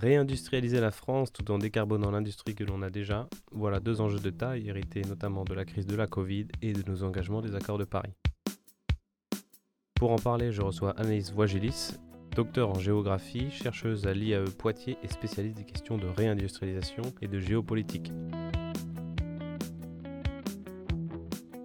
Réindustrialiser 0.00 0.78
la 0.78 0.92
France 0.92 1.32
tout 1.32 1.50
en 1.50 1.58
décarbonant 1.58 2.12
l'industrie 2.12 2.54
que 2.54 2.62
l'on 2.62 2.82
a 2.82 2.90
déjà, 2.90 3.28
voilà 3.50 3.80
deux 3.80 4.00
enjeux 4.00 4.20
de 4.20 4.30
taille 4.30 4.68
hérités 4.68 5.02
notamment 5.02 5.42
de 5.42 5.54
la 5.54 5.64
crise 5.64 5.86
de 5.86 5.96
la 5.96 6.06
Covid 6.06 6.46
et 6.62 6.72
de 6.72 6.88
nos 6.88 7.02
engagements 7.02 7.40
des 7.40 7.56
accords 7.56 7.78
de 7.78 7.84
Paris. 7.84 8.12
Pour 9.96 10.12
en 10.12 10.18
parler, 10.18 10.52
je 10.52 10.62
reçois 10.62 10.92
Anaïs 11.00 11.32
Voigelis, 11.32 11.96
docteur 12.36 12.70
en 12.70 12.78
géographie, 12.78 13.50
chercheuse 13.50 14.06
à 14.06 14.14
l'IAE 14.14 14.44
Poitiers 14.56 14.98
et 15.02 15.08
spécialiste 15.08 15.56
des 15.56 15.64
questions 15.64 15.98
de 15.98 16.06
réindustrialisation 16.06 17.02
et 17.20 17.26
de 17.26 17.40
géopolitique. 17.40 18.12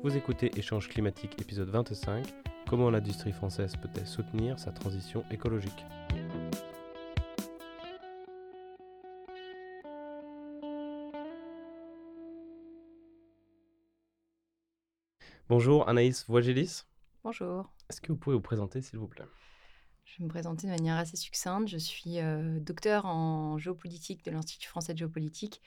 Vous 0.02 0.18
écoutez 0.18 0.50
Échange 0.57 0.89
climatique 0.89 1.39
épisode 1.39 1.70
25, 1.70 2.25
comment 2.68 2.89
l'industrie 2.89 3.31
française 3.31 3.75
peut-elle 3.79 4.07
soutenir 4.07 4.57
sa 4.57 4.71
transition 4.71 5.23
écologique? 5.29 5.86
Bonjour 15.55 15.88
Anaïs 15.88 16.25
Voigelis. 16.27 16.81
Bonjour. 17.23 17.71
Est-ce 17.88 18.02
que 18.02 18.11
vous 18.11 18.17
pouvez 18.17 18.35
vous 18.35 18.41
présenter 18.41 18.81
s'il 18.81 18.98
vous 18.98 19.07
plaît? 19.07 19.27
Je 20.03 20.17
vais 20.17 20.23
me 20.23 20.30
présenter 20.30 20.66
de 20.66 20.71
manière 20.71 20.98
assez 20.98 21.16
succincte. 21.16 21.67
Je 21.67 21.77
suis 21.77 22.20
euh, 22.20 22.59
docteur 22.59 23.05
en 23.05 23.59
géopolitique 23.59 24.25
de 24.25 24.31
l'Institut 24.31 24.67
français 24.67 24.94
de 24.94 24.97
géopolitique 24.97 25.61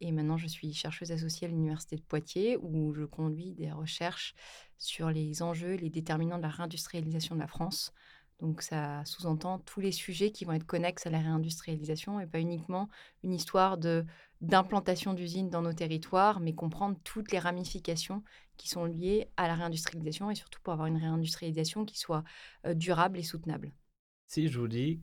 et 0.00 0.10
maintenant 0.10 0.38
je 0.38 0.48
suis 0.48 0.74
chercheuse 0.74 1.12
associée 1.12 1.46
à 1.46 1.50
l'Université 1.50 1.94
de 1.94 2.02
Poitiers 2.02 2.56
où 2.56 2.92
je 2.94 3.04
conduis 3.04 3.52
des 3.52 3.70
recherches 3.70 4.34
sur 4.76 5.08
les 5.10 5.40
enjeux, 5.40 5.74
les 5.74 5.88
déterminants 5.88 6.38
de 6.38 6.42
la 6.42 6.48
réindustrialisation 6.48 7.36
de 7.36 7.40
la 7.40 7.46
France 7.46 7.92
donc 8.40 8.62
ça 8.62 9.04
sous-entend 9.04 9.58
tous 9.58 9.80
les 9.80 9.90
sujets 9.90 10.30
qui 10.30 10.44
vont 10.44 10.52
être 10.52 10.66
connexes 10.66 11.06
à 11.06 11.10
la 11.10 11.18
réindustrialisation 11.18 12.20
et 12.20 12.26
pas 12.26 12.38
uniquement 12.38 12.88
une 13.24 13.34
histoire 13.34 13.78
de 13.78 14.04
d'implantation 14.40 15.14
d'usines 15.14 15.50
dans 15.50 15.62
nos 15.62 15.72
territoires, 15.72 16.40
mais 16.40 16.54
comprendre 16.54 16.98
toutes 17.04 17.32
les 17.32 17.38
ramifications 17.38 18.22
qui 18.56 18.68
sont 18.68 18.84
liées 18.84 19.28
à 19.36 19.48
la 19.48 19.54
réindustrialisation 19.54 20.30
et 20.30 20.34
surtout 20.34 20.60
pour 20.62 20.72
avoir 20.72 20.86
une 20.86 20.96
réindustrialisation 20.96 21.84
qui 21.84 21.98
soit 21.98 22.24
euh, 22.66 22.74
durable 22.74 23.18
et 23.18 23.22
soutenable. 23.22 23.72
Si 24.26 24.48
je 24.48 24.58
vous 24.58 24.68
dis, 24.68 25.00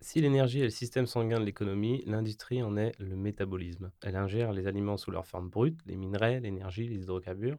si 0.00 0.20
l'énergie 0.20 0.60
est 0.60 0.64
le 0.64 0.70
système 0.70 1.06
sanguin 1.06 1.40
de 1.40 1.44
l'économie, 1.44 2.02
l'industrie 2.06 2.62
en 2.62 2.76
est 2.76 2.92
le 2.98 3.16
métabolisme. 3.16 3.92
Elle 4.02 4.16
ingère 4.16 4.52
les 4.52 4.66
aliments 4.66 4.96
sous 4.96 5.10
leur 5.10 5.26
forme 5.26 5.48
brute, 5.48 5.80
les 5.86 5.96
minerais, 5.96 6.40
l'énergie, 6.40 6.88
les 6.88 7.02
hydrocarbures, 7.02 7.58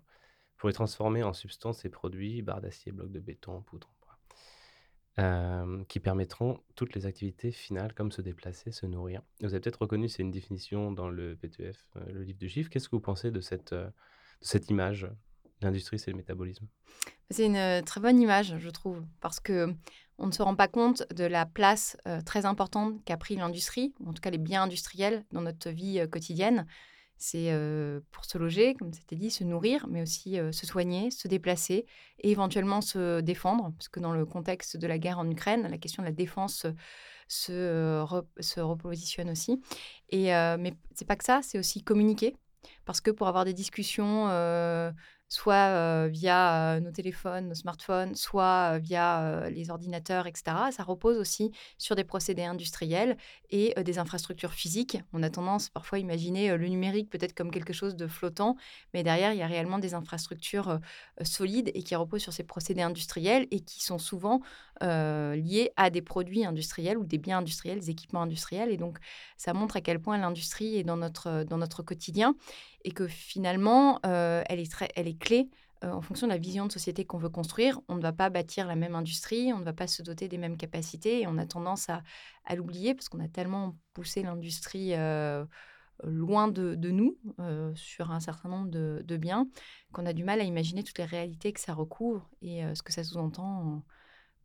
pour 0.58 0.70
les 0.70 0.74
transformer 0.74 1.24
en 1.24 1.34
substances 1.34 1.86
et 1.86 1.90
produits, 1.90 2.42
barres 2.42 2.62
d'acier, 2.62 2.92
blocs 2.92 3.12
de 3.12 3.20
béton, 3.20 3.62
poudre, 3.62 3.94
qui 5.88 6.00
permettront 6.00 6.60
toutes 6.76 6.96
les 6.96 7.06
activités 7.06 7.52
finales 7.52 7.94
comme 7.94 8.12
se 8.12 8.22
déplacer, 8.22 8.72
se 8.72 8.88
nourrir. 8.88 9.22
Vous 9.42 9.54
avez 9.54 9.60
peut-être 9.60 9.82
reconnu, 9.82 10.10
c'est 10.10 10.24
une 10.24 10.32
définition 10.32 10.92
dans 10.92 11.08
le 11.08 11.36
PTF, 11.36 11.86
le 12.08 12.24
livre 12.24 12.40
de 12.40 12.48
chiffres. 12.48 12.70
Qu'est-ce 12.70 12.90
que 12.90 12.96
vous 12.96 13.02
pensez 13.02 13.30
de 13.30 13.40
cette, 13.40 13.74
de 13.74 13.92
cette 14.42 14.70
image 14.70 15.08
L'industrie, 15.62 16.00
c'est 16.00 16.12
le 16.12 16.18
métabolisme? 16.18 16.68
C'est 17.30 17.46
une 17.46 17.84
très 17.86 18.02
bonne 18.02 18.20
image, 18.20 18.58
je 18.58 18.70
trouve, 18.70 19.04
parce 19.22 19.40
que 19.40 19.74
on 20.18 20.28
ne 20.28 20.32
se 20.32 20.42
rend 20.42 20.56
pas 20.56 20.68
compte 20.68 21.04
de 21.14 21.26
la 21.26 21.46
place 21.46 21.96
très 22.26 22.46
importante 22.46 23.04
qu'a 23.06 23.18
pris 23.18 23.36
l'industrie, 23.36 23.94
en 24.06 24.14
tout 24.14 24.22
cas 24.22 24.32
les 24.32 24.38
biens 24.38 24.64
industriels, 24.64 25.26
dans 25.32 25.42
notre 25.42 25.70
vie 25.70 26.04
quotidienne. 26.12 26.66
C'est 27.26 27.58
pour 28.12 28.26
se 28.26 28.38
loger, 28.38 28.74
comme 28.74 28.92
c'était 28.92 29.16
dit, 29.16 29.32
se 29.32 29.46
nourrir, 29.46 29.88
mais 29.88 30.02
aussi 30.02 30.36
se 30.52 30.66
soigner, 30.66 31.10
se 31.10 31.30
déplacer 31.30 31.86
et 32.20 32.32
éventuellement 32.32 32.82
se 32.82 33.22
défendre, 33.22 33.72
parce 33.78 33.88
que 33.88 34.02
dans 34.02 34.12
le 34.12 34.26
contexte 34.26 34.76
de 34.76 34.88
la 34.88 34.98
guerre 34.98 35.20
en 35.20 35.32
Ukraine, 35.32 35.66
la 35.70 35.78
question 35.78 36.04
de 36.04 36.08
la 36.10 36.14
défense 36.14 36.66
se, 37.30 38.06
se 38.42 38.60
repositionne 38.60 39.30
aussi. 39.30 39.62
Et, 40.10 40.32
mais 40.60 40.74
c'est 40.96 41.08
pas 41.08 41.16
que 41.16 41.24
ça, 41.24 41.40
c'est 41.44 41.58
aussi 41.58 41.82
communiquer, 41.82 42.36
parce 42.84 43.00
que 43.00 43.10
pour 43.10 43.30
avoir 43.30 43.46
des 43.46 43.54
discussions 43.54 44.28
soit 45.34 46.08
via 46.10 46.80
nos 46.80 46.92
téléphones, 46.92 47.48
nos 47.48 47.56
smartphones, 47.56 48.14
soit 48.16 48.78
via 48.78 49.50
les 49.50 49.72
ordinateurs, 49.72 50.28
etc. 50.28 50.44
Ça 50.72 50.84
repose 50.84 51.18
aussi 51.18 51.52
sur 51.80 51.96
des 51.96 52.04
procédés 52.04 52.44
industriels 52.44 53.18
et 53.50 53.74
des 53.84 53.98
infrastructures 53.98 54.54
physiques. 54.54 55.00
On 55.12 55.24
a 55.24 55.32
tendance 55.32 55.70
parfois 55.70 55.98
à 55.98 56.02
imaginer 56.02 56.56
le 56.56 56.68
numérique 56.68 57.10
peut-être 57.10 57.34
comme 57.34 57.50
quelque 57.50 57.74
chose 57.74 57.96
de 57.96 58.06
flottant, 58.06 58.58
mais 58.94 59.02
derrière, 59.02 59.34
il 59.34 59.40
y 59.40 59.42
a 59.42 59.48
réellement 59.48 59.80
des 59.80 59.96
infrastructures 59.96 60.80
solides 61.24 61.72
et 61.74 61.82
qui 61.82 61.96
reposent 61.96 62.22
sur 62.22 62.34
ces 62.34 62.44
procédés 62.44 62.84
industriels 62.84 63.48
et 63.50 63.62
qui 63.62 63.84
sont 63.84 63.98
souvent 63.98 64.42
liés 64.84 65.72
à 65.78 65.90
des 65.90 66.02
produits 66.02 66.46
industriels 66.46 66.98
ou 66.98 67.06
des 67.06 67.18
biens 67.18 67.40
industriels, 67.40 67.80
des 67.80 67.90
équipements 67.90 68.22
industriels. 68.22 68.70
Et 68.70 68.78
donc, 68.78 68.98
ça 69.38 69.54
montre 69.54 69.78
à 69.78 69.82
quel 69.82 70.00
point 70.00 70.18
l'industrie 70.18 70.78
est 70.78 70.84
dans 70.84 70.98
notre, 70.98 71.44
dans 71.44 71.58
notre 71.58 71.84
quotidien 71.84 72.36
et 72.84 72.92
que 72.92 73.08
finalement, 73.08 74.00
elle, 74.04 74.60
est 74.60 74.72
très, 74.72 74.90
elle 74.96 75.08
est 75.08 75.18
clé 75.18 75.50
en 75.92 76.02
fonction 76.02 76.28
de 76.28 76.32
la 76.32 76.38
vision 76.38 76.66
de 76.66 76.72
société 76.72 77.06
qu'on 77.06 77.18
veut 77.18 77.30
construire. 77.30 77.80
On 77.88 77.96
ne 77.96 78.02
va 78.02 78.14
pas 78.14 78.30
bâtir 78.30 78.68
la 78.68 78.76
même 78.76 78.96
industrie, 78.96 79.52
on 79.54 79.60
ne 79.60 79.66
va 79.66 79.74
pas 79.74 79.88
se 79.88 80.02
doter 80.02 80.28
des 80.28 80.38
mêmes 80.38 80.58
capacités 80.58 81.22
et 81.22 81.28
on 81.28 81.38
a 81.38 81.46
tendance 81.46 81.90
à, 81.90 82.02
l'oublier 82.56 82.94
parce 82.94 83.10
qu'on 83.10 83.20
a 83.20 83.28
tellement 83.28 83.76
poussé 83.94 84.24
l'industrie 84.24 84.94
loin 86.04 86.48
de, 86.48 86.76
nous 86.76 87.18
sur 87.76 88.12
un 88.12 88.20
certain 88.20 88.50
nombre 88.50 88.70
de 88.70 89.18
biens 89.18 89.48
qu'on 89.92 90.06
a 90.06 90.14
du 90.14 90.24
mal 90.24 90.40
à 90.42 90.44
imaginer 90.44 90.84
toutes 90.84 91.00
les 91.00 91.06
réalités 91.06 91.54
que 91.54 91.60
ça 91.60 91.74
recouvre 91.74 92.30
et 92.42 92.64
ce 92.76 92.82
que 92.82 92.94
ça 92.94 93.04
sous-entend 93.04 93.84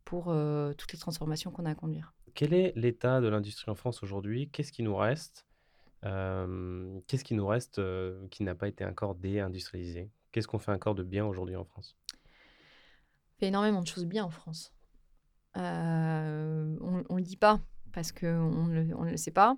pour 0.09 0.33
toutes 0.75 0.91
les 0.91 0.97
transformations 0.97 1.51
qu'on 1.51 1.65
a 1.65 1.69
à 1.69 1.75
conduire. 1.75 2.15
Quel 2.33 2.55
est 2.55 2.73
l'état 2.75 3.21
de 3.21 3.27
l'industrie 3.27 3.69
en 3.69 3.75
France 3.75 4.01
aujourd'hui? 4.01 4.49
Qu'est-ce 4.49 4.71
qui 4.71 4.81
nous 4.81 4.95
reste? 4.95 5.45
Qu'est-ce 6.01 7.23
qui 7.23 7.35
nous 7.35 7.45
reste 7.45 7.79
qui 8.31 8.41
n'a 8.41 8.55
pas 8.55 8.67
été 8.67 8.83
encore 8.85 9.13
déindustrialisé? 9.13 10.09
Qu'est-ce 10.31 10.47
qu'on 10.47 10.57
fait 10.57 10.71
encore 10.71 10.95
de 10.95 11.03
bien 11.03 11.27
aujourd'hui 11.27 11.55
en 11.55 11.63
France? 11.63 11.95
On 12.11 13.39
fait 13.39 13.47
énormément 13.49 13.81
de 13.83 13.87
choses 13.87 14.05
bien 14.05 14.25
en 14.25 14.31
France. 14.31 14.73
on 15.53 15.59
ne 15.61 17.15
le 17.15 17.21
dit 17.21 17.37
pas 17.37 17.59
parce 17.93 18.11
qu'on 18.11 18.65
ne 18.65 19.11
le, 19.11 19.17
sait 19.17 19.29
pas. 19.29 19.57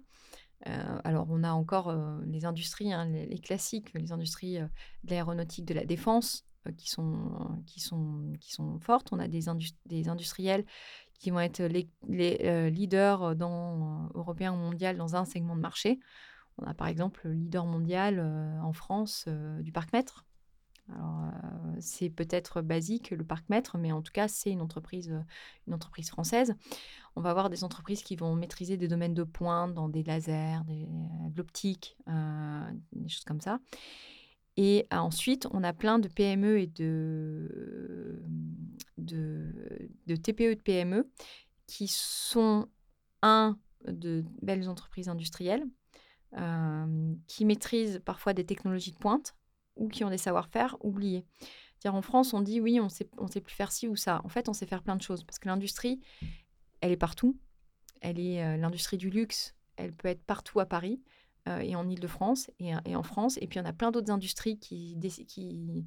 alors, 0.65 1.27
on 1.29 1.45
a 1.45 1.51
encore 1.51 1.95
les 2.25 2.43
industries, 2.43 2.91
hein, 2.91 3.05
les, 3.05 3.39
classiques, 3.39 3.93
les 3.93 4.11
industries 4.11 4.59
de 4.59 5.09
l'aéronautique, 5.11 5.63
de 5.63 5.75
la 5.75 5.85
défense, 5.85 6.43
qui, 6.77 6.89
sont, 6.89 7.61
qui, 7.65 7.79
sont, 7.79 8.33
qui 8.39 8.51
sont 8.51 8.79
fortes. 8.79 9.09
On 9.11 9.19
a 9.19 9.27
des, 9.27 9.45
des 9.85 10.09
industriels 10.09 10.65
qui 11.19 11.31
vont 11.31 11.39
être 11.39 11.61
les, 11.61 11.89
les 12.07 12.69
leaders 12.71 13.35
dans, 13.35 14.09
européens 14.15 14.53
ou 14.53 14.57
mondiaux 14.57 14.93
dans 14.93 15.15
un 15.15 15.25
segment 15.25 15.55
de 15.55 15.61
marché. 15.61 15.99
On 16.57 16.65
a 16.65 16.73
par 16.73 16.87
exemple 16.87 17.21
le 17.23 17.33
leader 17.33 17.65
mondial 17.65 18.19
en 18.61 18.73
France 18.73 19.27
du 19.61 19.71
parc-mètre. 19.71 20.25
c'est 21.79 22.09
peut-être 22.09 22.61
basique 22.61 23.11
le 23.11 23.23
parc-mètre, 23.23 23.77
mais 23.77 23.91
en 23.91 24.01
tout 24.01 24.11
cas, 24.11 24.27
c'est 24.27 24.51
une 24.51 24.61
entreprise, 24.61 25.13
une 25.67 25.73
entreprise 25.73 26.09
française. 26.09 26.55
On 27.15 27.21
va 27.21 27.29
avoir 27.29 27.49
des 27.49 27.63
entreprises 27.63 28.03
qui 28.03 28.15
vont 28.15 28.35
maîtriser 28.35 28.77
des 28.77 28.87
domaines 28.87 29.13
de 29.13 29.23
pointe 29.23 29.73
dans 29.73 29.89
des 29.89 30.03
lasers, 30.03 30.63
des, 30.65 30.85
de 30.85 31.37
l'optique, 31.37 31.97
des 32.07 33.09
choses 33.09 33.25
comme 33.25 33.41
ça. 33.41 33.59
Et 34.57 34.85
ensuite, 34.91 35.47
on 35.51 35.63
a 35.63 35.73
plein 35.73 35.99
de 35.99 36.07
PME 36.07 36.59
et 36.59 36.67
de, 36.67 38.21
TPE 40.07 40.55
de 40.55 40.61
PME 40.61 41.09
qui 41.67 41.87
sont, 41.87 42.67
un, 43.21 43.57
de 43.87 44.25
belles 44.41 44.67
entreprises 44.67 45.09
industrielles, 45.09 45.63
qui 47.27 47.45
maîtrisent 47.45 48.01
parfois 48.03 48.33
des 48.33 48.45
technologies 48.45 48.91
de 48.91 48.97
pointe 48.97 49.35
ou 49.75 49.87
qui 49.87 50.03
ont 50.03 50.09
des 50.09 50.17
savoir-faire 50.17 50.77
oubliés. 50.81 51.25
en 51.85 52.01
France, 52.01 52.33
on 52.33 52.41
dit 52.41 52.59
oui, 52.59 52.79
on 52.79 52.89
sait, 52.89 53.09
on 53.17 53.27
sait 53.27 53.41
plus 53.41 53.55
faire 53.55 53.71
ci 53.71 53.87
ou 53.87 53.95
ça. 53.95 54.21
En 54.23 54.29
fait, 54.29 54.49
on 54.49 54.53
sait 54.53 54.65
faire 54.65 54.83
plein 54.83 54.95
de 54.95 55.01
choses 55.01 55.23
parce 55.23 55.39
que 55.39 55.47
l'industrie, 55.47 56.01
elle 56.81 56.91
est 56.91 56.97
partout. 56.97 57.37
Elle 58.01 58.19
est 58.19 58.57
l'industrie 58.57 58.97
du 58.97 59.09
luxe. 59.09 59.55
Elle 59.77 59.93
peut 59.93 60.09
être 60.09 60.23
partout 60.23 60.59
à 60.59 60.65
Paris 60.65 61.01
et 61.47 61.75
en 61.75 61.89
Ile-de-France 61.89 62.51
et, 62.59 62.71
et, 62.85 62.95
en 62.95 63.03
France. 63.03 63.37
Et 63.41 63.47
puis, 63.47 63.59
on 63.59 63.65
a 63.65 63.73
plein 63.73 63.91
d'autres 63.91 64.11
industries 64.11 64.59
qui, 64.59 64.97
qui 65.27 65.85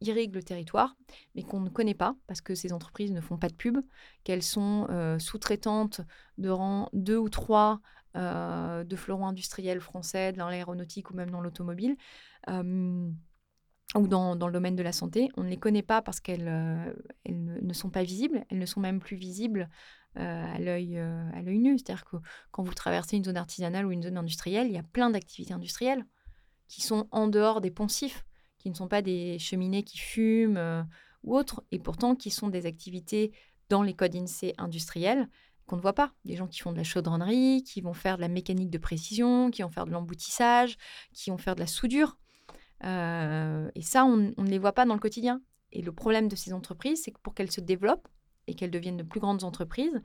irriguent 0.00 0.34
le 0.34 0.42
territoire, 0.42 0.96
mais 1.34 1.42
qu'on 1.42 1.60
ne 1.60 1.68
connaît 1.68 1.94
pas 1.94 2.16
parce 2.26 2.40
que 2.40 2.54
ces 2.54 2.72
entreprises 2.72 3.12
ne 3.12 3.20
font 3.20 3.36
pas 3.36 3.48
de 3.48 3.54
pub, 3.54 3.78
qu'elles 4.24 4.42
sont 4.42 4.86
sous-traitantes 5.18 6.00
de 6.38 6.48
rang 6.48 6.88
2 6.94 7.16
ou 7.16 7.28
3 7.28 7.80
euh, 8.16 8.82
de 8.84 8.96
fleurons 8.96 9.26
industriels 9.26 9.80
français, 9.80 10.32
dans 10.32 10.48
l'aéronautique 10.48 11.10
ou 11.10 11.14
même 11.14 11.30
dans 11.30 11.42
l'automobile, 11.42 11.96
euh, 12.48 13.10
ou 13.94 14.08
dans, 14.08 14.34
le 14.34 14.52
domaine 14.52 14.74
de 14.74 14.82
la 14.82 14.92
santé. 14.92 15.28
On 15.36 15.42
ne 15.42 15.50
les 15.50 15.58
connaît 15.58 15.82
pas 15.82 16.00
parce 16.00 16.20
qu'elles 16.20 16.48
euh, 16.48 16.94
ne, 17.28 17.72
sont 17.74 17.90
pas 17.90 18.04
visibles, 18.04 18.46
elles 18.48 18.58
ne 18.58 18.64
sont 18.64 18.80
même 18.80 19.00
plus 19.00 19.16
visibles 19.16 19.68
à 20.16 20.58
l'œil 20.58 20.98
nu. 21.44 21.78
C'est-à-dire 21.78 22.04
que 22.04 22.16
quand 22.50 22.62
vous 22.62 22.74
traversez 22.74 23.16
une 23.16 23.24
zone 23.24 23.36
artisanale 23.36 23.86
ou 23.86 23.92
une 23.92 24.02
zone 24.02 24.16
industrielle, 24.16 24.66
il 24.66 24.72
y 24.72 24.78
a 24.78 24.82
plein 24.82 25.10
d'activités 25.10 25.52
industrielles 25.52 26.04
qui 26.68 26.80
sont 26.80 27.08
en 27.12 27.28
dehors 27.28 27.60
des 27.60 27.70
poncifs, 27.70 28.24
qui 28.58 28.70
ne 28.70 28.74
sont 28.74 28.88
pas 28.88 29.02
des 29.02 29.38
cheminées 29.38 29.82
qui 29.82 29.98
fument 29.98 30.86
ou 31.22 31.36
autres, 31.36 31.62
et 31.70 31.78
pourtant 31.78 32.14
qui 32.16 32.30
sont 32.30 32.48
des 32.48 32.66
activités 32.66 33.32
dans 33.68 33.82
les 33.82 33.94
codes 33.94 34.14
INSEE 34.14 34.54
industriels 34.58 35.28
qu'on 35.66 35.76
ne 35.76 35.80
voit 35.80 35.94
pas. 35.94 36.12
Des 36.24 36.36
gens 36.36 36.46
qui 36.46 36.60
font 36.60 36.72
de 36.72 36.76
la 36.76 36.84
chaudronnerie, 36.84 37.62
qui 37.64 37.80
vont 37.80 37.92
faire 37.92 38.16
de 38.16 38.22
la 38.22 38.28
mécanique 38.28 38.70
de 38.70 38.78
précision, 38.78 39.50
qui 39.50 39.62
vont 39.62 39.70
faire 39.70 39.86
de 39.86 39.90
l'emboutissage, 39.90 40.78
qui 41.12 41.30
vont 41.30 41.38
faire 41.38 41.56
de 41.56 41.60
la 41.60 41.66
soudure. 41.66 42.16
Euh, 42.84 43.68
et 43.74 43.82
ça, 43.82 44.04
on, 44.04 44.32
on 44.36 44.42
ne 44.42 44.48
les 44.48 44.58
voit 44.58 44.72
pas 44.72 44.86
dans 44.86 44.94
le 44.94 45.00
quotidien. 45.00 45.42
Et 45.72 45.82
le 45.82 45.92
problème 45.92 46.28
de 46.28 46.36
ces 46.36 46.52
entreprises, 46.52 47.02
c'est 47.04 47.10
que 47.10 47.20
pour 47.20 47.34
qu'elles 47.34 47.50
se 47.50 47.60
développent 47.60 48.08
et 48.46 48.54
qu'elles 48.54 48.70
deviennent 48.70 48.96
de 48.96 49.02
plus 49.02 49.20
grandes 49.20 49.44
entreprises, 49.44 50.00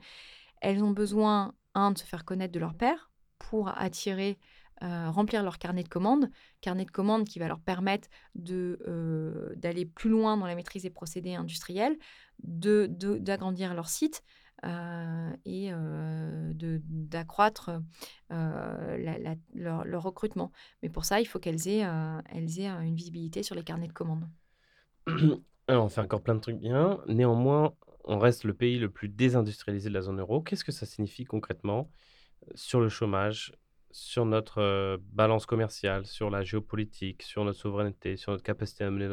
elles 0.60 0.82
ont 0.82 0.90
besoin, 0.90 1.54
un, 1.74 1.90
de 1.90 1.98
se 1.98 2.04
faire 2.04 2.24
connaître 2.24 2.52
de 2.52 2.60
leur 2.60 2.74
père 2.74 3.10
pour 3.38 3.68
attirer 3.68 4.38
euh, 4.82 5.10
remplir 5.10 5.44
leur 5.44 5.58
carnet 5.58 5.84
de 5.84 5.88
commandes, 5.88 6.28
carnet 6.60 6.84
de 6.84 6.90
commandes 6.90 7.24
qui 7.24 7.38
va 7.38 7.46
leur 7.46 7.60
permettre 7.60 8.08
euh, 8.50 9.54
d'aller 9.54 9.86
plus 9.86 10.10
loin 10.10 10.36
dans 10.36 10.46
la 10.46 10.56
maîtrise 10.56 10.82
des 10.82 10.90
procédés 10.90 11.34
industriels, 11.34 11.96
d'agrandir 12.42 13.70
de, 13.70 13.74
leur 13.76 13.88
site 13.88 14.24
euh, 14.64 15.30
et 15.44 15.70
d'accroître 16.54 17.70
leur, 18.30 19.84
leur, 19.84 20.02
recrutement. 20.02 20.50
Mais 20.82 20.88
pour 20.88 21.04
ça, 21.04 21.20
il 21.20 21.26
faut 21.26 21.38
qu'elles 21.38 21.68
aient, 21.68 21.86
elles 22.30 22.58
aient 22.58 22.68
une 22.68 22.96
visibilité 22.96 23.44
sur 23.44 23.54
les 23.54 23.62
carnets 23.62 23.88
de 23.88 23.92
commandes. 23.92 24.28
Alors, 25.68 25.84
on 25.84 25.88
fait 25.88 26.00
encore 26.00 26.22
plein 26.22 26.34
de 26.34 26.40
trucs 26.40 26.58
bien. 26.58 26.98
Néanmoins, 27.06 27.72
on 28.04 28.18
reste 28.18 28.44
le 28.44 28.54
pays 28.54 28.78
le 28.78 28.90
plus 28.90 29.08
désindustrialisé 29.08 29.88
de 29.88 29.94
la 29.94 30.02
zone 30.02 30.20
euro. 30.20 30.42
Qu'est-ce 30.42 30.64
que 30.64 30.72
ça 30.72 30.86
signifie 30.86 31.24
concrètement 31.24 31.90
sur 32.54 32.80
le 32.80 32.88
chômage, 32.88 33.52
sur 33.90 34.24
notre 34.26 35.00
balance 35.12 35.46
commerciale, 35.46 36.06
sur 36.06 36.30
la 36.30 36.42
géopolitique, 36.42 37.22
sur 37.22 37.44
notre 37.44 37.58
souveraineté, 37.58 38.16
sur 38.16 38.32
notre 38.32 38.42
capacité 38.42 38.84
à 38.84 38.90
mener, 38.90 39.06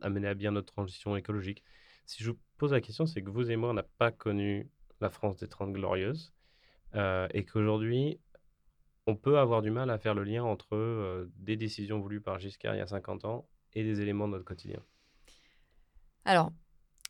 à, 0.00 0.10
mener 0.10 0.28
à 0.28 0.34
bien 0.34 0.52
notre 0.52 0.72
transition 0.72 1.16
écologique? 1.16 1.64
Si 2.04 2.22
je 2.22 2.30
vous 2.30 2.38
pose 2.58 2.72
la 2.72 2.80
question, 2.80 3.06
c'est 3.06 3.22
que 3.22 3.30
vous 3.30 3.50
et 3.50 3.56
moi, 3.56 3.70
on 3.70 3.74
n'a 3.74 3.82
pas 3.82 4.12
connu 4.12 4.70
la 5.00 5.10
France 5.10 5.36
des 5.36 5.48
Trente 5.48 5.72
Glorieuses 5.72 6.32
et 6.94 7.44
qu'aujourd'hui, 7.44 8.20
on 9.06 9.16
peut 9.16 9.38
avoir 9.38 9.62
du 9.62 9.70
mal 9.70 9.90
à 9.90 9.98
faire 9.98 10.14
le 10.14 10.24
lien 10.24 10.44
entre 10.44 11.28
des 11.36 11.56
décisions 11.56 12.00
voulues 12.00 12.20
par 12.20 12.38
Giscard 12.38 12.74
il 12.74 12.78
y 12.78 12.80
a 12.80 12.86
50 12.86 13.24
ans 13.24 13.48
et 13.74 13.82
des 13.82 14.00
éléments 14.00 14.26
de 14.26 14.32
notre 14.32 14.44
quotidien. 14.44 14.80
Alors, 16.24 16.50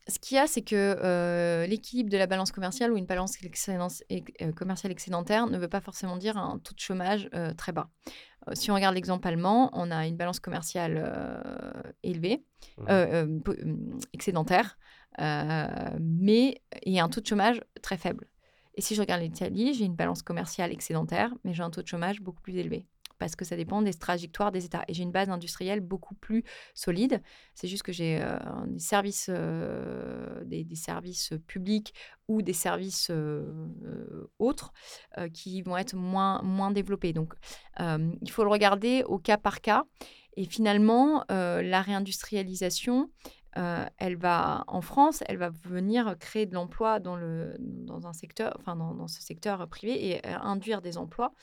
ce 0.07 0.19
qu'il 0.19 0.35
y 0.35 0.39
a, 0.39 0.47
c'est 0.47 0.61
que 0.61 0.75
euh, 0.75 1.65
l'équilibre 1.65 2.09
de 2.09 2.17
la 2.17 2.27
balance 2.27 2.51
commerciale 2.51 2.91
ou 2.91 2.97
une 2.97 3.05
balance 3.05 3.37
euh, 3.41 4.51
commerciale 4.53 4.91
excédentaire 4.91 5.47
ne 5.47 5.57
veut 5.57 5.67
pas 5.67 5.81
forcément 5.81 6.17
dire 6.17 6.37
un 6.37 6.59
taux 6.59 6.73
de 6.73 6.79
chômage 6.79 7.29
euh, 7.33 7.53
très 7.53 7.71
bas. 7.71 7.89
si 8.53 8.71
on 8.71 8.75
regarde 8.75 8.95
l'exemple 8.95 9.27
allemand, 9.27 9.69
on 9.73 9.91
a 9.91 10.07
une 10.07 10.15
balance 10.15 10.39
commerciale 10.39 11.43
élevée, 12.03 12.45
mmh. 12.77 13.41
excédentaire, 14.13 14.77
mais 15.99 16.61
et 16.83 16.99
un 16.99 17.09
taux 17.09 17.21
de 17.21 17.27
chômage 17.27 17.61
très 17.81 17.97
faible. 17.97 18.27
Et 18.75 18.81
si 18.81 18.95
je 18.95 19.01
regarde 19.01 19.21
l'Italie, 19.21 19.73
j'ai 19.73 19.85
une 19.85 19.95
balance 19.95 20.21
commerciale 20.21 20.71
excédentaire, 20.71 21.33
mais 21.43 21.53
j'ai 21.53 21.63
un 21.63 21.71
taux 21.71 21.81
de 21.81 21.87
chômage 21.87 22.21
beaucoup 22.21 22.41
plus 22.41 22.57
élevé 22.57 22.85
parce 23.17 23.35
que 23.35 23.45
ça 23.45 23.55
dépend 23.55 23.81
des 23.81 23.93
trajectoires 23.93 24.51
des 24.51 24.65
États. 24.65 24.83
Et 24.87 24.93
j'ai 24.93 25.03
une 25.03 25.11
base 25.11 25.29
industrielle 25.29 25.79
beaucoup 25.79 26.15
plus 26.15 26.43
solide. 26.73 27.21
C'est 27.53 27.67
juste 27.67 27.83
que 27.83 27.91
j'ai 27.91 28.19
euh, 28.21 28.37
des 28.67 28.79
services, 28.79 29.29
euh, 29.29 30.43
des, 30.45 30.65
services 30.75 31.33
publics 31.47 31.93
ou 32.27 32.41
des 32.41 32.53
services 32.53 33.09
euh, 33.09 34.29
autres 34.39 34.73
qui 35.33 35.61
vont 35.61 35.77
être 35.77 35.95
moins, 35.95 36.41
moins 36.43 36.71
développés. 36.71 37.13
Donc, 37.13 37.33
il 37.79 38.31
faut 38.31 38.43
le 38.43 38.49
regarder 38.49 39.03
au 39.03 39.17
cas 39.17 39.37
par 39.37 39.61
cas. 39.61 39.83
Et 40.35 40.45
finalement, 40.45 41.25
la 41.29 41.81
réindustrialisation, 41.81 43.09
euh, 43.57 43.85
elle 43.97 44.17
va 44.17 44.63
en 44.67 44.81
France, 44.81 45.23
elle 45.27 45.37
va 45.37 45.49
venir 45.49 46.15
créer 46.19 46.45
de 46.45 46.53
l'emploi 46.53 46.99
dans 46.99 47.15
le 47.15 47.55
dans 47.59 48.05
un 48.05 48.13
secteur, 48.13 48.55
enfin 48.59 48.75
dans, 48.75 49.07
ce 49.07 49.21
secteur 49.21 49.67
privé 49.67 50.09
et 50.09 50.27
euh, 50.27 50.37
induire 50.41 50.81
des 50.81 50.97
emplois, 50.97 51.33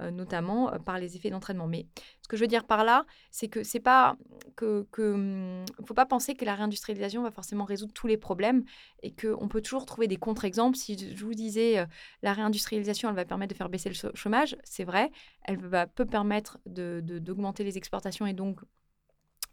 euh, 0.00 0.10
notamment 0.10 0.72
par 0.84 0.98
les 0.98 1.16
effets 1.16 1.30
d'entraînement. 1.30 1.68
Mais 1.68 1.86
ce 2.22 2.28
que 2.28 2.36
je 2.36 2.42
veux 2.42 2.48
dire 2.48 2.64
par 2.64 2.84
là, 2.84 3.04
c'est 3.30 3.48
que 3.48 3.62
c'est 3.62 3.80
pas 3.80 4.16
que, 4.56 4.86
que 4.90 5.12
hum, 5.12 5.64
faut 5.86 5.94
pas 5.94 6.06
penser 6.06 6.34
que 6.34 6.44
la 6.44 6.54
réindustrialisation 6.54 7.22
va 7.22 7.30
forcément 7.30 7.64
résoudre 7.64 7.92
tous 7.92 8.06
les 8.06 8.16
problèmes 8.16 8.64
et 9.02 9.14
qu'on 9.14 9.48
peut 9.48 9.60
toujours 9.60 9.86
trouver 9.86 10.08
des 10.08 10.16
contre-exemples. 10.16 10.76
Si 10.76 11.14
je 11.14 11.24
vous 11.24 11.34
disais 11.34 11.86
la 12.22 12.32
réindustrialisation, 12.32 13.08
elle 13.08 13.16
va 13.16 13.24
permettre 13.24 13.52
de 13.52 13.56
faire 13.56 13.68
baisser 13.68 13.90
le 13.90 14.10
chômage, 14.14 14.56
c'est 14.64 14.84
vrai, 14.84 15.10
elle 15.44 15.58
va 15.58 15.86
peut 15.86 16.06
permettre 16.06 16.58
d'augmenter 16.66 17.64
les 17.64 17.76
exportations 17.78 18.26
et 18.26 18.34
donc 18.34 18.60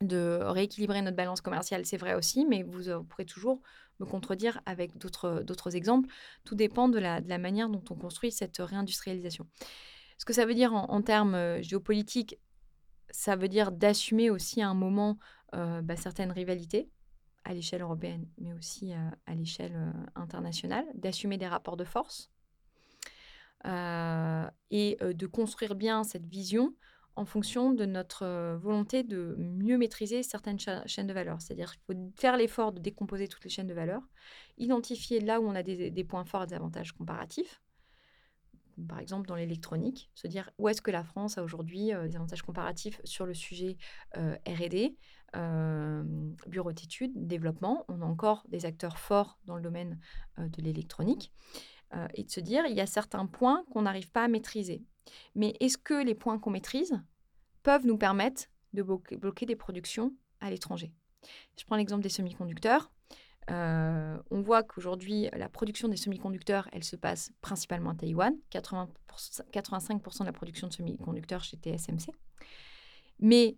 de 0.01 0.39
rééquilibrer 0.41 1.01
notre 1.01 1.17
balance 1.17 1.41
commerciale, 1.41 1.85
c'est 1.85 1.97
vrai 1.97 2.13
aussi, 2.13 2.45
mais 2.45 2.63
vous, 2.63 2.89
euh, 2.89 3.01
pourrez 3.01 3.25
toujours 3.25 3.61
me 3.99 4.05
contredire 4.05 4.61
avec 4.65 4.97
d'autres 4.97 5.75
exemples. 5.75 6.09
Tout 6.43 6.55
dépend 6.55 6.87
de 6.87 6.99
la, 6.99 7.21
manière 7.39 7.69
dont 7.69 7.83
on 7.89 7.95
construit 7.95 8.31
cette 8.31 8.57
réindustrialisation. 8.59 9.47
Ce 10.19 10.25
que 10.25 10.33
ça 10.33 10.45
veut 10.45 10.53
dire 10.53 10.73
en, 10.73 11.01
termes 11.01 11.35
euh, 11.35 11.61
géopolitiques, 11.61 12.37
ça 13.09 13.35
veut 13.35 13.47
dire 13.47 13.71
d'assumer 13.71 14.29
aussi 14.29 14.61
à 14.61 14.69
un 14.69 14.73
moment 14.75 15.17
euh, 15.55 15.81
bah, 15.81 15.95
certaines 15.95 16.31
rivalités 16.31 16.89
à 17.43 17.53
l'échelle 17.53 17.81
européenne, 17.81 18.27
mais 18.37 18.51
aussi 18.53 18.91
à 18.91 19.33
l'échelle 19.33 19.93
internationale, 20.15 20.85
d'assumer 20.95 21.37
des 21.37 21.47
rapports 21.47 21.77
de 21.77 21.85
force 21.85 22.29
et 23.63 24.97
de 24.99 25.27
construire 25.27 25.75
bien 25.75 26.03
cette 26.03 26.25
vision 26.25 26.75
en 27.17 27.25
fonction 27.25 27.73
de 27.73 27.85
notre 27.85 28.23
euh, 28.23 28.57
volonté 28.57 29.03
de 29.03 29.35
mieux 29.39 29.77
maîtriser 29.77 30.21
certaines 30.21 30.59
chaînes 30.59 31.07
de 31.07 31.13
valeur. 31.13 31.41
C'est-à-dire 31.41 31.71
qu'il 31.71 31.81
faut 31.81 32.11
faire 32.15 32.37
l'effort 32.37 32.71
de 32.71 32.79
décomposer 32.79 33.27
toutes 33.27 33.43
les 33.43 33.49
chaînes 33.49 33.67
de 33.67 33.73
valeur, 33.73 34.01
identifier 34.57 35.19
là 35.19 35.41
où 35.41 35.47
on 35.47 35.55
a 35.55 35.63
des, 35.63 36.03
points 36.03 36.25
forts 36.25 36.43
et 36.43 36.47
des 36.47 36.53
avantages 36.53 36.93
comparatifs. 36.93 37.61
Par 38.87 38.99
exemple, 38.99 39.27
dans 39.27 39.35
l'électronique, 39.35 40.11
se 40.13 40.27
dire 40.27 40.51
où 40.59 40.69
est-ce 40.69 40.83
que 40.83 40.91
la 40.91 41.03
France 41.03 41.39
a 41.39 41.43
aujourd'hui 41.43 41.91
euh, 41.91 42.07
des 42.07 42.15
avantages 42.15 42.43
comparatifs 42.43 43.01
sur 43.03 43.25
le 43.25 43.33
sujet 43.33 43.77
euh, 44.17 44.37
RD, 44.47 44.93
bureau 46.47 46.71
d'études, 46.71 47.11
développement. 47.15 47.83
On 47.89 48.01
a 48.01 48.05
encore 48.05 48.45
des 48.47 48.65
acteurs 48.65 48.99
forts 48.99 49.39
dans 49.45 49.55
le 49.55 49.61
domaine 49.61 49.99
de 50.37 50.61
l'électronique. 50.61 51.33
Et 52.13 52.23
de 52.23 52.29
se 52.29 52.39
dire, 52.39 52.65
il 52.65 52.75
y 52.75 52.81
a 52.81 52.85
certains 52.85 53.25
points 53.25 53.63
qu'on 53.71 53.83
n'arrive 53.83 54.11
pas 54.11 54.23
à 54.23 54.27
maîtriser. 54.27 54.83
Mais 55.35 55.55
est-ce 55.59 55.77
que 55.77 56.03
les 56.03 56.15
points 56.15 56.37
qu'on 56.39 56.51
maîtrise 56.51 56.99
peuvent 57.63 57.85
nous 57.85 57.97
permettre 57.97 58.43
de 58.73 58.83
bloquer 58.83 59.45
des 59.45 59.55
productions 59.55 60.13
à 60.41 60.49
l'étranger? 60.49 60.91
Je 61.57 61.65
prends 61.65 61.77
l'exemple 61.77 62.03
des 62.03 62.09
semi-conducteurs. 62.09 62.91
Euh, 63.49 64.17
on 64.29 64.41
voit 64.41 64.63
qu'aujourd'hui, 64.63 65.29
la 65.33 65.47
production 65.47 65.87
des 65.87 65.95
semi-conducteurs, 65.95 66.67
elle 66.73 66.83
se 66.83 66.97
passe 66.97 67.31
principalement 67.41 67.91
à 67.91 67.95
Taïwan, 67.95 68.35
80 68.49 68.89
85% 69.51 70.19
de 70.19 70.25
la 70.25 70.33
production 70.33 70.67
de 70.67 70.73
semi-conducteurs 70.73 71.43
chez 71.43 71.57
TSMC. 71.57 72.11
Mais 73.19 73.57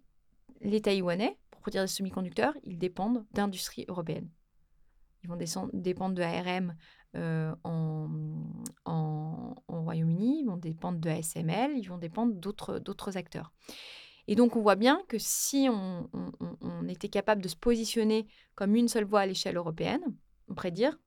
les 0.62 0.82
Taïwanais, 0.82 1.38
pour 1.52 1.62
produire 1.62 1.84
des 1.84 1.88
semi-conducteurs, 1.88 2.54
ils 2.64 2.78
dépendent 2.78 3.26
d'industries 3.34 3.86
européennes. 3.88 4.30
Ils 5.24 5.30
vont 5.30 5.38
dépendre 5.74 6.16
de 6.16 6.22
ARM 6.22 6.76
euh, 7.16 7.56
en, 7.64 8.08
Royaume-Uni, 9.68 10.42
ils 10.42 10.46
vont 10.46 10.58
dépendre 10.58 11.00
de 11.00 11.10
ASML, 11.10 11.72
ils 11.76 11.88
vont 11.88 11.98
dépendre 11.98 12.34
d'autres 12.36 13.18
acteurs. 13.18 13.52
Et 14.28 14.36
donc, 14.36 14.56
on 14.56 14.62
voit 14.62 14.76
bien 14.76 15.02
que 15.08 15.18
si 15.18 15.68
on, 15.72 16.08
était 16.88 17.10
capable 17.10 17.42
de 17.42 17.48
se 17.48 17.56
positionner 17.56 18.28
comme 18.56 18.76
une 18.76 18.88
seule 18.88 19.06
voie 19.06 19.22
à 19.22 19.26
l'échelle 19.26 19.58
européenne, 19.58 20.02
on 20.48 20.54
pourrait 20.54 20.72
dire, 20.72 21.00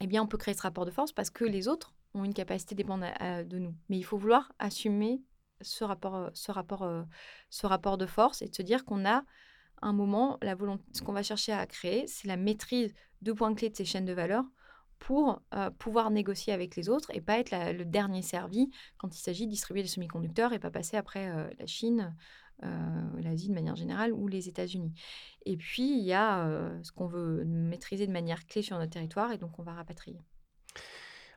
eh 0.00 0.06
bien, 0.06 0.22
on 0.22 0.26
peut 0.26 0.38
créer 0.38 0.54
ce 0.54 0.62
rapport 0.62 0.86
de 0.86 0.90
force 0.90 1.12
parce 1.12 1.28
que 1.28 1.44
les 1.44 1.68
autres 1.68 1.94
ont 2.14 2.24
une 2.24 2.32
capacité 2.32 2.74
dépendante 2.74 3.12
de 3.20 3.58
nous. 3.58 3.74
Mais 3.88 3.98
il 3.98 4.02
faut 4.02 4.16
vouloir 4.16 4.52
assumer 4.58 5.22
ce 5.60 5.84
rapport, 5.84 6.30
ce 6.32 6.52
rapport, 6.52 6.88
ce 7.50 7.66
rapport 7.66 7.98
de 7.98 8.06
force 8.06 8.40
et 8.40 8.48
de 8.48 8.54
se 8.54 8.62
dire 8.62 8.86
qu'on 8.86 9.04
a 9.04 9.24
un 9.82 9.92
moment, 9.92 10.38
la 10.42 10.54
volonté, 10.54 10.84
ce 10.94 11.02
qu'on 11.02 11.12
va 11.12 11.22
chercher 11.22 11.52
à 11.52 11.66
créer, 11.66 12.06
c'est 12.06 12.28
la 12.28 12.36
maîtrise 12.36 12.94
de 13.22 13.32
points 13.32 13.54
clés 13.54 13.70
de 13.70 13.76
ces 13.76 13.84
chaînes 13.84 14.04
de 14.06 14.12
valeur 14.12 14.44
pour 15.00 15.42
euh, 15.54 15.70
pouvoir 15.70 16.10
négocier 16.10 16.52
avec 16.52 16.76
les 16.76 16.88
autres 16.88 17.10
et 17.12 17.20
pas 17.20 17.38
être 17.38 17.50
le 17.50 17.84
dernier 17.84 18.22
servi 18.22 18.70
quand 18.98 19.16
il 19.16 19.18
s'agit 19.18 19.46
de 19.46 19.50
distribuer 19.50 19.82
des 19.82 19.88
semi-conducteurs 19.88 20.52
et 20.52 20.60
pas 20.60 20.70
passer 20.70 20.96
après 20.96 21.30
euh, 21.30 21.48
la 21.58 21.66
Chine, 21.66 22.14
euh, 22.62 22.68
l'Asie 23.20 23.48
de 23.48 23.54
manière 23.54 23.76
générale 23.76 24.12
ou 24.12 24.28
les 24.28 24.48
États-Unis. 24.48 24.92
Et 25.46 25.56
puis, 25.56 25.98
il 25.98 26.04
y 26.04 26.12
a 26.12 26.46
ce 26.82 26.92
qu'on 26.92 27.06
veut 27.06 27.44
maîtriser 27.44 28.06
de 28.06 28.12
manière 28.12 28.46
clé 28.46 28.62
sur 28.62 28.78
notre 28.78 28.92
territoire 28.92 29.32
et 29.32 29.38
donc 29.38 29.58
on 29.58 29.62
va 29.62 29.72
rapatrier. 29.72 30.20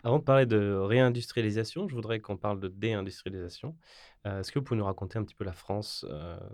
Avant 0.04 0.20
de 0.20 0.24
parler 0.24 0.46
de 0.46 0.74
réindustrialisation, 0.74 1.88
je 1.88 1.96
voudrais 1.96 2.20
qu'on 2.20 2.36
parle 2.36 2.60
de 2.60 2.68
déindustrialisation. 2.68 3.78
Est-ce 4.26 4.52
que 4.52 4.60
vous 4.60 4.66
pouvez 4.66 4.78
nous 4.78 4.84
raconter 4.84 5.18
un 5.18 5.24
petit 5.24 5.36
peu 5.36 5.46
la 5.46 5.54
France 5.54 6.06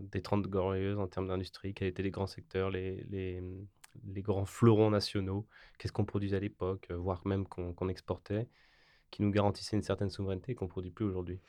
des 0.02 0.22
30 0.22 0.44
glorieuses 0.44 1.00
en 1.00 1.08
termes 1.08 1.28
d'industrie? 1.28 1.74
Quels 1.74 1.88
étaient 1.88 2.04
les 2.04 2.12
grands 2.12 2.28
secteurs, 2.28 2.70
grands 4.06 4.46
fleurons 4.46 4.90
nationaux, 4.90 5.48
qu'est-ce 5.78 5.94
qu'on 5.94 6.06
produisait 6.06 6.38
à 6.38 6.40
l'époque, 6.40 6.88
euh, 6.92 6.98
voire 6.98 7.26
même 7.26 7.46
qu'on 7.48 7.90
exportait, 7.90 8.48
qui 9.12 9.22
nous 9.22 9.32
garantissait 9.32 9.76
une 9.76 9.84
certaine 9.84 10.10
souveraineté 10.10 10.56
qu'on 10.56 10.66
ne 10.66 10.70
produit 10.70 10.92
plus 10.92 11.06
aujourd'hui? 11.06 11.40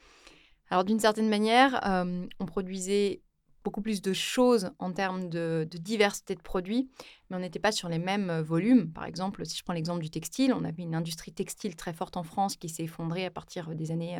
Alors 0.70 0.84
d'une 0.84 1.00
certaine 1.00 1.28
manière, 1.28 1.80
euh, 1.86 2.26
on 2.38 2.46
produisait 2.46 3.22
beaucoup 3.64 3.82
plus 3.82 4.02
de 4.02 4.12
choses 4.12 4.70
en 4.78 4.92
termes 4.92 5.28
de, 5.28 5.68
diversité 5.72 6.34
de 6.34 6.40
produits, 6.40 6.88
mais 7.28 7.36
on 7.36 7.40
n'était 7.40 7.58
pas 7.58 7.72
sur 7.72 7.88
les 7.88 7.98
mêmes 7.98 8.30
euh, 8.30 8.42
volumes. 8.42 8.90
Par 8.92 9.04
exemple, 9.04 9.44
si 9.46 9.58
je 9.58 9.62
prends 9.62 9.72
l'exemple 9.72 10.02
du 10.02 10.10
textile, 10.10 10.52
on 10.52 10.64
avait 10.64 10.82
une 10.82 10.94
industrie 10.94 11.32
textile 11.32 11.76
très 11.76 11.92
forte 11.92 12.16
en 12.16 12.22
France 12.22 12.56
qui 12.56 12.68
s'est 12.68 12.84
effondrée 12.84 13.26
à 13.26 13.30
partir 13.30 13.74
des 13.74 13.90
années 13.90 14.18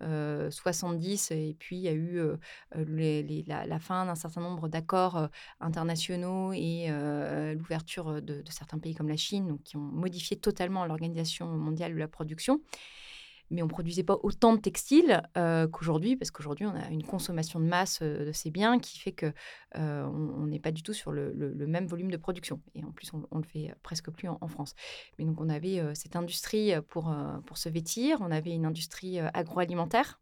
70, 0.00 1.30
euh, 1.30 1.34
et 1.36 1.54
puis 1.58 1.76
il 1.76 1.82
y 1.82 1.88
a 1.88 1.92
eu 1.92 2.20
la, 3.46 3.78
fin 3.78 4.06
d'un 4.06 4.16
certain 4.16 4.40
nombre 4.40 4.68
d'accords 4.68 5.28
internationaux 5.60 6.52
et 6.52 6.88
l'ouverture 7.54 8.20
de, 8.20 8.42
de, 8.42 8.50
certains 8.50 8.78
pays 8.78 8.94
comme 8.94 9.08
la 9.08 9.16
Chine, 9.16 9.46
donc, 9.46 9.62
qui 9.62 9.76
ont 9.76 9.80
modifié 9.80 10.36
totalement 10.36 10.84
l'organisation 10.86 11.46
mondiale 11.46 11.94
de 11.94 11.98
la 11.98 12.08
production 12.08 12.60
mais 13.52 13.62
on 13.62 13.66
ne 13.66 13.70
produisait 13.70 14.02
pas 14.02 14.18
autant 14.22 14.54
de 14.54 14.60
textiles 14.60 15.22
euh, 15.36 15.68
qu'aujourd'hui, 15.68 16.16
parce 16.16 16.30
qu'aujourd'hui, 16.30 16.66
on 16.66 16.74
a 16.74 16.88
une 16.90 17.04
consommation 17.04 17.60
de 17.60 17.66
masse 17.66 18.00
euh, 18.02 18.26
de 18.26 18.32
ces 18.32 18.50
biens 18.50 18.78
qui 18.78 18.98
fait 18.98 19.12
que 19.12 19.32
euh, 19.76 20.04
on 20.04 20.46
n'est 20.46 20.58
pas 20.58 20.72
du 20.72 20.82
tout 20.82 20.94
sur 20.94 21.12
le, 21.12 21.32
même 21.66 21.86
volume 21.86 22.10
de 22.10 22.16
production. 22.16 22.60
Et 22.74 22.82
en 22.82 22.90
plus, 22.90 23.12
on, 23.12 23.18
ne 23.18 23.42
le 23.42 23.46
fait 23.46 23.74
presque 23.82 24.10
plus 24.10 24.28
en, 24.28 24.48
France. 24.48 24.74
Mais 25.18 25.24
donc, 25.24 25.40
on 25.40 25.48
avait 25.48 25.94
cette 25.94 26.16
industrie 26.16 26.72
pour, 26.88 27.14
pour 27.46 27.58
se 27.58 27.68
vêtir, 27.68 28.18
on 28.20 28.30
avait 28.30 28.52
une 28.52 28.64
industrie 28.64 29.18
agroalimentaire. 29.18 30.20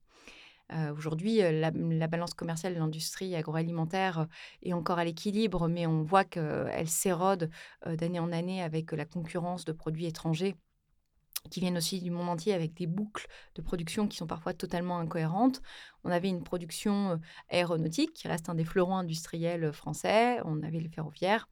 Aujourd'hui, 0.96 1.38
la, 1.38 1.70
la, 1.72 2.06
balance 2.06 2.34
commerciale 2.34 2.74
de 2.74 2.78
l'industrie 2.78 3.34
agroalimentaire 3.34 4.28
est 4.62 4.72
encore 4.72 4.98
à 4.98 5.04
l'équilibre, 5.04 5.68
mais 5.68 5.86
on 5.86 6.02
voit 6.02 6.24
qu'elle 6.24 6.88
s'érode 6.88 7.50
d'année 7.86 8.20
en 8.20 8.30
année 8.30 8.62
avec 8.62 8.92
la 8.92 9.04
concurrence 9.04 9.64
de 9.64 9.72
produits 9.72 10.06
étrangers 10.06 10.56
qui 11.48 11.60
viennent 11.60 11.76
aussi 11.76 12.00
du 12.00 12.10
monde 12.10 12.28
entier 12.28 12.52
avec 12.52 12.74
des 12.74 12.86
boucles 12.86 13.26
de 13.54 13.62
production 13.62 14.06
qui 14.06 14.16
sont 14.16 14.26
parfois 14.26 14.52
totalement 14.52 14.98
incohérentes. 14.98 15.62
On 16.04 16.10
avait 16.10 16.28
une 16.28 16.42
production 16.42 17.10
euh, 17.10 17.16
aéronautique 17.48 18.12
qui 18.12 18.28
reste 18.28 18.48
un 18.48 18.54
des 18.54 18.64
fleurons 18.64 18.96
industriels 18.96 19.64
euh, 19.64 19.72
français, 19.72 20.38
on 20.44 20.62
avait 20.62 20.80
le 20.80 20.88
ferroviaire, 20.88 21.48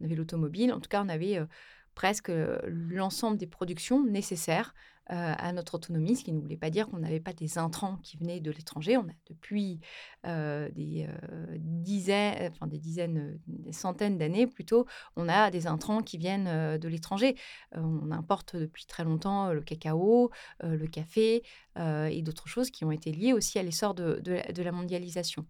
on 0.00 0.04
avait 0.04 0.14
l'automobile, 0.14 0.72
en 0.72 0.80
tout 0.80 0.88
cas 0.88 1.02
on 1.04 1.08
avait 1.08 1.38
euh, 1.38 1.46
presque 1.94 2.32
l'ensemble 2.64 3.36
des 3.36 3.46
productions 3.46 4.04
nécessaires 4.04 4.74
euh, 5.10 5.34
à 5.36 5.52
notre 5.52 5.74
autonomie, 5.74 6.14
ce 6.14 6.22
qui 6.22 6.32
ne 6.32 6.40
voulait 6.40 6.56
pas 6.56 6.70
dire 6.70 6.88
qu'on 6.88 7.00
n'avait 7.00 7.18
pas 7.18 7.32
des 7.32 7.58
intrants 7.58 7.96
qui 8.04 8.16
venaient 8.16 8.38
de 8.38 8.52
l'étranger. 8.52 8.96
On 8.96 9.02
a 9.02 9.12
depuis 9.28 9.80
euh, 10.26 10.70
des, 10.70 11.08
euh, 11.08 11.56
dizaines, 11.58 12.52
enfin 12.52 12.68
des 12.68 12.78
dizaines, 12.78 13.36
des 13.48 13.72
centaines 13.72 14.16
d'années 14.16 14.46
plutôt, 14.46 14.86
on 15.16 15.28
a 15.28 15.50
des 15.50 15.66
intrants 15.66 16.02
qui 16.02 16.18
viennent 16.18 16.78
de 16.78 16.88
l'étranger. 16.88 17.34
on 17.72 18.12
importe 18.12 18.54
depuis 18.54 18.86
très 18.86 19.02
longtemps 19.02 19.52
le 19.52 19.60
cacao, 19.60 20.30
le 20.62 20.86
café 20.86 21.42
et 21.76 22.22
d'autres 22.22 22.46
choses 22.46 22.70
qui 22.70 22.84
ont 22.84 22.92
été 22.92 23.10
liées 23.10 23.32
aussi 23.32 23.58
à 23.58 23.62
l'essor 23.64 23.94
de, 23.94 24.20
de, 24.20 24.62
la 24.62 24.72
mondialisation. 24.72 25.46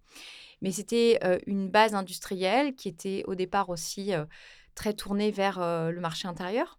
Mais 0.62 0.70
c'était 0.70 1.18
une 1.46 1.68
base 1.68 1.94
industrielle 1.94 2.74
qui 2.74 2.88
était 2.88 3.22
au 3.26 3.34
départ 3.34 3.68
aussi 3.68 4.12
très 4.74 4.94
tournée 4.94 5.30
vers 5.30 5.58
le 5.60 6.00
marché 6.00 6.26
intérieur 6.26 6.78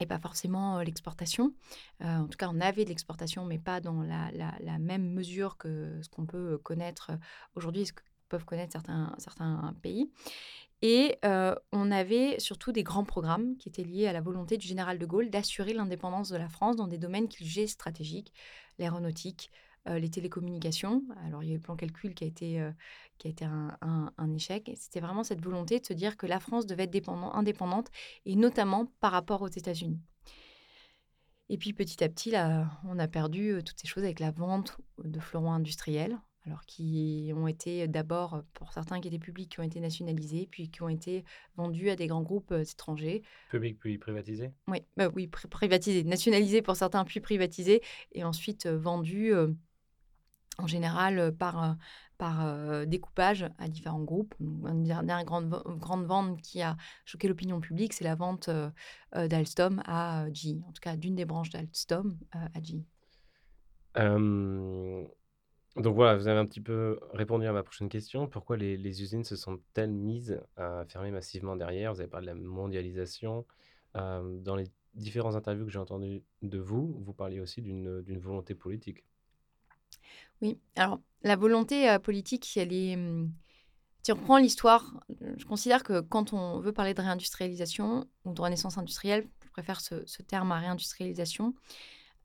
et 0.00 0.06
pas 0.06 0.18
forcément 0.18 0.80
l'exportation. 0.80 1.52
en 2.00 2.26
tout 2.26 2.36
cas, 2.38 2.48
on 2.52 2.60
avait 2.60 2.84
de 2.84 2.90
l'exportation, 2.90 3.44
mais 3.44 3.58
pas 3.58 3.80
dans 3.80 4.02
la, 4.02 4.78
même 4.78 5.12
mesure 5.12 5.56
que 5.56 6.00
ce 6.02 6.08
qu'on 6.08 6.26
peut 6.26 6.58
connaître 6.58 7.12
aujourd'hui, 7.54 7.86
ce 7.86 7.92
que 7.92 8.02
peuvent 8.28 8.44
connaître 8.44 8.72
certains, 8.72 9.14
certains 9.18 9.74
pays. 9.82 10.10
Et 10.82 11.18
on 11.72 11.90
avait 11.90 12.38
surtout 12.38 12.72
des 12.72 12.82
grands 12.82 13.04
programmes 13.04 13.56
qui 13.56 13.68
étaient 13.68 13.84
liés 13.84 14.06
à 14.06 14.12
la 14.12 14.20
volonté 14.20 14.58
du 14.58 14.66
général 14.66 14.98
de 14.98 15.06
Gaulle 15.06 15.30
d'assurer 15.30 15.72
l'indépendance 15.72 16.28
de 16.28 16.36
la 16.36 16.48
France 16.48 16.76
dans 16.76 16.86
des 16.86 16.98
domaines 16.98 17.28
qu'il 17.28 17.46
jugeait 17.46 17.66
stratégiques, 17.66 18.32
l'aéronautique, 18.78 19.50
euh, 19.88 19.98
les 20.00 20.08
télécommunications. 20.08 21.02
Alors, 21.24 21.44
il 21.44 21.48
y 21.48 21.52
a 21.52 21.54
eu 21.54 21.58
le 21.58 21.62
plan 21.62 21.76
calcul 21.76 22.14
qui 22.14 22.24
a 22.24 22.26
été, 22.26 22.60
euh, 22.60 22.72
qui 23.18 23.28
a 23.28 23.30
été 23.30 23.44
un, 23.44 23.78
un, 23.80 24.34
échec. 24.34 24.70
C'était 24.74 24.98
vraiment 24.98 25.22
cette 25.22 25.40
volonté 25.40 25.78
de 25.78 25.86
se 25.86 25.92
dire 25.92 26.16
que 26.16 26.26
la 26.26 26.40
France 26.40 26.66
devait 26.66 26.84
être 26.84 26.90
dépendant, 26.90 27.32
indépendante, 27.34 27.90
et 28.24 28.34
notamment 28.34 28.86
par 29.00 29.12
rapport 29.12 29.42
aux 29.42 29.48
États-Unis. 29.48 30.00
Et 31.48 31.56
puis, 31.56 31.72
petit 31.72 32.02
à 32.02 32.08
petit, 32.08 32.32
là, 32.32 32.68
on 32.84 32.98
a 32.98 33.06
perdu 33.06 33.50
euh, 33.50 33.62
toutes 33.62 33.78
ces 33.78 33.86
choses 33.86 34.02
avec 34.02 34.18
la 34.18 34.32
vente 34.32 34.76
de 35.04 35.20
fleurons 35.20 35.52
industriels, 35.52 36.18
alors 36.46 36.64
qui 36.66 37.32
ont 37.36 37.46
été 37.46 37.86
d'abord, 37.86 38.42
pour 38.54 38.72
certains 38.72 39.00
qui 39.00 39.06
étaient 39.06 39.20
publics, 39.20 39.52
qui 39.52 39.60
ont 39.60 39.64
été 39.64 39.78
nationalisés, 39.78 40.48
puis 40.50 40.68
qui 40.68 40.82
ont 40.82 40.88
été 40.88 41.24
vendus 41.56 41.90
à 41.90 41.96
des 41.96 42.08
grands 42.08 42.22
groupes 42.22 42.52
étrangers. 42.52 43.22
Publics 43.50 43.78
puis 43.78 43.98
privatisés? 43.98 44.50
Oui, 44.66 44.78
bah 44.96 45.08
oui 45.14 45.28
privatisés, 45.28 46.02
nationalisés 46.02 46.62
pour 46.62 46.74
certains, 46.74 47.04
puis 47.04 47.20
privatisés, 47.20 47.82
et 48.12 48.24
ensuite 48.24 48.66
vendus 48.66 49.32
en 50.58 50.66
général 50.66 51.34
par, 51.36 51.76
par 52.18 52.86
découpage 52.86 53.46
à 53.58 53.68
différents 53.68 54.02
groupes. 54.02 54.34
Une 54.40 54.84
dernière 54.84 55.24
grande, 55.24 55.50
grande 55.78 56.06
vente 56.06 56.40
qui 56.40 56.62
a 56.62 56.76
choqué 57.04 57.28
l'opinion 57.28 57.60
publique, 57.60 57.92
c'est 57.92 58.04
la 58.04 58.14
vente 58.14 58.50
d'Alstom 59.14 59.82
à 59.86 60.26
GE, 60.32 60.56
en 60.66 60.72
tout 60.72 60.80
cas 60.80 60.96
d'une 60.96 61.14
des 61.14 61.24
branches 61.24 61.50
d'Alstom 61.50 62.18
à 62.32 62.62
GE. 62.62 62.76
donc 65.76 65.94
voilà, 65.94 66.16
vous 66.16 66.26
avez 66.26 66.38
un 66.38 66.46
petit 66.46 66.62
peu 66.62 66.98
répondu 67.12 67.46
à 67.46 67.52
ma 67.52 67.62
prochaine 67.62 67.88
question. 67.88 68.26
Pourquoi 68.26 68.56
les, 68.56 69.02
usines 69.02 69.24
se 69.24 69.36
sont-elles 69.36 69.92
mises 69.92 70.40
à 70.56 70.84
fermer 70.88 71.10
massivement 71.10 71.56
derrière? 71.56 71.92
Vous 71.92 72.00
avez 72.00 72.08
parlé 72.08 72.26
de 72.26 72.32
la 72.32 72.40
mondialisation. 72.40 73.44
dans 73.94 74.56
les 74.56 74.64
différents 74.96 75.36
interviews 75.36 75.66
que 75.66 75.70
j'ai 75.70 75.78
entendus 75.78 76.22
de 76.42 76.58
vous, 76.58 76.98
vous 77.04 77.12
parliez 77.12 77.40
aussi 77.40 77.62
d'une 77.62 78.18
volonté 78.18 78.54
politique. 78.54 79.04
Oui, 80.42 80.58
alors 80.76 81.00
la 81.22 81.36
volonté 81.36 81.90
euh, 81.90 81.98
politique, 81.98 82.56
elle 82.56 82.72
est. 82.72 82.94
Hum, 82.94 83.32
si 84.02 84.12
on 84.12 84.16
reprend 84.16 84.38
l'histoire, 84.38 85.00
je 85.36 85.44
considère 85.46 85.82
que 85.82 86.00
quand 86.00 86.32
on 86.32 86.60
veut 86.60 86.72
parler 86.72 86.94
de 86.94 87.00
réindustrialisation 87.00 88.06
ou 88.24 88.34
de 88.34 88.40
renaissance 88.40 88.78
industrielle, 88.78 89.28
je 89.44 89.50
préfère 89.50 89.80
ce, 89.80 90.22
terme 90.22 90.52
à 90.52 90.60
réindustrialisation, 90.60 91.54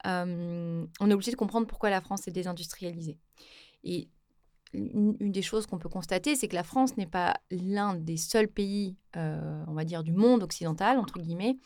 hum, 0.04 0.88
on 1.00 1.10
est 1.10 1.14
obligé 1.14 1.32
de 1.32 1.36
comprendre 1.36 1.66
pourquoi 1.66 1.90
la 1.90 2.00
France 2.00 2.28
est 2.28 2.30
désindustrialisée. 2.30 3.18
Et 3.82 4.08
une, 4.72 5.16
des 5.32 5.42
choses 5.42 5.66
qu'on 5.66 5.78
peut 5.78 5.88
constater, 5.88 6.36
c'est 6.36 6.48
que 6.48 6.54
la 6.54 6.62
France 6.62 6.96
n'est 6.96 7.06
pas 7.06 7.36
l'un 7.50 7.94
des 7.94 8.16
seuls 8.16 8.48
pays, 8.48 8.96
euh, 9.16 9.64
on 9.66 9.74
va 9.74 9.84
dire, 9.84 10.02
du 10.02 10.12
monde 10.12 10.42
occidental, 10.42 10.98
entre 10.98 11.18
guillemets, 11.18 11.56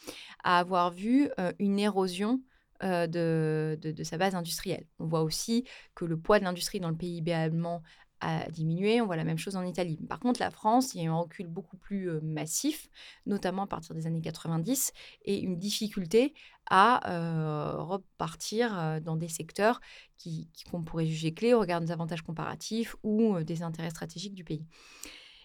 à 0.43 0.59
avoir 0.59 0.91
vu 0.91 1.31
euh, 1.39 1.53
une 1.59 1.79
érosion 1.79 2.41
euh, 2.83 3.07
de, 3.07 4.05
sa 4.05 4.19
base 4.19 4.35
industrielle. 4.35 4.87
On 4.99 5.07
voit 5.07 5.23
aussi 5.23 5.65
que 5.95 6.05
le 6.05 6.17
poids 6.17 6.39
de 6.39 6.45
l'industrie 6.45 6.81
dans 6.81 6.91
le 6.91 6.97
PIB 6.97 7.33
allemand 7.33 7.83
a 8.21 8.51
diminué. 8.51 9.01
On 9.01 9.07
voit 9.07 9.17
la 9.17 9.25
même 9.25 9.39
chose 9.39 9.57
en 9.57 9.63
Italie. 9.63 9.99
Par 10.09 10.21
contre, 10.21 10.41
la 10.41 10.51
France, 10.51 10.95
il 10.95 11.03
y 11.03 11.07
a 11.07 11.11
un 11.11 11.15
recul 11.15 11.47
beaucoup 11.47 11.77
plus 11.77 12.09
euh, 12.09 12.21
massif, 12.23 12.89
notamment 13.27 13.63
à 13.63 13.67
partir 13.67 13.95
des 13.95 14.07
années 14.07 14.23
90, 14.23 14.93
et 15.25 15.39
une 15.39 15.59
difficulté 15.59 16.35
à 16.69 17.11
euh, 17.11 17.83
repartir 17.83 19.01
dans 19.03 19.17
des 19.17 19.29
secteurs 19.29 19.81
qui, 20.17 20.49
qu'on 20.71 20.83
pourrait 20.83 21.07
juger 21.07 21.33
clés 21.33 21.55
au 21.55 21.61
regard 21.61 21.81
des 21.81 21.93
avantages 21.93 22.23
comparatifs 22.23 22.97
ou 23.03 23.41
des 23.43 23.63
intérêts 23.63 23.91
stratégiques 23.91 24.35
du 24.35 24.45
pays. 24.45 24.67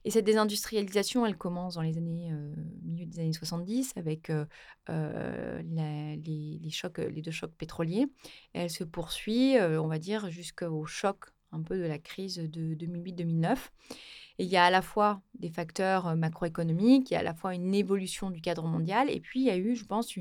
Et 0.04 0.12
cette 0.12 0.26
désindustrialisation, 0.26 1.26
elle 1.26 1.38
commence 1.38 1.76
dans 1.76 1.82
les 1.82 1.98
années, 1.98 2.32
euh, 2.32 2.54
milieu 2.84 3.06
des 3.06 3.20
années 3.20 3.34
70 3.34 3.94
avec 3.98 4.30
euh, 4.30 4.46
euh, 4.90 5.62
les, 5.62 6.60
deux 7.22 7.32
chocs 7.32 7.52
pétroliers. 7.58 8.08
elle 8.54 8.70
se 8.70 8.84
poursuit, 8.84 9.56
on 9.60 9.88
va 9.88 10.00
dire, 10.00 10.30
jusqu'au 10.32 10.86
choc 10.86 11.26
un 11.52 11.62
peu 11.62 11.78
de 11.78 11.84
la 11.84 12.00
crise 12.00 12.38
de 12.38 12.74
2008-2009. 12.76 13.58
Et 14.40 14.46
il 14.46 14.50
y 14.50 14.58
a 14.58 14.64
à 14.64 14.72
la 14.72 14.82
fois 14.82 15.22
des 15.38 15.50
facteurs 15.50 16.16
macroéconomiques, 16.16 17.12
il 17.12 17.14
y 17.14 17.18
a 17.18 17.20
à 17.20 17.24
la 17.24 17.36
fois 17.36 17.54
une 17.54 17.76
évolution 17.76 18.32
du 18.32 18.42
cadre 18.42 18.64
mondial, 18.64 19.10
et 19.10 19.20
puis 19.20 19.42
il 19.42 19.46
y 19.46 19.52
a 19.52 19.58
eu, 19.58 19.76
je 19.76 19.86
pense, 19.86 20.16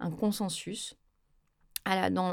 un 0.00 0.10
consensus 0.10 0.96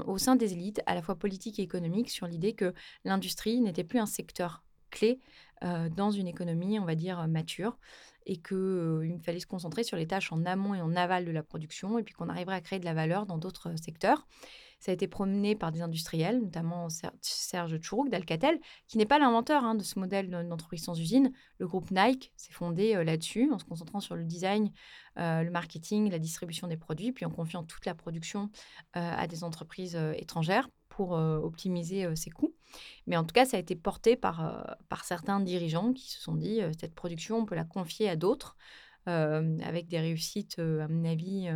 au 0.07 0.17
sein 0.17 0.35
des 0.35 0.53
élites, 0.53 0.81
à 0.85 0.95
la 0.95 1.01
fois 1.01 1.15
politiques 1.15 1.59
et 1.59 1.63
économiques, 1.63 2.09
sur 2.09 2.27
l'idée 2.27 2.53
que 2.53 2.73
l'industrie 3.03 3.61
n'était 3.61 3.83
plus 3.83 3.99
un 3.99 4.05
secteur 4.05 4.63
clé 4.91 5.19
dans 5.61 6.11
une 6.11 6.27
économie, 6.27 6.79
on 6.79 6.85
va 6.85 6.95
dire, 6.95 7.27
mature, 7.27 7.77
et 8.25 8.37
qu'il 8.37 9.19
fallait 9.23 9.39
se 9.39 9.47
concentrer 9.47 9.83
sur 9.83 9.97
les 9.97 10.05
tâches 10.05 10.31
en 10.31 10.45
amont 10.45 10.75
et 10.75 10.81
en 10.81 10.95
aval 10.95 11.25
de 11.25 11.31
la 11.31 11.43
production, 11.43 11.97
et 11.97 12.03
puis 12.03 12.13
qu'on 12.13 12.29
arriverait 12.29 12.55
à 12.55 12.61
créer 12.61 12.79
de 12.79 12.85
la 12.85 12.93
valeur 12.93 13.25
dans 13.25 13.37
d'autres 13.37 13.75
secteurs. 13.79 14.27
Ça 14.79 14.89
a 14.91 14.93
été 14.95 15.07
promené 15.07 15.55
par 15.55 15.71
des 15.71 15.83
industriels, 15.83 16.41
notamment 16.41 16.87
Serge 17.21 17.77
Tchourouk 17.77 18.09
d'Alcatel, 18.09 18.59
qui 18.87 18.97
n'est 18.97 19.05
pas 19.05 19.19
l'inventeur 19.19 19.63
hein, 19.63 19.75
de 19.75 19.83
ce 19.83 19.99
modèle 19.99 20.31
d'entreprise 20.47 20.83
sans 20.83 20.99
usine. 20.99 21.31
Le 21.59 21.67
groupe 21.67 21.91
Nike 21.91 22.33
s'est 22.35 22.51
fondé 22.51 23.03
là-dessus, 23.03 23.51
en 23.51 23.59
se 23.59 23.65
concentrant 23.65 23.99
sur 23.99 24.15
le 24.15 24.25
design, 24.25 24.71
le 25.17 25.49
marketing, 25.51 26.09
la 26.09 26.17
distribution 26.17 26.67
des 26.67 26.77
produits, 26.77 27.11
puis 27.11 27.25
en 27.25 27.29
confiant 27.29 27.63
toute 27.63 27.85
la 27.85 27.93
production 27.93 28.49
à 28.93 29.27
des 29.27 29.43
entreprises 29.43 29.95
étrangères 30.15 30.67
pour 30.91 31.13
optimiser 31.13 32.15
ses 32.15 32.29
coûts. 32.29 32.53
Mais 33.07 33.17
en 33.17 33.23
tout 33.23 33.33
cas, 33.33 33.45
ça 33.45 33.57
a 33.57 33.59
été 33.59 33.75
porté 33.75 34.15
par, 34.15 34.77
par 34.89 35.05
certains 35.05 35.39
dirigeants 35.39 35.93
qui 35.93 36.11
se 36.11 36.21
sont 36.21 36.35
dit, 36.35 36.59
cette 36.79 36.93
production, 36.93 37.37
on 37.39 37.45
peut 37.45 37.55
la 37.55 37.63
confier 37.63 38.09
à 38.09 38.15
d'autres, 38.15 38.57
avec 39.05 39.87
des 39.87 39.99
réussites, 39.99 40.59
à 40.59 40.87
mon 40.87 41.05
avis, 41.05 41.49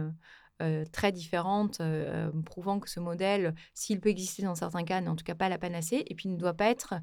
très 0.91 1.11
différentes, 1.11 1.81
prouvant 2.45 2.79
que 2.79 2.89
ce 2.89 2.99
modèle, 2.99 3.53
s'il 3.73 3.99
peut 3.99 4.09
exister 4.09 4.43
dans 4.43 4.55
certains 4.55 4.83
cas, 4.83 5.01
n'est 5.01 5.09
en 5.09 5.15
tout 5.15 5.25
cas 5.25 5.35
pas 5.35 5.49
la 5.49 5.57
panacée, 5.57 6.03
et 6.07 6.15
puis 6.15 6.29
ne 6.29 6.37
doit 6.37 6.55
pas 6.55 6.69
être 6.69 6.95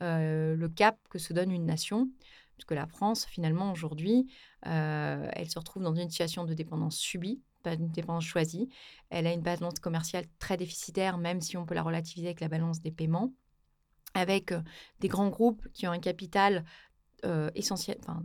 le 0.00 0.68
cap 0.68 0.96
que 1.10 1.18
se 1.18 1.32
donne 1.32 1.50
une 1.50 1.66
nation. 1.66 2.08
Puisque 2.56 2.72
la 2.72 2.86
France, 2.86 3.26
finalement, 3.26 3.72
aujourd'hui, 3.72 4.26
elle 4.62 5.50
se 5.50 5.58
retrouve 5.58 5.82
dans 5.82 5.94
une 5.94 6.08
situation 6.08 6.44
de 6.44 6.54
dépendance 6.54 6.96
subie, 6.96 7.42
pas 7.62 7.74
une 7.74 7.90
dépendance 7.90 8.24
choisie. 8.24 8.68
Elle 9.10 9.26
a 9.26 9.32
une 9.32 9.42
balance 9.42 9.80
commerciale 9.80 10.24
très 10.38 10.56
déficitaire, 10.56 11.18
même 11.18 11.40
si 11.40 11.56
on 11.56 11.66
peut 11.66 11.74
la 11.74 11.82
relativiser 11.82 12.26
avec 12.28 12.40
la 12.40 12.48
balance 12.48 12.80
des 12.80 12.90
paiements, 12.90 13.32
avec 14.14 14.52
des 15.00 15.08
grands 15.08 15.28
groupes 15.28 15.66
qui 15.72 15.86
ont 15.86 15.92
un 15.92 16.00
capital 16.00 16.64
essentiel, 17.54 17.98
enfin, 18.00 18.22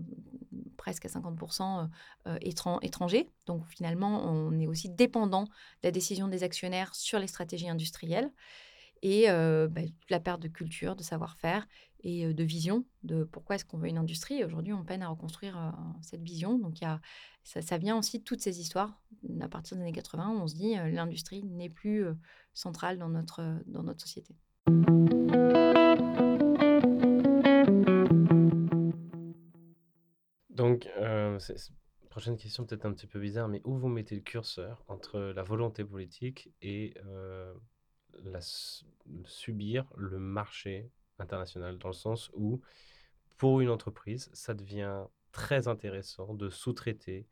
presque 0.78 1.06
à 1.06 1.10
50% 1.10 1.90
étranger. 2.82 3.30
Donc 3.46 3.66
finalement, 3.68 4.24
on 4.26 4.58
est 4.58 4.68
aussi 4.68 4.90
dépendant 4.90 5.44
de 5.44 5.50
la 5.84 5.92
décision 5.92 6.28
des 6.28 6.44
actionnaires 6.44 6.96
sur 6.96 7.20
les 7.20 7.28
stratégies 7.28 7.70
industrielles 7.70 8.32
et 9.02 9.28
bah, 9.28 9.82
la 10.10 10.20
perte 10.20 10.42
de 10.42 10.48
culture, 10.48 10.96
de 10.96 11.04
savoir-faire 11.04 11.68
et 12.06 12.34
de 12.34 12.44
vision 12.44 12.86
de 13.04 13.24
pourquoi 13.24 13.56
est-ce 13.56 13.66
qu'on 13.66 13.80
veut 13.80 13.88
une 13.88 13.98
industrie. 13.98 14.44
Aujourd'hui, 14.44 14.74
on 14.74 14.84
peine 14.84 15.02
à 15.02 15.10
reconstruire 15.10 15.74
cette 16.04 16.22
vision. 16.22 16.60
Donc, 16.60 16.80
y 16.80 16.86
a, 16.86 17.02
ça, 17.44 17.78
vient 17.80 17.98
aussi 17.98 18.20
de 18.20 18.24
toutes 18.24 18.42
ces 18.42 18.62
histoires. 18.62 19.02
À 19.42 19.50
partir 19.50 19.76
des 19.76 19.82
années 19.82 19.92
80, 19.92 20.30
on 20.30 20.48
se 20.48 20.54
dit 20.54 20.76
l'industrie 20.76 21.44
n'est 21.44 21.70
plus 21.70 22.06
centrale 22.54 23.00
dans 23.00 23.10
notre, 23.10 23.44
dans 23.66 23.82
notre 23.82 24.02
société. 24.02 24.36
Donc, 30.52 30.88
euh, 30.98 31.40
prochaine 32.12 32.38
question 32.38 32.66
peut-être 32.66 32.86
un 32.86 32.94
petit 32.94 33.08
peu 33.08 33.20
bizarre, 33.20 33.48
mais 33.48 33.62
où 33.66 33.76
vous 33.78 33.90
mettez 33.90 34.14
le 34.14 34.22
curseur 34.22 34.86
entre 34.88 35.20
la 35.20 35.42
volonté 35.42 35.84
politique 35.84 36.54
et 36.62 36.94
subir 39.26 39.86
le 39.98 40.20
marché 40.20 40.92
international, 41.20 41.78
dans 41.78 41.90
le 41.90 41.94
sens 41.94 42.32
où, 42.34 42.62
pour 43.38 43.62
une 43.62 43.70
entreprise, 43.70 44.30
ça 44.34 44.54
devient 44.54 45.04
très 45.32 45.68
intéressant 45.68 46.34
de 46.34 46.50
sous-traiter 46.50 47.28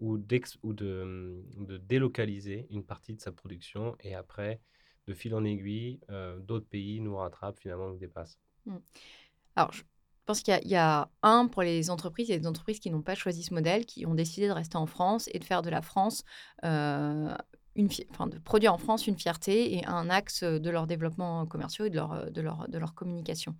ou, 0.00 0.14
ou 0.62 0.72
de, 0.72 1.04
mmh, 1.04 1.66
de, 1.66 1.76
délocaliser 1.78 2.66
une 2.70 2.84
partie 2.84 3.14
de 3.14 3.20
sa 3.20 3.32
production 3.32 3.96
et 4.00 4.14
après, 4.14 4.60
de 5.06 5.14
fil 5.14 5.34
en 5.34 5.44
aiguille, 5.44 6.00
d'autres 6.40 6.66
pays 6.66 7.00
nous 7.00 7.16
rattrapent, 7.16 7.58
finalement 7.58 7.88
nous 7.88 7.98
dépassent. 7.98 8.38
Mmh. 8.66 8.76
Alors, 9.56 9.72
je 9.72 9.82
pense 10.24 10.42
qu'il 10.42 10.58
y, 10.68 10.76
a 10.76 11.10
un 11.22 11.48
pour 11.48 11.62
les 11.62 11.90
entreprises, 11.90 12.28
il 12.28 12.32
y 12.32 12.34
a 12.34 12.38
des 12.38 12.46
entreprises 12.46 12.78
qui 12.78 12.90
n'ont 12.90 13.02
pas 13.02 13.14
choisi 13.14 13.42
ce 13.42 13.52
modèle, 13.52 13.84
qui 13.84 14.06
ont 14.06 14.14
décidé 14.14 14.46
de 14.46 14.52
rester 14.52 14.76
en 14.76 14.86
France 14.86 15.28
et 15.32 15.38
de 15.38 15.44
faire 15.44 15.62
de 15.62 15.70
la 15.70 15.82
France 15.82 16.24
de 17.76 18.38
produire 18.38 18.74
en 18.74 18.78
France 18.78 19.06
une 19.06 19.18
fierté 19.18 19.76
et 19.76 19.86
un 19.86 20.10
axe 20.10 20.42
de 20.42 20.70
leur 20.70 20.86
développement 20.86 21.46
commercial 21.46 21.86
et 21.86 21.90
de 21.90 21.96
leur, 21.96 22.30
de 22.30 22.40
leur, 22.40 22.68
de 22.68 22.78
leur 22.78 22.94
communication. 22.94 23.56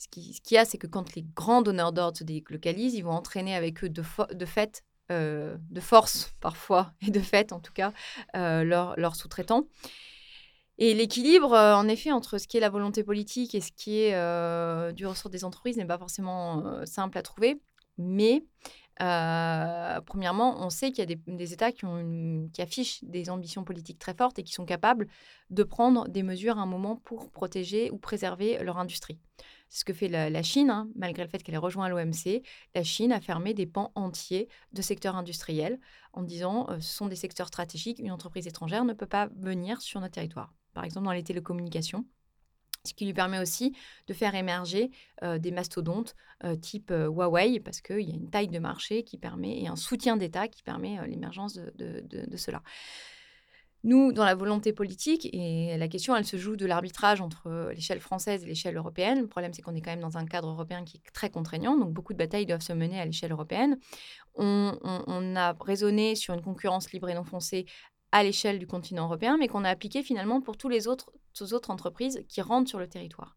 Ce 0.00 0.08
qu'il 0.08 0.34
ce 0.34 0.40
qui 0.40 0.54
y 0.54 0.56
a, 0.56 0.64
c'est 0.64 0.78
que 0.78 0.86
quand 0.86 1.14
les 1.14 1.22
grands 1.36 1.60
donneurs 1.60 1.92
d'ordre 1.92 2.16
se 2.16 2.24
délocalisent, 2.24 2.94
ils 2.94 3.04
vont 3.04 3.12
entraîner 3.12 3.54
avec 3.54 3.84
eux 3.84 3.90
de, 3.90 4.02
de 4.32 4.46
fait, 4.46 4.82
euh, 5.12 5.58
de 5.70 5.80
force 5.80 6.32
parfois, 6.40 6.92
et 7.06 7.10
de 7.10 7.20
fait 7.20 7.52
en 7.52 7.60
tout 7.60 7.72
cas, 7.72 7.92
euh, 8.34 8.64
leurs 8.64 8.98
leur 8.98 9.14
sous-traitants. 9.14 9.68
Et 10.78 10.94
l'équilibre, 10.94 11.52
euh, 11.52 11.74
en 11.74 11.86
effet, 11.86 12.10
entre 12.12 12.38
ce 12.38 12.48
qui 12.48 12.56
est 12.56 12.60
la 12.60 12.70
volonté 12.70 13.04
politique 13.04 13.54
et 13.54 13.60
ce 13.60 13.72
qui 13.72 13.98
est 13.98 14.14
du 14.94 15.06
ressort 15.06 15.30
des 15.30 15.44
entreprises 15.44 15.76
n'est 15.76 15.84
pas 15.84 15.98
forcément 15.98 16.84
simple 16.86 17.18
à 17.18 17.22
trouver. 17.22 17.60
Mais 17.98 18.42
premièrement, 18.98 20.64
on 20.64 20.70
sait 20.70 20.90
qu'il 20.90 21.08
y 21.08 21.12
a 21.12 21.16
des, 21.16 21.52
États 21.52 21.72
qui, 21.72 21.86
affichent 22.58 23.02
des 23.04 23.30
ambitions 23.30 23.64
politiques 23.64 23.98
très 23.98 24.14
fortes 24.14 24.38
et 24.38 24.42
qui 24.42 24.52
sont 24.52 24.66
capables 24.66 25.06
de 25.50 25.62
prendre 25.62 26.08
des 26.08 26.22
mesures 26.22 26.58
à 26.58 26.62
un 26.62 26.66
moment 26.66 26.96
pour 26.96 27.30
protéger 27.30 27.90
ou 27.90 27.98
préserver 27.98 28.62
leur 28.62 28.78
industrie. 28.78 29.18
C'est 29.68 29.80
ce 29.80 29.84
que 29.84 29.92
fait 29.92 30.08
la, 30.08 30.42
Chine, 30.42 30.70
hein, 30.70 30.88
malgré 30.96 31.22
le 31.22 31.28
fait 31.28 31.42
qu'elle 31.42 31.54
ait 31.54 31.58
rejoint 31.58 31.88
l'OMC. 31.88 32.42
La 32.74 32.82
Chine 32.82 33.12
a 33.12 33.20
fermé 33.20 33.54
des 33.54 33.66
pans 33.66 33.92
entiers 33.94 34.48
de 34.72 34.82
secteurs 34.82 35.16
industriels 35.16 35.78
en 36.12 36.22
disant 36.22 36.66
ce 36.80 36.92
sont 36.92 37.06
des 37.06 37.16
secteurs 37.16 37.48
stratégiques, 37.48 38.00
une 38.00 38.10
entreprise 38.10 38.46
étrangère 38.46 38.84
ne 38.84 38.92
peut 38.92 39.06
pas 39.06 39.28
venir 39.36 39.80
sur 39.80 40.00
notre 40.00 40.14
territoire. 40.14 40.52
Par 40.74 40.84
exemple, 40.84 41.06
dans 41.06 41.12
les 41.12 41.22
télécommunications, 41.22 42.04
ce 42.84 42.94
qui 42.94 43.04
lui 43.04 43.12
permet 43.12 43.38
aussi 43.38 43.76
de 44.06 44.14
faire 44.14 44.34
émerger 44.34 44.90
des 45.22 45.50
mastodontes 45.50 46.16
type 46.60 46.90
Huawei, 46.90 47.60
parce 47.60 47.80
qu'il 47.80 48.00
y 48.00 48.12
a 48.12 48.14
une 48.14 48.30
taille 48.30 48.48
de 48.48 48.58
marché 48.58 49.04
qui 49.04 49.18
permet, 49.18 49.62
et 49.62 49.68
un 49.68 49.76
soutien 49.76 50.16
d'État 50.16 50.48
qui 50.48 50.62
permet 50.62 50.96
l'émergence 51.06 51.54
de, 51.54 52.00
de, 52.00 52.36
cela. 52.36 52.62
Nous, 53.82 54.12
dans 54.12 54.24
la 54.24 54.34
volonté 54.34 54.72
politique, 54.72 55.28
et 55.32 55.76
la 55.78 55.88
question, 55.88 56.14
elle 56.14 56.26
se 56.26 56.36
joue 56.36 56.56
de 56.56 56.66
l'arbitrage 56.66 57.20
entre 57.20 57.70
l'échelle 57.74 58.00
française 58.00 58.44
et 58.44 58.46
l'échelle 58.46 58.76
européenne. 58.76 59.20
Le 59.20 59.26
problème, 59.26 59.54
c'est 59.54 59.62
qu'on 59.62 59.74
est 59.74 59.80
quand 59.80 59.90
même 59.90 60.00
dans 60.00 60.18
un 60.18 60.26
cadre 60.26 60.48
européen 60.48 60.84
qui 60.84 60.98
est 60.98 61.10
très 61.12 61.30
contraignant, 61.30 61.76
donc 61.76 61.92
beaucoup 61.92 62.12
de 62.12 62.18
batailles 62.18 62.46
doivent 62.46 62.60
se 62.62 62.74
mener 62.74 63.00
à 63.00 63.04
l'échelle 63.04 63.32
européenne. 63.32 63.78
On, 64.34 64.78
on, 64.82 65.36
a 65.36 65.54
raisonné 65.60 66.14
sur 66.14 66.34
une 66.34 66.42
concurrence 66.42 66.92
libre 66.92 67.08
et 67.08 67.14
non 67.14 67.24
foncée 67.24 67.66
à 68.12 68.22
l'échelle 68.22 68.58
du 68.58 68.66
continent 68.66 69.04
européen, 69.04 69.36
mais 69.38 69.48
qu'on 69.48 69.64
a 69.64 69.70
appliqué 69.70 70.02
finalement 70.02 70.40
pour 70.40 70.56
tous 70.56 70.68
les 70.68 70.86
autres 70.86 71.10
aux 71.40 71.54
autres 71.54 71.70
entreprises 71.70 72.24
qui 72.28 72.40
rentrent 72.40 72.68
sur 72.68 72.78
le 72.78 72.88
territoire. 72.88 73.36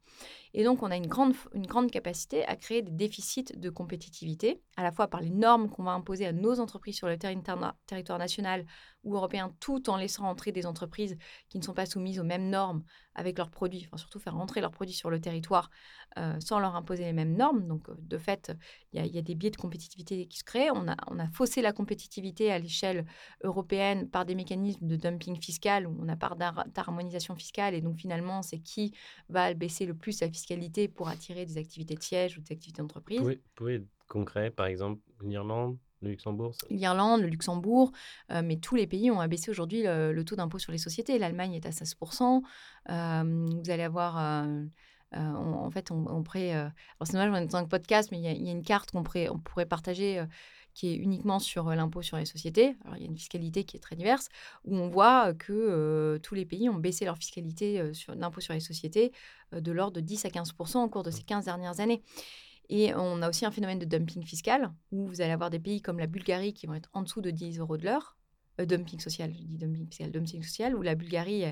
Et 0.54 0.64
donc, 0.64 0.84
on 0.84 0.92
a 0.92 0.98
une 0.98 1.08
grande, 1.08 1.34
une 1.54 1.66
grande 1.66 1.90
capacité 1.90 2.46
à 2.46 2.56
créer 2.56 2.82
des 2.82 2.92
déficits 2.92 3.54
de 3.56 3.70
compétitivité, 3.70 4.62
à 4.78 4.84
la 4.84 4.92
fois 4.92 5.08
par 5.08 5.22
les 5.22 5.30
normes 5.30 5.70
qu'on 5.70 5.84
va 5.84 5.92
imposer 5.92 6.26
à 6.26 6.32
nos 6.32 6.60
entreprises 6.60 6.98
sur 6.98 7.08
le 7.08 7.18
territoire 7.18 8.20
national 8.20 8.66
ou 9.04 9.16
européen, 9.16 9.54
tout 9.60 9.90
en 9.90 9.98
laissant 9.98 10.26
entrer 10.26 10.52
des 10.52 10.66
entreprises 10.66 11.18
qui 11.50 11.58
ne 11.58 11.64
sont 11.64 11.74
pas 11.74 11.86
soumises 11.86 12.20
aux 12.20 12.24
mêmes 12.24 12.50
normes 12.50 12.84
avec 13.16 13.38
leurs 13.38 13.52
produits, 13.52 13.86
enfin 13.86 13.98
surtout 13.98 14.20
faire 14.20 14.36
rentrer 14.36 14.62
leurs 14.62 14.72
produits 14.72 14.96
sur 14.96 15.10
le 15.10 15.20
territoire 15.20 15.70
euh, 16.18 16.40
sans 16.40 16.60
leur 16.60 16.76
imposer 16.76 17.04
les 17.04 17.14
mêmes 17.14 17.36
normes. 17.36 17.68
Donc, 17.68 17.90
euh, 17.90 17.96
de 17.98 18.18
fait, 18.18 18.52
il 18.92 19.06
y, 19.06 19.18
a 19.18 19.22
des 19.22 19.36
biais 19.36 19.52
de 19.52 19.58
compétitivité 19.58 20.26
qui 20.26 20.38
se 20.38 20.44
créent. 20.44 20.72
On 20.72 20.88
a, 20.88 20.96
on 21.08 21.20
a 21.20 21.28
faussé 21.28 21.62
la 21.62 21.74
compétitivité 21.74 22.52
à 22.52 22.60
l'échelle 22.60 23.06
européenne 23.44 24.10
par 24.10 24.26
des 24.26 24.36
mécanismes 24.36 24.88
de 24.88 24.96
dumping 24.96 25.40
fiscal 25.40 25.88
où 25.88 25.96
on 26.00 26.08
a 26.08 26.16
part 26.16 26.36
d'harmonisation 26.36 27.36
fiscale 27.36 27.74
et 27.74 27.82
donc 27.82 27.98
finalement, 27.98 28.42
c'est 28.42 28.60
qui 28.60 28.94
va 29.30 29.54
baisser 29.54 29.86
le 29.86 29.94
plus 29.94 30.14
sa 30.14 30.30
fiscalité 30.30 30.88
pour 30.88 31.08
attirer 31.08 31.46
des 31.46 31.58
activités 31.58 31.96
de 31.96 32.04
siège 32.04 32.38
ou 32.38 32.42
des 32.42 32.54
activités 32.54 32.82
d'entreprise. 32.82 33.22
Oui, 33.22 33.42
oui, 33.62 33.86
concret, 34.08 34.52
par 34.52 34.68
exemple, 34.68 35.02
l'Irlande, 35.22 35.78
le 36.04 36.12
Luxembourg 36.12 36.54
L'Irlande, 36.70 37.22
le 37.22 37.28
Luxembourg, 37.28 37.92
euh, 38.32 38.42
mais 38.44 38.58
tous 38.58 38.76
les 38.76 38.88
pays 38.88 39.10
ont 39.10 39.20
abaissé 39.20 39.50
aujourd'hui 39.50 39.84
le, 39.84 40.22
taux 40.24 40.36
d'impôt 40.36 40.60
sur 40.60 40.72
les 40.72 40.78
sociétés. 40.78 41.18
L'Allemagne 41.18 41.54
est 41.54 41.66
à 41.66 41.72
16%. 41.72 42.42
Euh, 42.90 43.48
vous 43.64 43.70
allez 43.70 43.84
avoir... 43.84 44.18
Euh, 44.18 44.64
en 45.16 45.70
fait, 45.70 45.92
on, 45.92 46.08
on 46.08 46.24
pourrait... 46.24 46.54
alors 46.54 46.72
c'est 47.04 47.14
dommage, 47.14 47.30
on 47.30 47.36
est 47.36 47.46
dans 47.46 47.58
un 47.58 47.66
podcast, 47.66 48.10
mais 48.12 48.18
il 48.18 48.24
y, 48.24 48.50
a 48.50 48.52
une 48.52 48.64
carte 48.64 48.90
qu'on 48.90 49.04
pourrait, 49.04 49.30
on 49.30 49.38
pourrait 49.38 49.68
partager 49.68 50.24
qui 50.74 50.88
est 50.88 50.96
uniquement 50.96 51.38
sur 51.38 51.70
l'impôt 51.70 52.02
sur 52.02 52.18
les 52.18 52.26
sociétés. 52.26 52.76
Alors, 52.84 52.98
il 52.98 53.04
y 53.04 53.06
a 53.06 53.10
une 53.10 53.16
fiscalité 53.16 53.64
qui 53.64 53.78
est 53.78 53.80
très 53.80 53.96
diverse, 53.96 54.30
où 54.66 54.76
on 54.76 54.88
voit 54.88 55.36
que 55.36 56.20
tous 56.24 56.34
les 56.34 56.46
pays 56.46 56.68
ont 56.68 56.80
baissé 56.80 57.06
leur 57.06 57.20
fiscalité 57.20 57.92
d'impôt 58.16 58.42
sur 58.42 58.56
les 58.56 58.60
sociétés 58.60 59.12
de 59.52 59.72
l'ordre 59.72 59.98
de 59.98 60.02
10 60.02 60.26
à 60.26 60.32
15 60.32 60.56
au 60.74 60.90
cours 60.90 61.04
de 61.04 61.12
ces 61.12 61.22
15 61.22 61.46
dernières 61.46 61.80
années. 61.80 62.02
Et 62.70 62.94
on 62.96 63.22
a 63.22 63.30
aussi 63.30 63.46
un 63.46 63.52
phénomène 63.52 63.80
de 63.80 63.86
dumping 63.86 64.26
fiscal, 64.26 64.72
où 64.92 65.08
vous 65.08 65.22
allez 65.22 65.32
avoir 65.32 65.50
des 65.50 65.60
pays 65.60 65.82
comme 65.82 66.00
la 66.00 66.08
Bulgarie 66.08 66.54
qui 66.54 66.66
vont 66.66 66.74
être 66.74 66.90
en 66.94 67.02
dessous 67.02 67.22
de 67.22 67.32
10 67.32 67.60
euros 67.60 67.78
de 67.78 67.86
l'heure, 67.86 68.18
euh, 68.62 68.66
dumping 68.66 69.00
social, 69.00 69.34
je 69.34 69.40
dis 69.40 69.58
dumping 69.58 69.88
fiscal, 69.88 70.12
dumping 70.12 70.44
social, 70.44 70.76
où 70.76 70.82
la 70.82 70.96
Bulgarie 70.96 71.44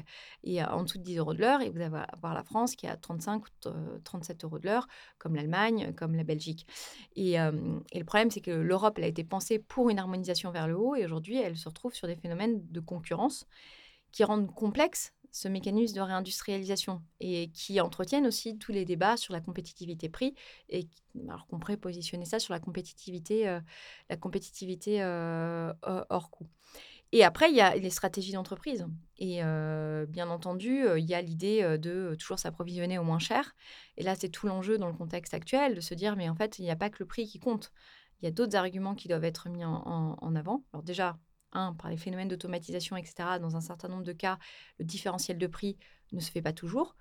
est, 0.44 0.64
en 0.64 0.84
dessous 0.84 1.00
de 1.00 1.04
10 1.04 1.18
euros 1.18 1.34
de 1.34 1.40
l'heure, 1.40 1.62
et 1.62 1.70
vous 1.70 1.82
allez 1.82 1.96
avoir 2.14 2.34
la 2.34 2.44
France 2.44 2.76
qui 2.76 2.86
est 2.86 2.90
à 2.90 2.98
35 2.98 3.44
ou 3.46 3.70
37 4.04 4.44
euros 4.44 4.60
de 4.60 4.66
l'heure, 4.66 4.88
comme 5.18 5.36
l'Allemagne, 5.36 5.94
comme 5.96 6.16
la 6.16 6.24
Belgique. 6.24 6.68
Et, 7.16 7.34
et 7.34 8.00
le 8.00 8.06
problème, 8.06 8.30
c'est 8.30 8.42
que 8.42 8.52
l'Europe, 8.52 8.96
elle 8.98 9.06
a 9.06 9.08
été 9.08 9.24
pensée 9.24 9.58
pour 9.60 9.90
une 9.90 10.00
harmonisation 10.00 10.52
vers 10.52 10.68
le 10.68 10.78
haut, 10.78 10.96
et 10.96 11.04
aujourd'hui, 11.04 11.38
elle 11.38 11.58
se 11.58 11.68
retrouve 11.68 11.96
sur 11.96 12.08
des 12.08 12.16
phénomènes 12.16 12.62
de 12.70 12.80
concurrence 12.80 13.48
qui 14.12 14.24
rendent 14.24 14.54
complexe 14.54 15.14
ce 15.32 15.48
mécanisme 15.48 15.96
de 15.96 16.02
réindustrialisation 16.02 17.02
et 17.20 17.50
qui 17.52 17.80
entretiennent 17.80 18.28
aussi 18.28 18.58
tous 18.58 18.72
les 18.72 18.84
débats 18.84 19.16
sur 19.16 19.34
la 19.34 19.40
compétitivité 19.40 20.10
prix 20.10 20.36
et 20.70 20.88
alors 21.28 21.48
qu'on 21.48 21.60
pourrait 21.60 21.78
positionner 21.78 22.26
ça 22.26 22.40
sur 22.40 22.54
la 22.54 22.60
compétitivité, 22.60 23.48
euh, 23.48 23.60
la 24.10 24.18
compétitivité 24.18 25.02
euh, 25.02 25.74
hors 25.82 26.30
coût. 26.30 26.48
Et 27.14 27.26
après, 27.26 27.50
il 27.50 27.56
y 27.56 27.62
a 27.62 27.76
les 27.76 27.90
stratégies 27.90 28.32
d'entreprise. 28.32 28.86
Et 29.18 29.44
euh, 29.44 30.06
bien 30.06 30.30
entendu, 30.30 30.86
il 30.98 31.04
y 31.04 31.14
a 31.14 31.22
l'idée 31.22 31.78
de 31.78 32.16
toujours 32.18 32.40
s'approvisionner 32.40 32.98
au 32.98 33.04
moins 33.04 33.20
cher. 33.20 33.54
Et 33.98 34.04
là, 34.04 34.16
c'est 34.16 34.30
tout 34.30 34.48
l'enjeu 34.48 34.78
dans 34.78 34.88
le 34.88 34.94
contexte 34.94 35.34
actuel 35.34 35.76
de 35.76 35.82
se 35.82 35.94
dire, 35.94 36.16
mais 36.16 36.30
en 36.30 36.36
fait, 36.36 36.58
il 36.58 36.62
n'y 36.64 36.72
a 36.72 36.78
pas 36.78 36.90
que 36.90 36.98
le 37.00 37.06
prix 37.06 37.28
qui 37.28 37.40
compte. 37.40 37.74
Il 38.22 38.26
y 38.26 38.28
a 38.30 38.32
d'autres 38.32 38.56
arguments 38.56 38.96
qui 38.96 39.10
doivent 39.10 39.26
être 39.26 39.50
mis 39.50 39.66
en, 39.66 40.18
en 40.22 40.36
avant. 40.36 40.64
Alors 40.72 40.84
déjà, 40.84 41.18
un, 41.54 41.74
par 41.74 41.90
les 41.90 41.98
phénomènes 41.98 42.28
d'automatisation, 42.28 42.98
etc., 42.98 43.40
dans 43.40 43.56
un 43.56 43.62
certain 43.62 43.88
nombre 43.88 44.04
de 44.04 44.14
cas, 44.14 44.40
le 44.80 44.86
différentiel 44.86 45.38
de 45.38 45.48
prix 45.48 45.78
ne 46.12 46.20
se 46.20 46.32
fait 46.32 46.42
pas 46.42 46.54
toujours. 46.54 46.96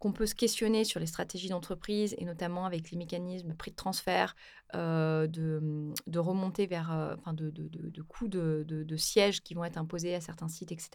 qu'on 0.00 0.12
peut 0.12 0.26
se 0.26 0.34
questionner 0.34 0.84
sur 0.84 1.00
les 1.00 1.06
stratégies 1.06 1.48
d'entreprise 1.48 2.14
et 2.18 2.24
notamment 2.26 2.66
avec 2.66 2.90
les 2.90 2.98
mécanismes 2.98 3.54
prix 3.54 3.70
de 3.70 3.76
transfert, 3.76 4.34
euh, 4.74 5.26
de, 5.26 5.92
de, 6.06 6.18
remontée 6.18 6.66
vers, 6.66 6.92
euh, 6.92 7.14
enfin 7.18 7.32
de, 7.32 7.48
de, 7.48 7.68
de, 7.68 8.02
coûts 8.02 8.28
de, 8.28 8.64
de, 8.68 8.96
sièges 8.96 9.40
qui 9.40 9.54
vont 9.54 9.64
être 9.64 9.78
imposés 9.78 10.14
à 10.14 10.20
certains 10.20 10.48
sites, 10.48 10.72
etc. 10.72 10.90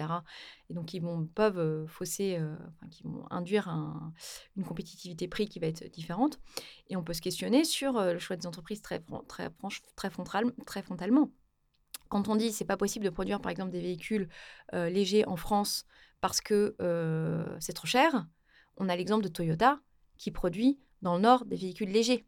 Et 0.69 0.73
donc, 0.75 0.93
ils 0.93 1.01
vont, 1.01 1.25
peuvent 1.25 1.57
euh, 1.57 1.87
fausser, 1.87 2.39
qui 2.91 3.01
vont 3.03 3.25
induire 3.31 3.67
un, 3.69 4.13
une 4.57 4.65
compétitivité 4.65 5.27
prix 5.27 5.47
qui 5.47 5.59
va 5.59 5.67
être 5.67 5.85
différente. 5.91 6.39
Et 6.89 6.95
on 6.95 7.03
peut 7.03 7.13
se 7.13 7.21
questionner 7.21 7.63
sur 7.63 7.99
le 7.99 8.19
choix 8.19 8.35
des 8.35 8.45
entreprises 8.45 8.81
très, 8.81 8.99
très, 9.27 9.49
très, 9.49 10.09
très 10.65 10.81
frontalement. 10.83 11.31
Quand 12.09 12.27
on 12.27 12.35
dit 12.35 12.51
c'est 12.51 12.65
pas 12.65 12.77
possible 12.77 13.05
de 13.05 13.09
produire 13.09 13.39
par 13.39 13.51
exemple 13.51 13.71
des 13.71 13.81
véhicules 13.81 14.27
légers 14.73 15.25
en 15.27 15.35
France 15.35 15.85
parce 16.21 16.41
que 16.41 16.75
c'est 17.59 17.73
trop 17.73 17.87
cher, 17.87 18.25
on 18.77 18.89
a 18.89 18.95
l'exemple 18.95 19.23
de 19.23 19.29
Toyota 19.29 19.79
qui 20.17 20.31
produit 20.31 20.79
dans 21.01 21.15
le 21.15 21.21
nord 21.21 21.45
des 21.45 21.55
véhicules 21.55 21.91
légers. 21.91 22.25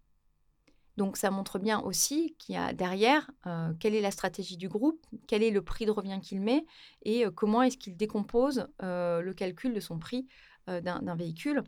Donc 0.98 1.18
ça 1.18 1.32
montre 1.32 1.58
bien 1.58 1.80
aussi 1.80 2.36
qu'il 2.38 2.56
y 2.56 2.58
a 2.58 2.74
derrière 2.74 3.32
euh, 3.48 3.74
quelle 3.80 3.96
est 3.96 4.02
la 4.02 4.12
stratégie 4.12 4.58
du 4.58 4.68
groupe, 4.68 5.06
quel 5.28 5.42
est 5.42 5.52
le 5.52 5.62
prix 5.62 5.86
de 5.86 5.92
revient 5.92 6.20
qu'il 6.22 6.42
met 6.42 6.66
et 7.04 7.26
euh, 7.26 7.32
comment 7.32 7.62
est-ce 7.62 7.78
qu'il 7.78 7.96
décompose 7.96 8.68
euh, 8.84 9.22
le 9.22 9.34
calcul 9.34 9.74
de 9.74 9.80
son 9.80 10.00
prix 10.00 10.28
d'un 10.68 11.16
véhicule. 11.16 11.64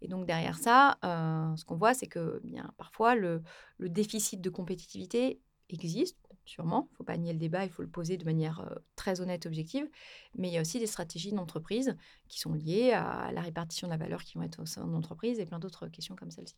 Et 0.00 0.08
donc 0.08 0.24
derrière 0.24 0.56
ça, 0.56 0.98
ce 1.02 1.64
qu'on 1.64 1.74
voit, 1.74 1.94
c'est 1.94 2.06
que 2.06 2.40
bien 2.44 2.72
parfois 2.78 3.16
le, 3.16 3.42
déficit 3.80 4.40
de 4.40 4.48
compétitivité 4.48 5.40
existe, 5.68 6.16
sûrement. 6.46 6.88
Il 6.90 6.92
ne 6.92 6.96
faut 6.96 7.04
pas 7.04 7.16
nier 7.16 7.32
le 7.32 7.38
débat, 7.38 7.64
il 7.64 7.70
faut 7.70 7.82
le 7.82 7.88
poser 7.88 8.16
de 8.16 8.24
manière 8.24 8.78
très 8.94 9.20
honnête, 9.20 9.46
objective. 9.46 9.88
Mais 10.36 10.48
il 10.48 10.54
y 10.54 10.58
a 10.58 10.60
aussi 10.60 10.78
des 10.78 10.86
stratégies 10.86 11.32
d'entreprise 11.32 11.96
qui 12.28 12.40
sont 12.40 12.54
liées 12.54 12.92
à 12.92 13.30
la 13.32 13.40
répartition 13.40 13.86
de 13.88 13.92
la 13.92 13.98
valeur 13.98 14.22
qui 14.22 14.38
vont 14.38 14.42
être 14.42 14.62
au 14.62 14.66
sein 14.66 14.86
de 14.86 14.92
l'entreprise 14.92 15.38
et 15.38 15.46
plein 15.46 15.58
d'autres 15.58 15.88
questions 15.88 16.16
comme 16.16 16.30
celle-ci. 16.30 16.56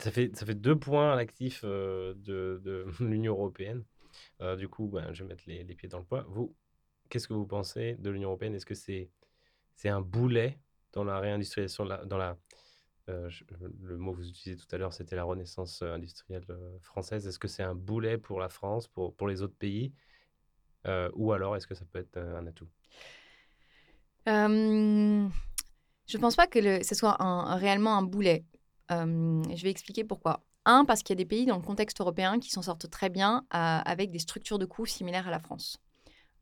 Ça 0.00 0.10
fait, 0.10 0.34
ça 0.36 0.44
fait 0.44 0.54
deux 0.54 0.78
points 0.78 1.12
à 1.12 1.16
l'actif 1.16 1.64
de, 1.64 2.86
l'Union 3.00 3.32
européenne. 3.34 3.84
du 4.58 4.68
coup, 4.68 4.88
ben, 4.88 5.12
je 5.12 5.24
vais 5.24 5.28
mettre 5.28 5.44
les, 5.46 5.64
les, 5.64 5.74
pieds 5.74 5.88
dans 5.88 5.98
le 5.98 6.04
poids. 6.04 6.24
Vous, 6.28 6.54
qu'est-ce 7.08 7.28
que 7.28 7.34
vous 7.34 7.46
pensez 7.46 7.96
de 7.98 8.10
l'Union 8.10 8.28
européenne? 8.28 8.54
Est-ce 8.54 8.66
que 8.66 8.74
c'est 8.74 9.10
c'est 9.76 9.90
un 9.90 10.00
boulet 10.00 10.58
dans 10.92 11.04
la 11.04 11.20
réindustrialisation, 11.20 11.84
dans 11.84 12.16
la, 12.16 12.36
le 13.06 13.96
mot 13.96 14.12
que 14.12 14.18
vous 14.18 14.28
utilisez 14.28 14.56
tout 14.60 14.74
à 14.74 14.78
l'heure, 14.78 14.92
c'était 14.92 15.16
la 15.16 15.24
renaissance 15.24 15.82
industrielle 15.82 16.44
française. 16.80 17.26
Est-ce 17.26 17.38
que 17.38 17.48
c'est 17.48 17.62
un 17.62 17.74
boulet 17.74 18.18
pour 18.18 18.40
la 18.40 18.48
France, 18.48 18.88
pour, 18.88 19.14
pour 19.14 19.28
les 19.28 19.42
autres 19.42 19.56
pays? 19.56 19.92
Ou 21.14 21.32
alors, 21.32 21.56
est-ce 21.56 21.66
que 21.66 21.74
ça 21.74 21.84
peut 21.84 21.98
être 21.98 22.16
un 22.18 22.46
atout? 22.46 22.68
Je 24.26 24.32
ne 26.16 26.20
pense 26.20 26.36
pas 26.36 26.46
que 26.46 26.82
ce 26.82 26.94
soit 26.94 27.16
réellement 27.56 27.96
un 27.96 28.02
boulet 28.02 28.44
je 28.88 29.62
vais 29.62 29.70
expliquer 29.70 30.04
pourquoi. 30.04 30.44
Un, 30.64 30.84
parce 30.84 31.02
qu'il 31.02 31.14
y 31.14 31.18
a 31.18 31.22
des 31.22 31.28
pays 31.28 31.46
dans 31.46 31.56
le 31.56 31.62
contexte 31.62 32.00
européen 32.00 32.38
qui 32.40 32.50
s'en 32.50 32.62
sortent 32.62 32.90
très 32.90 33.08
bien 33.08 33.44
avec 33.50 34.10
des 34.10 34.18
structures 34.18 34.58
de 34.58 34.66
coûts 34.66 34.86
similaires 34.86 35.28
à 35.28 35.30
la 35.30 35.38
France. 35.38 35.78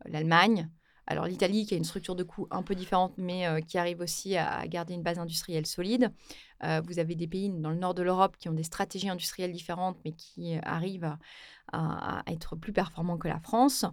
Euh, 0.05 0.11
L'Allemagne, 0.11 0.71
alors 1.07 1.27
l'Italie 1.27 1.67
qui 1.67 1.75
a 1.75 1.77
une 1.77 1.85
structure 1.85 2.15
de 2.15 2.23
coûts 2.23 2.47
un 2.51 2.63
peu 2.63 2.75
différente, 2.75 3.15
mais 3.17 3.47
qui 3.69 3.79
arrive 3.79 4.01
aussi 4.01 4.37
à, 4.37 4.67
garder 4.67 4.95
une 4.95 5.03
base 5.03 5.19
industrielle 5.19 5.67
solide. 5.67 6.11
vous 6.63 6.99
avez 6.99 7.15
des 7.15 7.27
pays 7.27 7.51
dans 7.51 7.71
le 7.71 7.77
nord 7.77 7.95
de 7.95 8.03
l'Europe 8.03 8.37
qui 8.39 8.49
ont 8.49 8.55
des 8.55 8.63
stratégies 8.63 9.09
industrielles 9.09 9.53
différentes, 9.53 9.99
mais 10.05 10.13
qui 10.13 10.57
arrivent 10.63 11.17
à, 11.73 12.23
être 12.27 12.57
plus 12.57 12.73
performants 12.73 13.19
que 13.19 13.29
la 13.29 13.39
France. 13.39 13.85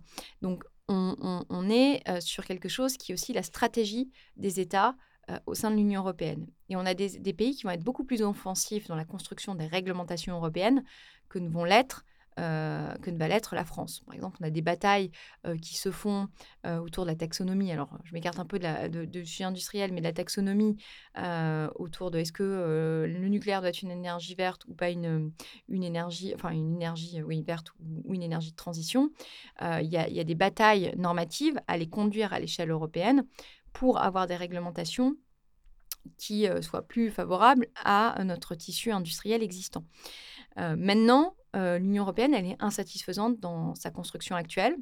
Donc 0.42 0.64
on, 0.88 1.70
est 1.70 2.22
sur 2.22 2.46
quelque 2.46 2.70
chose 2.70 2.98
qui 2.98 3.12
est 3.12 3.14
aussi 3.14 3.34
la 3.34 3.44
stratégie 3.44 4.10
des 4.38 4.60
États 4.60 4.96
euh, 5.30 5.40
au 5.46 5.54
sein 5.54 5.70
de 5.70 5.76
l'Union 5.76 6.02
européenne. 6.02 6.48
Et 6.70 6.76
on 6.76 6.86
a 6.86 6.96
des, 6.96 7.34
pays 7.34 7.56
qui 7.56 7.64
vont 7.64 7.70
être 7.70 7.84
beaucoup 7.84 8.04
plus 8.04 8.24
offensifs 8.24 8.88
dans 8.88 8.96
la 8.96 9.06
construction 9.06 9.54
des 9.54 9.68
réglementations 9.68 10.36
européennes 10.36 10.84
que 11.30 11.38
ne 11.38 11.48
vont 11.48 11.64
l'être 11.64 12.06
euh, 12.40 12.94
que 13.02 13.10
ne 13.10 13.18
va 13.18 13.28
l'être 13.28 13.56
la 13.56 13.66
France. 13.66 14.02
Par 14.06 14.16
exemple, 14.16 14.38
on 14.42 14.46
a 14.46 14.50
des 14.50 14.62
batailles 14.62 15.12
euh, 15.46 15.58
qui 15.58 15.76
se 15.78 15.92
font 15.92 16.28
autour 16.64 17.06
de 17.06 17.10
la 17.10 17.16
taxonomie. 17.16 17.72
Alors, 17.72 17.98
je 18.04 18.14
m'écarte 18.14 18.40
un 18.40 18.46
peu 18.46 18.60
de, 18.60 18.64
la, 18.64 18.88
de, 18.88 19.24
sujet 19.24 19.44
industriel, 19.44 19.92
mais 19.92 20.00
de 20.00 20.06
la 20.06 20.14
taxonomie 20.14 20.78
autour 21.76 22.12
de 22.12 22.20
est-ce 22.20 22.32
que 22.32 23.06
le 23.08 23.28
nucléaire 23.30 23.62
doit 23.62 23.70
être 23.70 23.82
une 23.82 23.90
énergie 23.90 24.36
verte 24.36 24.66
ou 24.68 24.76
pas 24.76 24.90
une, 24.90 25.32
une 25.70 25.84
énergie, 25.84 26.34
enfin 26.36 26.52
une 26.52 26.76
énergie 26.76 27.22
oui, 27.24 27.42
verte 27.42 27.72
ou, 27.80 28.14
une 28.14 28.22
énergie 28.22 28.52
de 28.52 28.56
transition. 28.56 29.10
Il 29.60 29.90
y, 29.90 29.98
a 29.98 30.24
des 30.24 30.36
batailles 30.36 30.94
normatives 30.98 31.60
à 31.68 31.78
les 31.78 31.90
conduire 31.90 32.32
à 32.32 32.40
l'échelle 32.40 32.70
européenne 32.70 33.26
pour 33.74 34.00
avoir 34.00 34.28
des 34.28 34.36
réglementations 34.36 35.16
qui 36.18 36.48
euh, 36.48 36.62
soient 36.62 36.88
plus 36.88 37.10
favorables 37.10 37.68
à 37.84 38.24
notre 38.24 38.56
tissu 38.56 38.92
industriel 38.92 39.44
existant. 39.44 39.84
Euh, 40.58 40.76
maintenant, 40.78 41.36
euh, 41.56 41.78
l'Union 41.78 42.04
européenne, 42.04 42.34
elle 42.34 42.46
est 42.46 42.58
insatisfaisante 42.60 43.40
dans 43.40 43.76
sa 43.76 43.92
construction 43.92 44.36
actuelle 44.36 44.76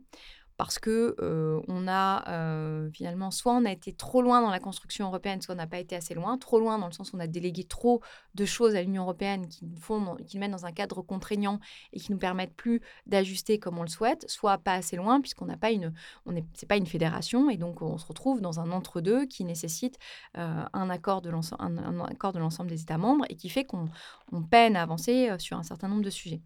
parce 0.59 0.77
que 0.77 1.15
euh, 1.21 1.61
on 1.69 1.87
a 1.87 2.27
euh, 2.27 2.91
finalement 2.91 3.31
soit 3.31 3.53
on 3.53 3.63
a 3.63 3.71
été 3.71 3.93
trop 3.93 4.21
loin 4.21 4.41
dans 4.41 4.49
la 4.49 4.59
construction 4.59 5.07
européenne, 5.07 5.41
soit 5.41 5.55
on 5.55 5.57
n'a 5.57 5.67
pas 5.67 5.79
été 5.79 5.95
assez 5.95 6.13
loin, 6.13 6.37
trop 6.37 6.59
loin 6.59 6.77
dans 6.77 6.87
le 6.87 6.91
sens 6.91 7.13
où 7.13 7.15
on 7.15 7.19
a 7.21 7.27
délégué 7.27 7.63
trop 7.63 8.01
de 8.35 8.43
choses 8.43 8.75
à 8.75 8.81
l'Union 8.81 9.03
européenne 9.03 9.47
qui 9.47 9.65
nous 9.65 9.79
font, 9.79 10.17
qui 10.27 10.37
mettent 10.37 10.51
dans 10.51 10.65
un 10.65 10.73
cadre 10.73 11.01
contraignant 11.01 11.61
et 11.93 11.99
qui 12.01 12.11
nous 12.11 12.17
permettent 12.17 12.57
plus 12.57 12.81
d'ajuster 13.05 13.57
comme 13.57 13.77
on 13.77 13.83
le 13.83 13.87
souhaite, 13.87 14.29
soit 14.29 14.57
pas 14.57 14.73
assez 14.73 14.97
loin 14.97 15.21
puisqu'on 15.21 15.45
n'a 15.45 15.55
pas 15.55 15.71
une, 15.71 15.93
on 16.25 16.35
est, 16.35 16.43
c'est 16.53 16.67
pas 16.67 16.75
une 16.75 16.87
fédération 16.87 17.49
et 17.49 17.55
donc 17.55 17.81
on 17.81 17.97
se 17.97 18.05
retrouve 18.05 18.41
dans 18.41 18.59
un 18.59 18.69
entre-deux 18.71 19.27
qui 19.27 19.45
nécessite 19.45 19.97
un 20.33 20.89
accord 20.89 21.21
de 21.21 21.29
l'ensemble, 21.29 21.63
un, 21.63 22.01
accord 22.01 22.33
de 22.33 22.39
l'ensemble 22.39 22.69
des 22.69 22.81
États 22.81 22.97
membres 22.97 23.23
et 23.29 23.37
qui 23.37 23.47
fait 23.47 23.63
qu'on 23.63 23.87
on 24.33 24.43
peine 24.43 24.75
à 24.75 24.81
avancer 24.81 25.29
sur 25.39 25.57
un 25.57 25.63
certain 25.63 25.87
nombre 25.87 26.03
de 26.03 26.09
sujets 26.09 26.41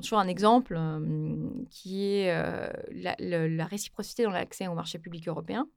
toujours 0.00 0.18
un 0.18 0.28
exemple 0.28 0.80
qui 1.70 2.04
est 2.04 2.34
la, 2.90 3.66
réciprocité 3.66 4.24
dans 4.24 4.30
l'accès 4.30 4.66
au 4.68 4.74
marché 4.74 4.98
public 4.98 5.28
européen, 5.28 5.68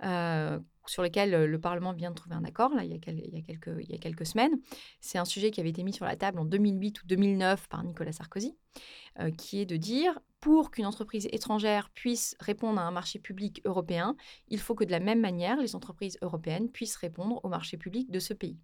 sur 0.00 1.02
lequel 1.02 1.44
le 1.44 1.60
Parlement 1.60 1.92
vient 1.92 2.10
de 2.10 2.14
trouver 2.14 2.34
un 2.34 2.44
accord 2.44 2.74
là, 2.74 2.84
il, 2.84 2.90
y 2.90 2.94
a 2.94 2.98
quelques, 2.98 3.70
il 3.80 3.90
y 3.90 3.94
a 3.94 3.98
quelques 3.98 4.26
semaines. 4.26 4.52
C'est 5.00 5.18
un 5.18 5.24
sujet 5.24 5.50
qui 5.50 5.60
avait 5.60 5.70
été 5.70 5.82
mis 5.82 5.92
sur 5.92 6.04
la 6.04 6.16
table 6.16 6.38
en 6.38 6.44
2008 6.44 7.02
ou 7.02 7.06
2009 7.06 7.68
par 7.68 7.84
Nicolas 7.84 8.12
Sarkozy, 8.12 8.56
qui 9.36 9.60
est 9.60 9.66
de 9.66 9.76
dire, 9.76 10.18
pour 10.40 10.70
qu'une 10.70 10.86
entreprise 10.86 11.28
étrangère 11.32 11.90
puisse 11.94 12.34
répondre 12.40 12.80
à 12.80 12.84
un 12.84 12.90
marché 12.90 13.18
public 13.18 13.60
européen, 13.64 14.16
il 14.48 14.58
faut 14.58 14.74
que 14.74 14.84
de 14.84 14.90
la 14.90 15.00
même 15.00 15.20
manière, 15.20 15.60
les 15.60 15.76
entreprises 15.76 16.18
européennes 16.22 16.70
puissent 16.70 16.96
répondre 16.96 17.40
au 17.44 17.48
marché 17.48 17.76
public 17.76 18.10
de 18.10 18.18
ce 18.18 18.32
pays. 18.32 18.58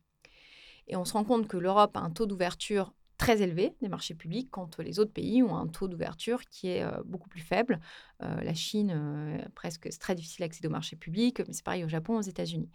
Et 0.88 0.96
on 0.96 1.05
se 1.05 1.12
rend 1.12 1.25
compte 1.25 1.49
que 1.49 1.57
l'Europe 1.57 1.96
a 1.96 2.01
un 2.01 2.11
taux 2.11 2.27
d'ouverture 2.27 2.94
très 3.18 3.42
élevé 3.42 3.74
des 3.81 3.88
marchés 3.88 4.14
publics 4.14 4.48
quand 4.50 4.79
les 4.79 4.98
autres 4.98 5.12
pays 5.12 5.42
ont 5.42 5.57
un 5.57 5.66
taux 5.66 5.88
d'ouverture 5.88 6.44
qui 6.44 6.68
est 6.68 6.83
euh, 6.83 7.02
beaucoup 7.05 7.29
plus 7.29 7.40
faible. 7.40 7.81
Euh, 8.22 8.42
la 8.42 8.55
Chine, 8.55 8.92
euh, 8.94 9.38
presque, 9.55 9.88
c'est 9.90 9.98
très 9.98 10.14
difficile 10.14 10.40
d'accéder 10.40 10.68
aux 10.68 10.72
marchés 10.72 10.96
publics, 10.96 11.40
mais 11.46 11.52
c'est 11.52 11.64
pareil 11.64 11.85
au 11.85 11.88
Japon, 11.88 12.18
aux 12.18 12.22
États-Unis. 12.22 12.70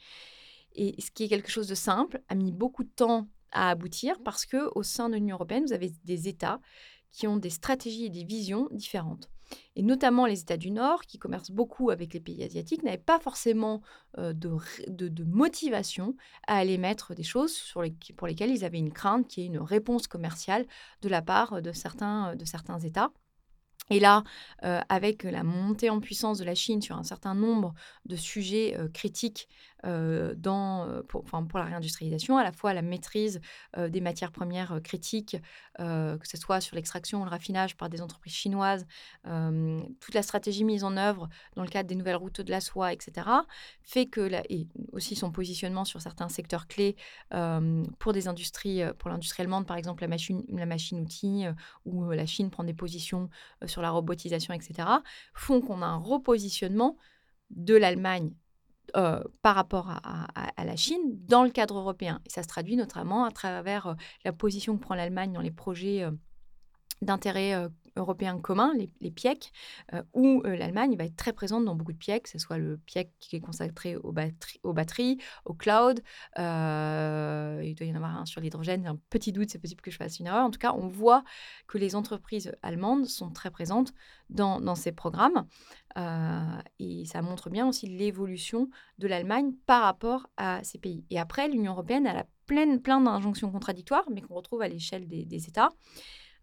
Et 0.74 1.00
ce 1.02 1.12
qui 1.12 1.26
est 1.26 1.28
quelque 1.28 1.52
chose 1.52 1.68
de 1.68 1.76
simple, 1.76 2.22
a 2.30 2.36
mis 2.36 2.52
beaucoup 2.52 2.84
de 2.84 2.90
temps 2.90 3.28
à 3.52 3.70
aboutir 3.70 4.22
parce 4.24 4.46
que 4.46 4.70
au 4.76 4.84
sein 4.84 5.10
de 5.10 5.16
l'Union 5.16 5.36
européenne, 5.36 5.66
vous 5.66 5.74
avez 5.74 5.92
des 6.06 6.28
États 6.28 6.62
qui 7.12 7.28
ont 7.28 7.38
des 7.38 7.50
stratégies 7.50 8.06
et 8.06 8.10
des 8.10 8.24
visions 8.24 8.70
différentes. 8.72 9.30
Et 9.76 9.84
notamment 9.84 10.26
les 10.26 10.42
États 10.42 10.58
du 10.58 10.72
Nord, 10.72 11.02
qui 11.02 11.18
commercent 11.18 11.52
beaucoup 11.52 11.90
avec 11.90 12.14
les 12.14 12.20
pays 12.20 12.44
asiatiques, 12.44 12.84
n'avaient 12.84 12.98
pas 12.98 13.20
forcément 13.20 13.82
euh, 14.18 14.34
de, 14.34 15.24
motivation 15.24 16.16
à 16.48 16.58
aller 16.58 16.78
mettre 16.78 17.14
des 17.16 17.24
choses 17.24 17.74
pour 18.18 18.28
lesquelles 18.28 18.52
ils 18.52 18.66
avaient 18.66 18.80
une 18.80 18.94
crainte, 18.94 19.28
qui 19.28 19.42
est 19.42 19.46
une 19.46 19.60
réponse 19.60 20.08
commerciale 20.08 20.66
de 21.02 21.10
la 21.10 21.22
part 21.22 21.62
de 21.62 21.72
certains, 21.72 22.36
de 22.36 22.46
certains 22.46 22.80
États. 22.80 23.12
Et 23.92 24.00
là, 24.00 24.24
euh, 24.64 24.80
avec 24.88 25.24
la 25.24 25.44
montée 25.44 25.90
en 25.90 26.00
puissance 26.00 26.38
de 26.38 26.46
la 26.46 26.56
Chine 26.56 26.82
sur 26.82 26.98
un 26.98 27.04
certain 27.04 27.36
nombre 27.36 27.74
de 28.06 28.16
sujets 28.16 28.78
euh, 28.78 28.88
critiques 28.88 29.50
euh, 29.86 30.34
dans, 30.36 31.02
pour, 31.08 31.24
pour, 31.24 31.60
la 31.60 31.66
réindustrialisation, 31.66 32.38
à 32.38 32.44
la 32.44 32.52
fois 32.52 32.74
la 32.74 32.82
maîtrise 32.82 33.42
des 33.78 34.02
matières 34.02 34.32
premières 34.32 34.80
critiques, 34.84 35.38
que 35.78 36.28
ce 36.28 36.38
soit 36.38 36.62
sur 36.62 36.76
l'extraction 36.76 37.22
ou 37.22 37.24
le 37.24 37.30
raffinage 37.30 37.78
par 37.78 37.90
des 37.90 38.02
entreprises 38.02 38.34
chinoises, 38.34 38.86
toute 39.24 40.14
la 40.14 40.22
stratégie 40.22 40.64
mise 40.64 40.84
en 40.84 40.98
œuvre 40.98 41.30
dans 41.56 41.64
le 41.64 41.70
cadre 41.70 41.88
des 41.88 41.96
nouvelles 41.96 42.16
routes 42.16 42.42
de 42.42 42.52
la 42.52 42.62
soie, 42.62 42.94
etc., 42.94 43.28
fait 43.84 44.06
que, 44.06 44.30
et 44.50 44.68
aussi 44.92 45.16
son 45.16 45.32
positionnement 45.32 45.86
sur 45.86 46.02
certains 46.02 46.30
secteurs 46.30 46.68
clés 46.68 46.96
pour 48.00 48.14
des 48.14 48.28
industries, 48.28 48.82
pour 49.00 49.10
l'industrie 49.10 49.42
allemande, 49.42 49.66
par 49.66 49.78
exemple 49.78 50.04
la 50.04 50.08
machine, 50.08 50.44
la 50.50 50.66
machine-outil, 50.66 51.46
où 51.86 52.12
la 52.12 52.26
Chine 52.26 52.50
prend 52.50 52.64
des 52.64 52.74
positions 52.74 53.30
sur 53.66 53.82
la 53.82 53.90
robotisation, 53.90 54.54
etc., 54.54 54.88
font 55.34 55.62
qu'on 55.62 55.82
a 55.82 55.86
un 55.86 55.98
repositionnement 55.98 56.98
de 57.50 57.76
l'Allemagne 57.76 58.32
euh, 58.96 59.22
par 59.42 59.56
rapport 59.56 59.90
à, 59.90 60.64
la 60.64 60.76
Chine 60.76 61.02
dans 61.28 61.44
le 61.44 61.50
cadre 61.50 61.78
européen. 61.78 62.22
Et 62.26 62.30
ça 62.30 62.44
se 62.44 62.48
traduit 62.48 62.76
notamment 62.76 63.26
à 63.26 63.32
travers 63.32 63.88
euh, 63.88 63.94
la 64.26 64.32
position 64.32 64.78
que 64.78 64.82
prend 64.82 64.96
l'Allemagne 64.96 65.34
dans 65.34 65.42
les 65.42 65.52
projets 65.52 66.06
d'intérêt 67.02 67.54
euh, 67.54 67.70
européen 67.98 68.40
commun, 68.40 68.74
les, 68.78 68.90
les 69.02 69.12
PIEC, 69.12 69.52
où 70.14 70.42
l'Allemagne 70.46 70.96
va 70.96 71.04
être 71.04 71.18
très 71.18 71.34
présente 71.34 71.66
dans 71.66 71.76
beaucoup 71.76 71.92
de 71.92 71.98
PIEC, 71.98 72.24
que 72.24 72.30
ce 72.30 72.40
soit 72.40 72.58
le 72.58 72.78
PIEC 72.78 73.12
qui 73.20 73.36
est 73.36 73.42
consacré 73.42 73.98
aux, 73.98 74.14
batteries, 74.14 74.60
aux, 74.64 74.72
batteries, 74.72 75.18
au 75.44 75.54
cloud. 75.54 76.02
il 76.38 77.76
doit 77.76 77.88
y 77.88 77.92
en 77.92 77.96
avoir 77.96 78.18
un 78.18 78.26
sur 78.26 78.40
l'hydrogène, 78.40 78.88
un 78.88 78.98
petit 79.10 79.34
doute, 79.34 79.50
c'est 79.50 79.60
possible 79.60 79.82
que 79.82 79.92
je 79.92 79.98
fasse 79.98 80.20
une 80.20 80.28
erreur. 80.28 80.46
En 80.46 80.52
tout 80.52 80.60
cas, 80.60 80.74
on 80.74 80.88
voit 80.88 81.26
que 81.68 81.78
les 81.78 81.96
entreprises 81.98 82.54
allemandes 82.62 83.08
sont 83.08 83.30
très 83.30 83.52
présentes 83.52 83.94
dans, 84.30 84.76
ces 84.76 84.94
programmes. 84.94 85.46
et 86.80 87.06
ça 87.06 87.22
montre 87.22 87.50
bien 87.50 87.68
aussi 87.68 87.88
l'évolution 87.88 88.70
de 89.00 89.08
l'Allemagne 89.08 89.52
par 89.66 89.84
rapport 89.84 90.28
à 90.38 90.64
ces 90.64 90.78
pays. 90.78 91.04
Et 91.10 91.20
après, 91.20 91.50
l'Union 91.50 91.74
européenne, 91.74 92.08
elle 92.08 92.18
a 92.18 92.26
plein, 92.46 92.68
d'injonctions 92.68 93.52
contradictoires, 93.52 94.06
mais 94.12 94.22
qu'on 94.22 94.36
retrouve 94.36 94.62
à 94.62 94.68
l'échelle 94.68 95.08
des 95.08 95.48
États. 95.48 95.72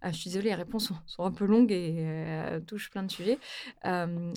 Ah, 0.01 0.13
je 0.13 0.19
suis 0.19 0.31
désolée, 0.31 0.51
les 0.51 0.55
réponses 0.55 0.93
sont, 1.07 1.25
un 1.25 1.33
peu 1.33 1.45
longues 1.45 1.73
et 1.73 1.97
euh, 1.99 2.61
touchent 2.61 2.91
plein 2.91 3.03
de 3.03 3.11
sujets. 3.11 3.39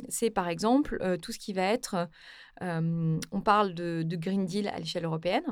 c'est 0.10 0.32
par 0.32 0.48
exemple 0.48 1.18
tout 1.22 1.32
ce 1.32 1.40
qui 1.40 1.54
va 1.54 1.64
être, 1.64 2.10
on 2.62 3.42
parle 3.44 3.74
de, 3.74 4.04
Green 4.16 4.46
Deal 4.46 4.68
à 4.68 4.80
l'échelle 4.80 5.06
européenne, 5.06 5.46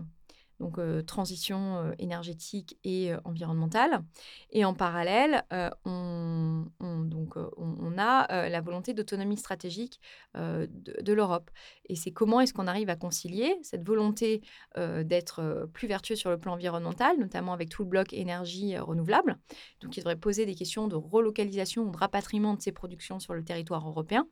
donc 0.60 0.78
euh, 0.78 1.02
transition 1.02 1.78
euh, 1.78 1.92
énergétique 2.00 2.78
et 2.84 3.14
euh, 3.14 3.18
environnementale. 3.24 4.04
Et 4.52 4.66
en 4.66 4.74
parallèle, 4.74 5.44
on, 5.86 6.66
donc, 6.80 7.36
on, 7.58 7.98
a 7.98 8.50
la 8.50 8.62
volonté 8.62 8.94
d'autonomie 8.94 9.38
stratégique 9.38 10.00
de, 10.36 11.14
l'Europe. 11.14 11.52
Et 11.86 11.96
c'est 11.96 12.12
comment 12.12 12.42
est-ce 12.42 12.54
qu'on 12.54 12.68
arrive 12.68 12.90
à 12.90 12.96
concilier 12.96 13.56
cette 13.62 13.86
volonté 13.86 14.42
d'être 14.76 15.70
plus 15.74 15.88
vertueux 15.88 16.16
sur 16.16 16.30
le 16.32 16.40
plan 16.40 16.54
environnemental, 16.54 17.18
notamment 17.20 17.54
avec 17.54 17.70
tout 17.70 17.84
le 17.84 17.90
bloc 17.90 18.14
énergie 18.14 18.78
renouvelable, 18.78 19.38
donc 19.82 19.98
il 19.98 20.00
devrait 20.00 20.16
poser 20.16 20.46
des 20.46 20.56
questions 20.56 20.88
de 20.88 20.96
relocalisation 20.96 21.84
ou 21.84 21.92
de 21.92 21.98
rapatriement 21.98 22.56
de 22.56 22.62
ces 22.62 22.72
productions 22.72 23.20
sur 23.20 23.34
le 23.34 23.44
territoire 23.44 23.88
européen. 23.88 24.28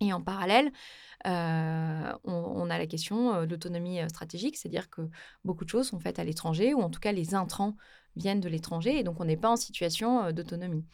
Et 0.00 0.12
en 0.12 0.20
parallèle, 0.20 0.72
euh, 1.26 2.12
on, 2.24 2.68
a 2.68 2.78
la 2.78 2.86
question 2.86 3.34
euh, 3.34 3.46
de 3.46 3.52
l'autonomie 3.52 4.00
euh, 4.00 4.08
stratégique, 4.08 4.56
c'est-à-dire 4.56 4.90
que 4.90 5.02
beaucoup 5.44 5.64
de 5.64 5.70
choses 5.70 5.88
sont 5.88 6.00
faites 6.00 6.18
à 6.18 6.24
l'étranger, 6.24 6.74
ou 6.74 6.80
en 6.80 6.90
tout 6.90 7.00
cas 7.00 7.12
les 7.12 7.34
intrants 7.34 7.76
viennent 8.16 8.40
de 8.40 8.48
l'étranger, 8.48 8.98
et 8.98 9.04
donc 9.04 9.20
on 9.20 9.24
n'est 9.24 9.36
pas 9.36 9.50
en 9.50 9.56
situation 9.56 10.30
d'autonomie. 10.32 10.84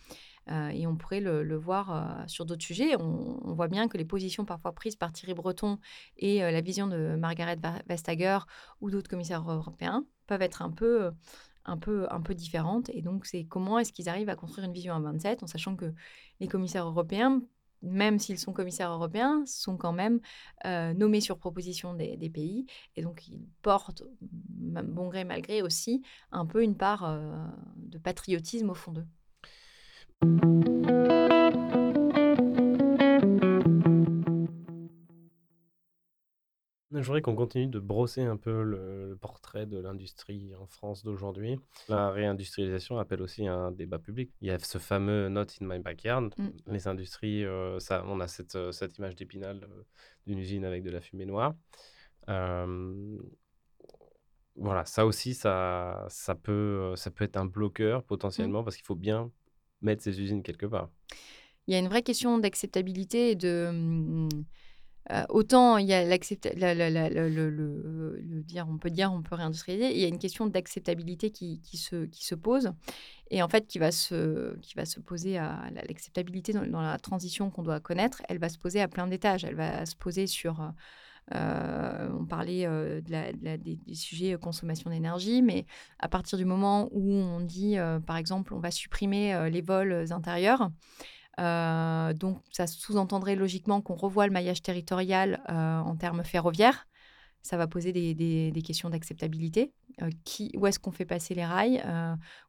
et 0.48 0.86
on 0.86 0.96
pourrait 0.96 1.20
le, 1.20 1.56
voir 1.56 2.24
sur 2.28 2.46
d'autres 2.46 2.64
sujets. 2.64 2.96
On, 2.96 3.52
voit 3.52 3.68
bien 3.68 3.88
que 3.88 3.98
les 3.98 4.06
positions 4.06 4.46
parfois 4.46 4.72
prises 4.72 4.96
par 4.96 5.12
Thierry 5.12 5.34
Breton 5.34 5.78
et 6.16 6.38
la 6.40 6.60
vision 6.62 6.86
de 6.86 7.16
Margaret 7.16 7.58
Vestager 7.86 8.38
ou 8.80 8.90
d'autres 8.90 9.10
commissaires 9.10 9.48
européens 9.50 10.06
peuvent 10.26 10.40
être 10.40 10.62
un 10.62 10.70
peu 10.70 11.10
un 11.66 11.76
peu, 11.76 12.06
un 12.10 12.22
peu 12.22 12.34
différentes. 12.34 12.88
Et 12.94 13.02
donc, 13.02 13.26
c'est 13.26 13.44
comment 13.44 13.78
est-ce 13.78 13.92
qu'ils 13.92 14.08
arrivent 14.08 14.30
à 14.30 14.34
construire 14.34 14.66
une 14.66 14.72
vision 14.72 14.94
à 14.94 15.00
27 15.00 15.42
en 15.42 15.46
sachant 15.46 15.76
que 15.76 15.92
les 16.40 16.48
commissaires 16.48 16.86
européens 16.86 17.42
même 17.82 18.18
s'ils 18.18 18.38
sont 18.38 18.52
commissaires 18.52 18.90
européens, 18.90 19.42
sont 19.46 19.76
quand 19.76 19.92
même 19.92 20.20
nommés 20.64 21.20
sur 21.20 21.38
proposition 21.38 21.94
des, 21.94 22.30
pays. 22.30 22.66
Et 22.96 23.02
donc, 23.02 23.28
ils 23.28 23.40
portent, 23.62 24.02
bon 24.20 25.08
gré, 25.08 25.24
mal 25.24 25.42
gré, 25.42 25.62
aussi 25.62 26.02
un 26.32 26.46
peu 26.46 26.62
une 26.62 26.76
part 26.76 27.18
de 27.76 27.98
patriotisme 27.98 28.70
au 28.70 28.74
fond 28.74 28.92
d'eux. 28.92 30.69
Je 37.00 37.06
voudrais 37.06 37.22
qu'on 37.22 37.34
continue 37.34 37.66
de 37.66 37.78
brosser 37.78 38.22
un 38.22 38.36
peu 38.36 38.62
le, 38.62 39.16
portrait 39.20 39.64
de 39.64 39.78
l'industrie 39.78 40.52
en 40.60 40.66
France 40.66 41.02
d'aujourd'hui. 41.02 41.58
La 41.88 42.10
réindustrialisation 42.10 42.98
appelle 42.98 43.22
aussi 43.22 43.46
un 43.46 43.72
débat 43.72 43.98
public. 43.98 44.30
Il 44.42 44.48
y 44.48 44.50
a 44.50 44.58
ce 44.58 44.76
fameux 44.76 45.30
Not 45.30 45.46
in 45.60 45.66
my 45.66 45.78
backyard. 45.78 46.34
Mm. 46.36 46.48
Les 46.66 46.88
industries, 46.88 47.44
euh, 47.44 47.78
ça, 47.78 48.04
on 48.06 48.20
a 48.20 48.28
cette, 48.28 48.54
euh, 48.54 48.70
cette 48.70 48.98
image 48.98 49.16
d'épinal 49.16 49.62
euh, 49.64 49.82
d'une 50.26 50.38
usine 50.38 50.64
avec 50.66 50.82
de 50.82 50.90
la 50.90 51.00
fumée 51.00 51.24
noire. 51.24 51.54
voilà, 54.56 54.84
ça 54.84 55.06
aussi, 55.06 55.32
ça, 55.32 56.04
ça, 56.10 56.34
peut, 56.34 56.92
ça 56.96 57.10
peut 57.10 57.24
être 57.24 57.38
un 57.38 57.46
bloqueur 57.46 58.04
potentiellement 58.04 58.60
mm. 58.60 58.64
parce 58.64 58.76
qu'il 58.76 58.84
faut 58.84 58.94
bien 58.94 59.30
mettre 59.80 60.02
ces 60.02 60.20
usines 60.20 60.42
quelque 60.42 60.66
part. 60.66 60.90
Il 61.66 61.72
y 61.72 61.76
a 61.76 61.78
une 61.78 61.88
vraie 61.88 62.02
question 62.02 62.38
d'acceptabilité 62.38 63.30
et 63.30 63.36
de 63.36 63.66
hum, 63.70 64.28
euh, 65.10 65.24
autant 65.28 65.78
il 65.78 65.86
y 65.86 65.94
a 65.94 66.04
le, 66.04 66.42
dire, 68.42 68.66
on 68.68 68.76
peut 68.76 68.90
dire, 68.90 69.10
on 69.12 69.22
peut 69.22 69.34
réindustrialiser, 69.34 69.92
il 69.92 69.98
y 70.00 70.04
a 70.04 70.08
une 70.08 70.18
question 70.18 70.46
d'acceptabilité 70.46 71.30
qui, 71.30 71.60
se, 71.72 72.34
pose 72.34 72.72
et 73.30 73.42
en 73.42 73.48
fait 73.48 73.66
qui 73.66 73.78
va 73.78 73.90
se, 73.92 74.56
qui 74.60 74.74
va 74.74 74.84
se 74.84 75.00
poser 75.00 75.38
à 75.38 75.70
l'acceptabilité 75.88 76.52
dans, 76.52 76.80
la 76.80 76.98
transition 76.98 77.50
qu'on 77.50 77.62
doit 77.62 77.80
connaître, 77.80 78.22
elle 78.28 78.38
va 78.38 78.48
se 78.48 78.58
poser 78.58 78.80
à 78.80 78.88
plein 78.88 79.06
d'étages, 79.06 79.44
elle 79.44 79.56
va 79.56 79.86
se 79.86 79.96
poser 79.96 80.26
sur... 80.26 80.72
Euh, 81.32 82.08
on 82.18 82.24
parlait 82.24 82.66
euh, 82.66 83.00
des, 83.00 83.94
sujets 83.94 84.36
consommation 84.40 84.90
d'énergie, 84.90 85.42
mais 85.42 85.64
à 86.00 86.08
partir 86.08 86.38
du 86.38 86.44
moment 86.44 86.88
où 86.90 87.12
on 87.12 87.40
dit, 87.40 87.76
par 88.06 88.16
exemple, 88.16 88.52
on 88.52 88.58
va 88.58 88.70
supprimer 88.70 89.48
les 89.50 89.60
vols 89.60 90.06
intérieurs, 90.10 90.70
euh, 91.38 92.12
donc, 92.12 92.42
ça 92.50 92.66
sous-entendrait 92.66 93.36
logiquement 93.36 93.80
qu'on 93.80 93.94
revoie 93.94 94.26
le 94.26 94.32
maillage 94.32 94.62
territorial 94.62 95.42
euh, 95.48 95.78
en 95.78 95.96
termes 95.96 96.24
ferroviaires. 96.24 96.86
Ça 97.42 97.56
va 97.56 97.66
poser 97.66 97.92
des, 97.92 98.62
questions 98.62 98.90
d'acceptabilité. 98.90 99.72
Euh, 100.02 100.10
où 100.56 100.66
est-ce 100.66 100.78
qu'on 100.78 100.92
fait 100.92 101.06
passer 101.06 101.34
les 101.34 101.44
rails 101.44 101.82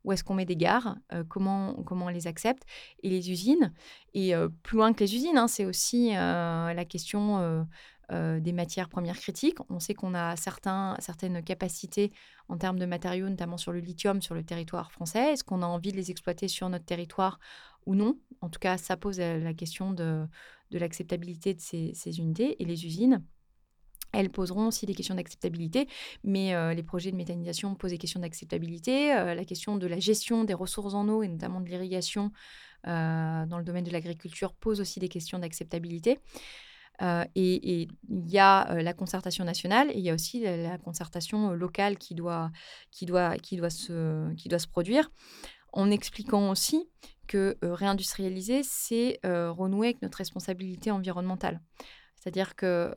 Où 0.03 0.11
est-ce 0.11 0.23
qu'on 0.23 0.33
met 0.33 0.45
des 0.45 0.57
gares 0.57 0.97
comment, 1.29 1.75
on 1.89 2.07
les 2.09 2.27
accepte 2.27 2.63
Et 3.01 3.09
les 3.09 3.31
usines. 3.31 3.71
Et 4.13 4.33
plus 4.63 4.77
loin 4.77 4.91
que 4.91 4.99
les 4.99 5.15
usines, 5.15 5.37
hein, 5.37 5.47
c'est 5.47 5.63
aussi 5.63 6.09
la 6.09 6.85
question 6.85 7.65
des 8.09 8.51
matières 8.51 8.89
premières 8.89 9.17
critiques. 9.17 9.59
On 9.69 9.79
sait 9.79 9.93
qu'on 9.93 10.13
a 10.13 10.35
certaines 10.35 11.41
capacités 11.41 12.11
en 12.49 12.57
termes 12.57 12.77
de 12.77 12.85
matériaux, 12.85 13.29
notamment 13.29 13.55
sur 13.55 13.71
le 13.71 13.79
lithium, 13.79 14.21
sur 14.21 14.35
le 14.35 14.43
territoire 14.43 14.91
français. 14.91 15.31
Est-ce 15.31 15.45
qu'on 15.45 15.61
a 15.61 15.65
envie 15.65 15.93
de 15.93 15.97
les 15.97 16.11
exploiter 16.11 16.49
sur 16.49 16.67
notre 16.67 16.83
territoire 16.83 17.39
ou 17.85 17.95
non. 17.95 18.17
En 18.41 18.49
tout 18.49 18.59
cas, 18.59 18.77
ça 18.77 18.97
pose 18.97 19.19
la 19.19 19.53
question 19.53 19.91
de, 19.91 20.25
de 20.71 20.79
l'acceptabilité 20.79 21.53
de 21.53 21.59
ces, 21.59 22.19
unités 22.19 22.61
et 22.61 22.65
les 22.65 22.85
usines. 22.85 23.23
Elles 24.13 24.29
poseront 24.29 24.67
aussi 24.67 24.85
des 24.85 24.95
questions 24.95 25.15
d'acceptabilité, 25.15 25.87
mais 26.23 26.75
les 26.75 26.83
projets 26.83 27.11
de 27.11 27.15
méthanisation 27.15 27.75
posent 27.75 27.91
des 27.91 27.97
questions 27.97 28.19
d'acceptabilité. 28.19 29.09
La 29.09 29.45
question 29.45 29.77
de 29.77 29.87
la 29.87 29.99
gestion 29.99 30.43
des 30.43 30.53
ressources 30.53 30.95
en 30.95 31.07
eau 31.07 31.23
et 31.23 31.29
notamment 31.29 31.61
de 31.61 31.69
l'irrigation 31.69 32.31
dans 32.83 33.57
le 33.57 33.63
domaine 33.63 33.85
de 33.85 33.91
l'agriculture 33.91 34.53
pose 34.53 34.81
aussi 34.81 34.99
des 34.99 35.07
questions 35.07 35.39
d'acceptabilité. 35.39 36.19
et 37.01 37.87
il 38.09 38.29
y 38.29 38.37
a 38.37 38.81
la 38.81 38.93
concertation 38.93 39.45
nationale 39.45 39.91
et 39.91 39.99
il 39.99 40.03
y 40.03 40.09
a 40.09 40.13
aussi 40.13 40.41
la, 40.41 40.57
la 40.57 40.77
concertation 40.77 41.51
locale 41.51 41.97
qui 41.97 42.13
doit, 42.13 42.51
qui, 42.91 43.05
doit, 43.05 43.37
qui, 43.37 43.55
doit 43.55 43.69
se, 43.69 44.33
qui 44.35 44.49
doit 44.49 44.59
se 44.59 44.67
produire 44.67 45.09
en 45.73 45.91
expliquant 45.91 46.49
aussi 46.49 46.89
que 47.27 47.57
euh, 47.63 47.73
réindustrialiser, 47.73 48.61
c'est 48.63 49.19
euh, 49.25 49.51
renouer 49.51 49.87
avec 49.87 50.01
notre 50.01 50.17
responsabilité 50.17 50.91
environnementale. 50.91 51.61
C'est-à-dire 52.15 52.55
que 52.55 52.93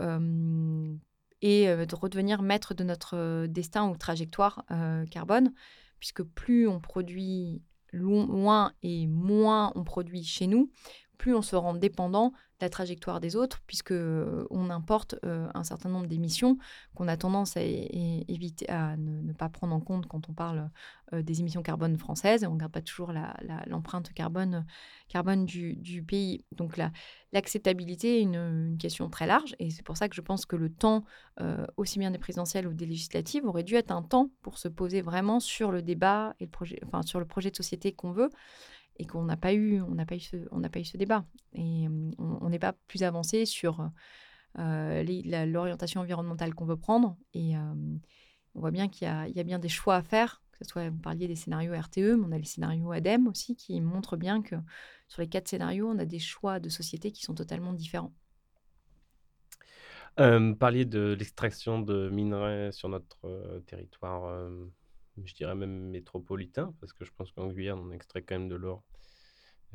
et 1.40 1.66
de 1.66 1.94
redevenir 1.94 2.40
maître 2.42 2.72
de 2.74 2.84
notre 2.84 3.46
destin 3.46 3.88
ou 3.88 3.96
trajectoire 3.96 4.64
carbone, 5.10 5.52
puisque 5.98 6.22
plus 6.22 6.68
on 6.68 6.80
produit 6.80 7.62
loin 7.92 8.72
et 8.82 9.06
moins 9.06 9.72
on 9.74 9.84
produit 9.84 10.24
chez 10.24 10.46
nous, 10.46 10.70
plus 11.18 11.34
on 11.34 11.42
se 11.42 11.56
rend 11.56 11.74
dépendant 11.74 12.32
la 12.60 12.70
trajectoire 12.70 13.20
des 13.20 13.36
autres, 13.36 13.62
puisque 13.66 13.92
euh, 13.92 14.46
on 14.50 14.70
importe 14.70 15.16
euh, 15.24 15.48
un 15.54 15.64
certain 15.64 15.88
nombre 15.88 16.06
d'émissions 16.06 16.56
qu'on 16.94 17.08
a 17.08 17.16
tendance 17.16 17.56
à 17.56 17.62
éviter, 17.62 18.68
à 18.68 18.96
ne, 18.96 19.32
pas 19.32 19.48
prendre 19.48 19.74
en 19.74 19.80
compte 19.80 20.06
quand 20.06 20.28
on 20.28 20.32
parle 20.32 20.70
euh, 21.12 21.22
des 21.22 21.40
émissions 21.40 21.62
carbone 21.62 21.96
françaises. 21.98 22.44
On 22.44 22.50
ne 22.50 22.54
regarde 22.54 22.72
pas 22.72 22.80
toujours 22.80 23.12
l'empreinte 23.66 24.12
carbone, 24.12 24.64
carbone 25.08 25.44
du, 25.44 26.04
pays. 26.06 26.44
Donc 26.52 26.80
l'acceptabilité 27.32 28.18
est 28.18 28.22
une, 28.22 28.76
question 28.78 29.10
très 29.10 29.26
large, 29.26 29.54
et 29.58 29.70
c'est 29.70 29.82
pour 29.84 29.96
ça 29.96 30.08
que 30.08 30.14
je 30.14 30.20
pense 30.20 30.46
que 30.46 30.56
le 30.56 30.68
temps, 30.68 31.04
aussi 31.76 31.98
bien 31.98 32.10
des 32.10 32.18
présidentielles 32.18 32.66
ou 32.66 32.74
des 32.74 32.86
législatives, 32.86 33.44
aurait 33.44 33.62
dû 33.62 33.74
être 33.74 33.90
un 33.90 34.02
temps 34.02 34.30
pour 34.42 34.58
se 34.58 34.68
poser 34.68 35.00
vraiment 35.00 35.40
sur 35.40 35.70
le 35.70 35.82
débat 35.82 36.34
et 36.40 36.44
le 36.44 36.50
projet, 36.50 36.80
enfin 36.86 37.02
sur 37.02 37.20
le 37.20 37.26
projet 37.26 37.50
de 37.50 37.56
société 37.56 37.92
qu'on 37.92 38.12
veut 38.12 38.30
et 38.96 39.06
qu'on 39.06 39.24
n'a 39.24 39.36
pas 39.36 39.52
eu, 39.52 39.80
on 39.82 39.94
n'a 39.94 40.06
pas 40.06 40.16
eu 40.16 40.20
ce, 40.20 40.96
débat 40.96 41.24
et 41.52 41.86
on 42.18 42.48
n'est 42.48 42.58
pas 42.58 42.72
plus 42.86 43.02
avancé 43.02 43.44
sur 43.46 43.90
euh, 44.58 45.46
l'orientation 45.46 46.00
environnementale 46.00 46.54
qu'on 46.54 46.64
veut 46.64 46.76
prendre 46.76 47.16
et 47.32 47.54
on 47.56 48.60
voit 48.60 48.70
bien 48.70 48.88
qu'il 48.88 49.08
y, 49.08 49.40
a, 49.40 49.44
bien 49.44 49.58
des 49.58 49.68
choix 49.68 49.96
à 49.96 50.02
faire. 50.02 50.42
Que 50.52 50.64
ce 50.64 50.70
soit, 50.70 50.88
vous 50.88 50.98
parliez 50.98 51.26
des 51.26 51.34
scénarios 51.34 51.74
RTE, 51.74 52.14
mais 52.16 52.26
on 52.26 52.32
a 52.32 52.38
les 52.38 52.44
scénarios 52.44 52.92
ADEME 52.92 53.26
aussi 53.26 53.56
qui 53.56 53.80
montrent 53.80 54.16
bien 54.16 54.40
que 54.40 54.54
sur 55.08 55.20
les 55.20 55.28
quatre 55.28 55.48
scénarios, 55.48 55.88
on 55.88 55.98
a 55.98 56.04
des 56.04 56.20
choix 56.20 56.60
de 56.60 56.68
société 56.68 57.10
qui 57.10 57.22
sont 57.24 57.34
totalement 57.34 57.72
différents. 57.72 58.14
Euh, 60.20 60.54
parliez 60.54 60.84
de 60.84 61.16
l'extraction 61.18 61.80
de 61.80 62.08
minerais 62.08 62.70
sur 62.70 62.88
notre 62.88 63.60
territoire 63.66 64.48
je 65.22 65.34
dirais 65.34 65.54
même 65.54 65.90
métropolitain, 65.90 66.74
parce 66.80 66.92
que 66.92 67.04
je 67.04 67.12
pense 67.12 67.30
qu'en 67.32 67.48
Guyane, 67.48 67.78
on 67.78 67.90
extrait 67.90 68.22
quand 68.22 68.38
même 68.38 68.48
de 68.48 68.56
l'or 68.56 68.82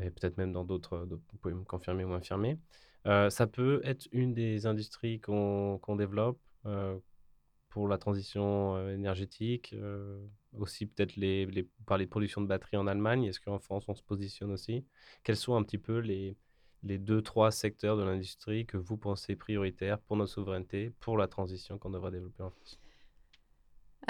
et 0.02 0.10
peut-être 0.12 0.38
même 0.38 0.54
dans 0.54 0.63
d'autres, 0.63 1.06
vous 1.10 1.38
pouvez 1.41 1.54
me 1.54 1.63
confirmer 1.63 2.04
ou 2.04 2.13
infirmer. 2.13 2.58
ça 3.06 3.47
peut 3.47 3.82
être 3.84 4.08
une 4.12 4.34
des 4.34 4.65
industries 4.65 5.19
qu'on 5.19 5.95
développe 5.97 6.39
pour 7.69 7.88
la 7.88 7.97
transition 7.97 8.89
énergétique, 8.89 9.75
aussi 10.58 10.86
peut-être 10.86 11.15
les, 11.15 11.45
les, 11.45 11.67
parler 11.86 12.06
de 12.06 12.10
production 12.10 12.41
de 12.41 12.47
batteries 12.47 12.78
en 12.78 12.88
Allemagne. 12.88 13.25
Est-ce 13.25 13.39
qu'en 13.39 13.60
France, 13.60 13.86
on 13.88 13.93
se 13.93 14.04
positionne 14.04 14.52
aussi? 14.52 14.86
Quels 15.23 15.36
sont 15.36 15.56
un 15.56 15.63
petit 15.63 15.78
peu 15.78 15.99
les, 15.99 16.36
les 16.84 16.97
deux, 16.97 17.21
trois 17.21 17.52
secteurs 17.52 17.97
de 17.97 18.04
l'industrie 18.04 18.65
que 18.65 18.78
vous 18.78 18.97
pensez 18.97 19.36
prioritaires 19.36 19.99
pour 19.99 20.17
notre 20.17 20.32
souveraineté, 20.32 20.91
pour 20.99 21.17
la 21.17 21.28
transition 21.28 21.78
qu'on 21.78 21.91
devrait 21.91 22.12
développer 22.12 22.43
en 22.43 22.49
France? 22.49 22.80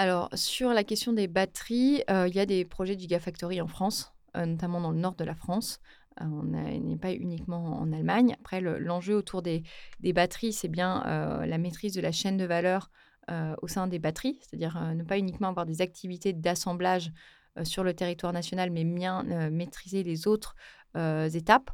Alors, 0.00 0.30
sur 0.32 0.70
la 0.70 0.82
question 0.82 1.12
des 1.12 1.28
batteries, 1.28 2.02
il 2.08 2.34
y 2.34 2.40
a 2.40 2.46
des 2.46 2.64
projets 2.64 2.96
de 2.96 3.00
Gigafactory 3.02 3.60
en 3.60 3.66
France, 3.66 4.14
notamment 4.34 4.80
dans 4.80 4.92
le 4.92 4.96
nord 4.96 5.14
de 5.14 5.24
la 5.24 5.34
France. 5.34 5.78
on 6.18 6.44
n'est 6.44 6.96
pas 6.96 7.12
uniquement 7.12 7.78
en 7.78 7.92
Allemagne. 7.92 8.34
Après, 8.40 8.62
l'enjeu 8.62 9.14
autour 9.14 9.42
des, 9.42 9.62
batteries, 10.02 10.54
c'est 10.54 10.68
bien 10.68 11.02
la 11.44 11.58
maîtrise 11.58 11.92
de 11.92 12.00
la 12.00 12.12
chaîne 12.12 12.38
de 12.38 12.46
valeur 12.46 12.90
euh, 13.30 13.54
au 13.62 13.68
sein 13.68 13.86
des 13.86 14.00
batteries, 14.00 14.40
c'est-à-dire 14.40 14.76
euh, 14.76 14.94
ne 14.94 15.04
pas 15.04 15.16
uniquement 15.16 15.48
avoir 15.48 15.64
des 15.64 15.82
activités 15.82 16.32
d'assemblage 16.32 17.12
euh, 17.58 17.64
sur 17.64 17.84
le 17.84 17.94
territoire 17.94 18.32
national, 18.32 18.70
mais 18.70 18.82
bien 18.82 19.22
maîtriser 19.50 20.02
les 20.02 20.26
autres 20.26 20.56
étapes. 20.96 21.70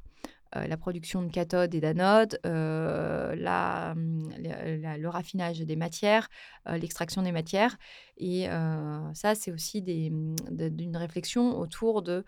La 0.54 0.76
production 0.76 1.22
de 1.22 1.30
cathodes 1.30 1.74
et 1.74 1.80
d'anodes, 1.80 2.38
la, 2.44 3.92
hum, 3.92 4.30
le 4.38 5.06
raffinage 5.08 5.60
des 5.60 5.76
matières, 5.76 6.28
l'extraction 6.66 7.22
des 7.22 7.32
matières. 7.32 7.76
Et 8.16 8.46
ça, 9.12 9.34
c'est 9.34 9.52
aussi 9.52 9.82
d'une 9.82 10.96
réflexion 10.96 11.58
autour 11.58 12.02
de 12.02 12.24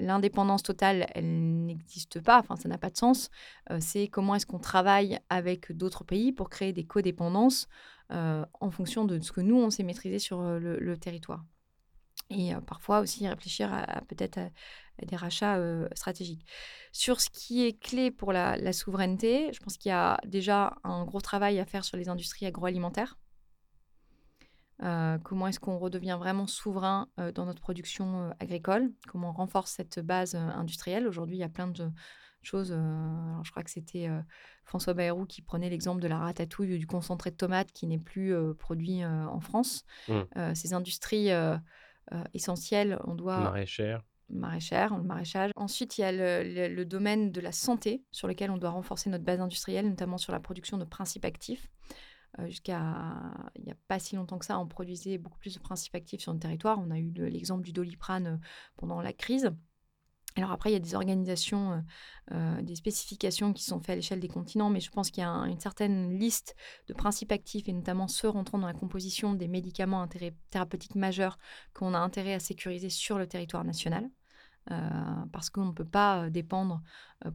l'indépendance 0.00 0.62
totale, 0.62 1.06
elle 1.14 1.66
n'existe 1.66 2.20
pas, 2.20 2.38
enfin 2.38 2.56
ça 2.56 2.68
n'a 2.68 2.78
pas 2.78 2.90
de 2.90 2.96
sens. 2.96 3.30
c'est 3.80 4.08
comment 4.08 4.34
est-ce 4.34 4.46
qu'on 4.46 4.58
travaille 4.58 5.18
avec 5.30 5.72
d'autres 5.72 6.04
pays 6.04 6.32
pour 6.32 6.48
créer 6.50 6.72
des 6.72 6.84
codépendances 6.84 7.68
euh, 8.12 8.44
en 8.60 8.70
fonction 8.70 9.04
de 9.04 9.18
ce 9.20 9.32
que 9.32 9.40
nous, 9.40 9.56
on 9.56 9.70
sait 9.70 9.82
maîtriser 9.82 10.18
sur 10.18 10.40
euh, 10.40 10.58
le, 10.58 10.96
territoire. 10.98 11.44
Et 12.34 12.52
parfois 12.66 13.00
aussi 13.00 13.26
réfléchir 13.28 13.72
à, 13.72 14.02
peut-être 14.08 14.40
des 15.02 15.16
rachats 15.16 15.58
stratégiques. 15.94 16.46
Sur 16.92 17.20
ce 17.20 17.30
qui 17.30 17.64
est 17.64 17.78
clé 17.78 18.10
pour 18.10 18.32
la, 18.32 18.72
souveraineté, 18.72 19.52
je 19.52 19.60
pense 19.60 19.76
qu'il 19.76 19.90
y 19.90 19.92
a 19.92 20.20
déjà 20.26 20.76
un 20.84 21.04
gros 21.04 21.20
travail 21.20 21.58
à 21.60 21.64
faire 21.64 21.84
sur 21.84 21.96
les 21.96 22.08
industries 22.08 22.46
agroalimentaires. 22.46 23.18
comment 24.78 25.46
est-ce 25.46 25.60
qu'on 25.60 25.78
redevient 25.78 26.16
vraiment 26.18 26.46
souverain 26.46 27.08
dans 27.34 27.46
notre 27.46 27.60
production 27.60 28.34
agricole? 28.40 28.92
Comment 29.08 29.30
on 29.30 29.32
renforce 29.32 29.72
cette 29.72 30.00
base 30.00 30.34
industrielle? 30.34 31.06
Aujourd'hui, 31.06 31.36
il 31.36 31.40
y 31.40 31.44
a 31.44 31.48
plein 31.48 31.68
de 31.68 31.90
choses. 32.42 32.72
alors 32.72 33.44
je 33.44 33.50
crois 33.50 33.62
que 33.62 33.70
c'était 33.70 34.08
François 34.64 34.94
Bayrou 34.94 35.24
qui 35.24 35.40
prenait 35.40 35.70
l'exemple 35.70 36.02
de 36.02 36.08
la 36.08 36.18
ratatouille 36.18 36.74
ou 36.74 36.78
du 36.78 36.86
concentré 36.86 37.30
de 37.30 37.36
tomate 37.36 37.72
qui 37.72 37.86
n'est 37.86 37.98
plus 37.98 38.34
produit 38.58 39.04
en 39.04 39.40
France. 39.40 39.84
Mmh. 40.08 40.54
ces 40.54 40.72
industries 40.74 41.30
essentielles, 42.32 42.98
on 43.04 43.14
doit... 43.14 43.40
Maraîchère. 43.40 44.02
Maraîchère, 44.30 44.96
le 44.96 45.02
maraîchage. 45.02 45.50
Ensuite, 45.54 45.98
il 45.98 46.00
y 46.00 46.04
a 46.04 46.12
le, 46.12 46.84
domaine 46.84 47.30
de 47.30 47.40
la 47.40 47.52
santé 47.52 48.04
sur 48.10 48.26
lequel 48.26 48.50
on 48.50 48.56
doit 48.56 48.70
renforcer 48.70 49.10
notre 49.10 49.24
base 49.24 49.40
industrielle, 49.40 49.88
notamment 49.88 50.18
sur 50.18 50.32
la 50.32 50.40
production 50.40 50.78
de 50.78 50.84
principes 50.84 51.24
actifs. 51.24 51.70
Jusqu'à 52.46 52.80
il 53.54 53.64
n'y 53.64 53.70
a 53.70 53.76
pas 53.86 54.00
si 54.00 54.16
longtemps 54.16 54.38
que 54.38 54.46
ça, 54.46 54.58
on 54.58 54.66
produisait 54.66 55.18
beaucoup 55.18 55.38
plus 55.38 55.54
de 55.54 55.60
principes 55.60 55.94
actifs 55.94 56.20
sur 56.22 56.32
le 56.32 56.38
territoire. 56.38 56.80
On 56.80 56.90
a 56.90 56.98
eu 56.98 57.12
l'exemple 57.12 57.62
du 57.62 57.72
doliprane 57.72 58.40
pendant 58.76 59.00
la 59.00 59.12
crise. 59.12 59.52
Alors 60.36 60.50
après, 60.50 60.70
il 60.70 60.72
y 60.72 60.76
a 60.76 60.80
des 60.80 60.96
organisations, 60.96 61.72
euh, 61.72 61.80
euh, 62.32 62.62
des 62.62 62.74
spécifications 62.74 63.52
qui 63.52 63.62
sont 63.62 63.78
faites 63.78 63.90
à 63.90 63.96
l'échelle 63.96 64.18
des 64.18 64.28
continents, 64.28 64.68
mais 64.68 64.80
je 64.80 64.90
pense 64.90 65.10
qu'il 65.10 65.22
y 65.22 65.26
a 65.26 65.30
une 65.30 65.60
certaine 65.60 66.18
liste 66.18 66.56
de 66.88 66.94
principes 66.94 67.30
actifs, 67.30 67.68
et 67.68 67.72
notamment 67.72 68.08
ceux 68.08 68.28
rentrant 68.28 68.58
dans 68.58 68.66
la 68.66 68.74
composition 68.74 69.34
des 69.34 69.46
médicaments 69.46 70.08
thérapeutiques 70.50 70.96
majeurs 70.96 71.38
qu'on 71.72 71.94
a 71.94 71.98
intérêt 71.98 72.34
à 72.34 72.40
sécuriser 72.40 72.90
sur 72.90 73.18
le 73.18 73.28
territoire 73.28 73.64
national. 73.64 74.10
Euh, 74.70 74.76
parce 75.30 75.50
qu'on 75.50 75.66
ne 75.66 75.72
peut 75.72 75.84
pas 75.84 76.30
dépendre 76.30 76.80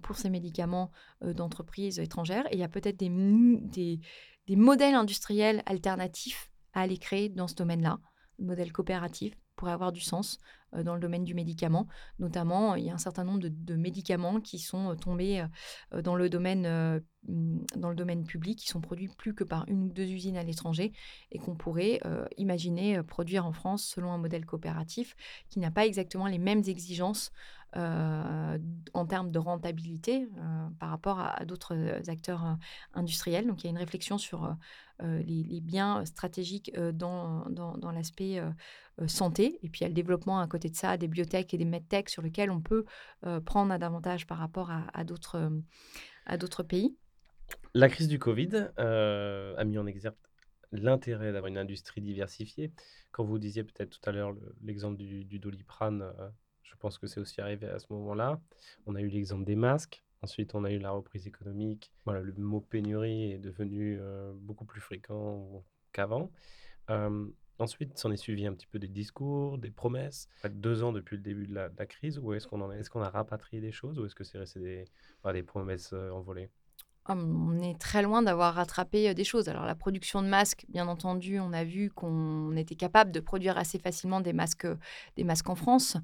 pour 0.01 0.17
ces 0.17 0.31
médicaments 0.31 0.91
d'entreprises 1.21 1.99
étrangères. 1.99 2.47
Et 2.47 2.55
il 2.55 2.59
y 2.59 2.63
a 2.63 2.67
peut-être 2.67 2.97
des, 2.97 3.09
des, 3.09 3.99
des 4.47 4.55
modèles 4.55 4.95
industriels 4.95 5.61
alternatifs 5.67 6.49
à 6.73 6.81
aller 6.81 6.97
créer 6.97 7.29
dans 7.29 7.47
ce 7.47 7.53
domaine-là, 7.53 7.99
modèles 8.39 8.71
coopératifs 8.71 9.35
pourrait 9.55 9.73
avoir 9.73 9.91
du 9.91 10.01
sens 10.01 10.39
dans 10.73 10.93
le 10.93 10.99
domaine 10.99 11.23
du 11.23 11.33
médicament. 11.33 11.87
Notamment, 12.19 12.75
il 12.75 12.85
y 12.85 12.89
a 12.89 12.93
un 12.93 12.99
certain 12.99 13.23
nombre 13.23 13.39
de, 13.39 13.75
médicaments 13.75 14.39
qui 14.39 14.59
sont 14.59 14.91
euh, 14.91 14.95
tombés 14.95 15.41
euh, 15.93 15.97
mm, 15.97 16.01
dans 17.77 17.89
le 17.89 17.95
domaine 17.95 18.25
public, 18.25 18.59
qui 18.59 18.67
sont 18.67 18.81
produits 18.81 19.09
plus 19.17 19.33
que 19.33 19.43
par 19.43 19.65
une 19.67 19.83
ou 19.83 19.89
deux 19.89 20.09
usines 20.09 20.37
à 20.37 20.43
l'étranger 20.43 20.93
et 21.31 21.39
qu'on 21.39 21.55
pourrait 21.55 21.99
imaginer 22.37 23.01
produire 23.03 23.45
en 23.45 23.51
France 23.51 23.83
selon 23.83 24.11
un 24.11 24.17
modèle 24.17 24.45
coopératif 24.45 25.15
qui 25.49 25.59
n'a 25.59 25.71
pas 25.71 25.85
exactement 25.85 26.27
les 26.27 26.37
mêmes 26.37 26.63
exigences 26.65 27.31
en 27.75 29.05
termes 29.07 29.31
de 29.31 29.39
rentabilité 29.39 30.27
par 30.79 30.89
rapport 30.89 31.19
à, 31.19 31.45
d'autres 31.45 31.75
acteurs 32.09 32.57
industriels. 32.93 33.47
Donc 33.47 33.63
il 33.63 33.65
y 33.65 33.67
a 33.67 33.71
une 33.71 33.77
réflexion 33.77 34.17
sur 34.17 34.55
les, 35.01 35.61
biens 35.61 36.05
stratégiques 36.05 36.73
dans, 36.93 37.45
l'aspect 37.93 38.41
santé. 39.07 39.59
Et 39.63 39.69
puis 39.69 39.81
il 39.81 39.83
y 39.83 39.85
a 39.85 39.89
le 39.89 39.93
développement 39.93 40.39
à 40.39 40.47
côté 40.47 40.69
de 40.69 40.75
ça 40.75 40.97
des 40.97 41.07
biotech 41.07 41.53
et 41.53 41.57
des 41.57 41.65
medtech 41.65 42.09
sur 42.09 42.21
lesquels 42.21 42.51
on 42.51 42.61
peut 42.61 42.85
prendre 43.45 43.71
un 43.71 43.81
avantage 43.81 44.25
par 44.25 44.37
rapport 44.37 44.71
à, 44.71 45.03
d'autres 45.03 46.63
pays. 46.63 46.95
La 47.73 47.89
crise 47.89 48.07
du 48.07 48.19
Covid 48.19 48.69
a 48.77 49.63
mis 49.63 49.77
en 49.77 49.85
exergue 49.85 50.15
l'intérêt 50.71 51.31
d'avoir 51.31 51.47
une 51.47 51.57
industrie 51.57 52.01
diversifiée. 52.01 52.71
Quand 53.11 53.23
vous 53.23 53.39
disiez 53.39 53.63
peut-être 53.63 53.89
tout 53.89 54.09
à 54.09 54.11
l'heure 54.11 54.35
l'exemple 54.63 54.97
du, 54.97 55.39
doliprane, 55.39 56.13
je 56.69 56.75
pense 56.75 56.97
que 56.97 57.07
c'est 57.07 57.19
aussi 57.19 57.41
arrivé 57.41 57.67
à 57.67 57.79
ce 57.79 57.87
moment-là. 57.91 58.39
On 58.85 58.95
a 58.95 59.01
eu 59.01 59.07
l'exemple 59.07 59.43
des 59.43 59.55
masques. 59.55 60.03
Ensuite, 60.21 60.53
on 60.53 60.63
a 60.65 60.71
eu 60.71 60.79
la 60.79 60.91
reprise 60.91 61.27
économique. 61.27 61.91
Voilà, 62.05 62.21
le 62.21 62.33
mot 62.33 62.61
pénurie 62.61 63.31
est 63.31 63.39
devenu 63.39 63.97
euh, 63.99 64.33
beaucoup 64.35 64.65
plus 64.65 64.81
fréquent 64.81 65.63
qu'avant. 65.93 66.31
Euh, 66.89 67.25
ensuite, 67.57 67.97
s'en 67.97 68.11
est 68.11 68.17
suivi 68.17 68.45
un 68.45 68.53
petit 68.53 68.67
peu 68.67 68.79
des 68.79 68.87
discours, 68.87 69.57
des 69.57 69.71
promesses. 69.71 70.27
deux 70.49 70.83
ans 70.83 70.91
depuis 70.91 71.15
le 71.15 71.23
début 71.23 71.47
de 71.47 71.53
la, 71.53 71.69
crise, 71.85 72.19
où 72.19 72.33
est-ce 72.33 72.47
qu'on 72.47 72.61
en 72.61 72.71
est? 72.71 72.79
Est-ce 72.79 72.89
qu'on 72.89 73.01
a 73.01 73.09
rapatrié 73.09 73.61
des 73.61 73.71
choses 73.71 73.97
ou 73.97 74.05
est-ce 74.05 74.15
que 74.15 74.23
c'est 74.23 74.37
resté 74.37 74.85
des, 75.23 75.43
promesses 75.43 75.91
euh, 75.93 76.11
envolées? 76.11 76.49
On 77.07 77.57
est 77.63 77.79
très 77.79 78.03
loin 78.03 78.21
d'avoir 78.21 78.53
rattrapé 78.53 79.15
des 79.15 79.23
choses. 79.23 79.49
Alors 79.49 79.65
la 79.65 79.73
production 79.73 80.21
de 80.21 80.27
masques, 80.27 80.65
bien 80.69 80.87
entendu, 80.87 81.39
on 81.39 81.53
a 81.53 81.63
vu 81.63 81.89
qu'on 81.89 82.55
était 82.55 82.75
capable 82.75 83.11
de 83.11 83.19
produire 83.19 83.57
assez 83.57 83.79
facilement 83.79 84.21
des 84.21 84.33
masques, 84.33 84.67
des 85.15 85.23
masques 85.23 85.49
en 85.49 85.55
France. 85.55 85.97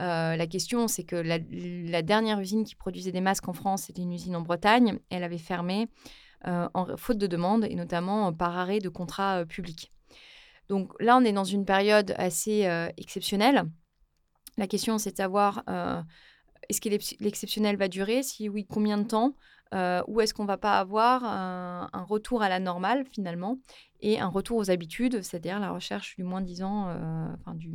Euh, 0.00 0.36
la 0.36 0.46
question, 0.46 0.88
c'est 0.88 1.04
que 1.04 1.16
la, 1.16 2.02
dernière 2.02 2.38
usine 2.40 2.64
qui 2.64 2.74
produisait 2.74 3.12
des 3.12 3.20
masques 3.20 3.48
en 3.48 3.52
France, 3.52 3.84
c'était 3.84 4.02
une 4.02 4.12
usine 4.12 4.36
en 4.36 4.42
Bretagne. 4.42 4.98
Elle 5.10 5.24
avait 5.24 5.38
fermé 5.38 5.88
euh, 6.46 6.68
en 6.74 6.96
faute 6.96 7.18
de 7.18 7.26
demande 7.26 7.64
et 7.64 7.74
notamment 7.74 8.32
par 8.32 8.56
arrêt 8.56 8.78
de 8.78 8.88
contrat 8.88 9.40
euh, 9.40 9.44
public. 9.44 9.92
Donc 10.68 10.92
là, 11.00 11.16
on 11.16 11.24
est 11.24 11.32
dans 11.32 11.44
une 11.44 11.64
période 11.64 12.14
assez 12.18 12.68
exceptionnelle. 12.98 13.64
La 14.58 14.66
question, 14.66 14.98
c'est 14.98 15.12
de 15.12 15.16
savoir 15.16 15.64
est-ce 16.68 16.80
que 16.80 16.90
l'exceptionnel 17.20 17.76
va 17.76 17.88
durer? 17.88 18.22
Si 18.22 18.48
oui, 18.48 18.66
combien 18.68 18.98
de 18.98 19.04
temps? 19.04 19.34
Euh, 19.74 20.02
Ou 20.06 20.20
est-ce 20.20 20.34
qu'on 20.34 20.44
va 20.44 20.56
pas 20.56 20.78
avoir 20.78 21.24
un, 21.24 21.88
retour 22.04 22.42
à 22.42 22.48
la 22.48 22.58
normale 22.58 23.04
finalement? 23.12 23.58
Et 24.00 24.20
un 24.20 24.28
retour 24.28 24.58
aux 24.58 24.70
habitudes, 24.70 25.22
c'est-à-dire 25.22 25.58
la 25.58 25.72
recherche 25.72 26.14
du 26.16 26.22
moins 26.22 26.40
disant, 26.40 26.88
euh, 26.88 27.26
enfin 27.40 27.54
du, 27.54 27.68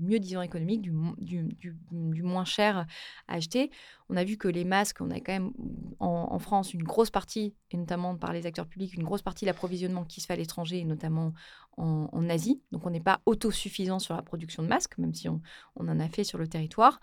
mieux 0.00 0.18
disant 0.18 0.40
économique, 0.40 0.80
du, 0.80 0.92
du, 1.18 2.22
moins 2.22 2.44
cher 2.44 2.86
à 3.28 3.34
acheter. 3.34 3.70
On 4.08 4.16
a 4.16 4.24
vu 4.24 4.38
que 4.38 4.48
les 4.48 4.64
masques, 4.64 5.00
on 5.00 5.10
a 5.10 5.20
quand 5.20 5.32
même 5.32 5.52
en, 6.00 6.38
France 6.38 6.72
une 6.72 6.84
grosse 6.84 7.10
partie, 7.10 7.54
et 7.70 7.76
notamment 7.76 8.16
par 8.16 8.32
les 8.32 8.46
acteurs 8.46 8.66
publics, 8.66 8.94
une 8.94 9.02
grosse 9.02 9.22
partie 9.22 9.44
de 9.44 9.50
l'approvisionnement 9.50 10.04
qui 10.04 10.20
se 10.20 10.26
fait 10.26 10.32
à 10.34 10.36
l'étranger, 10.36 10.84
notamment 10.84 11.34
en, 11.76 12.28
Asie. 12.28 12.60
Donc 12.72 12.86
on 12.86 12.90
n'est 12.90 13.00
pas 13.00 13.20
autosuffisant 13.26 13.98
sur 13.98 14.14
la 14.14 14.22
production 14.22 14.62
de 14.62 14.68
masques, 14.68 14.96
même 14.98 15.14
si 15.14 15.28
on, 15.28 15.40
en 15.76 16.00
a 16.00 16.08
fait 16.08 16.24
sur 16.24 16.38
le 16.38 16.48
territoire. 16.48 17.00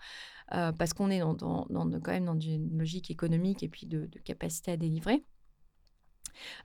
Euh, 0.52 0.72
parce 0.72 0.92
qu'on 0.92 1.10
est 1.10 1.20
quand 1.20 2.06
même 2.08 2.24
dans 2.24 2.38
une 2.38 2.78
logique 2.78 3.10
économique 3.10 3.62
et 3.62 3.68
puis 3.68 3.86
de, 3.86 4.08
capacité 4.24 4.72
à 4.72 4.76
délivrer. 4.76 5.24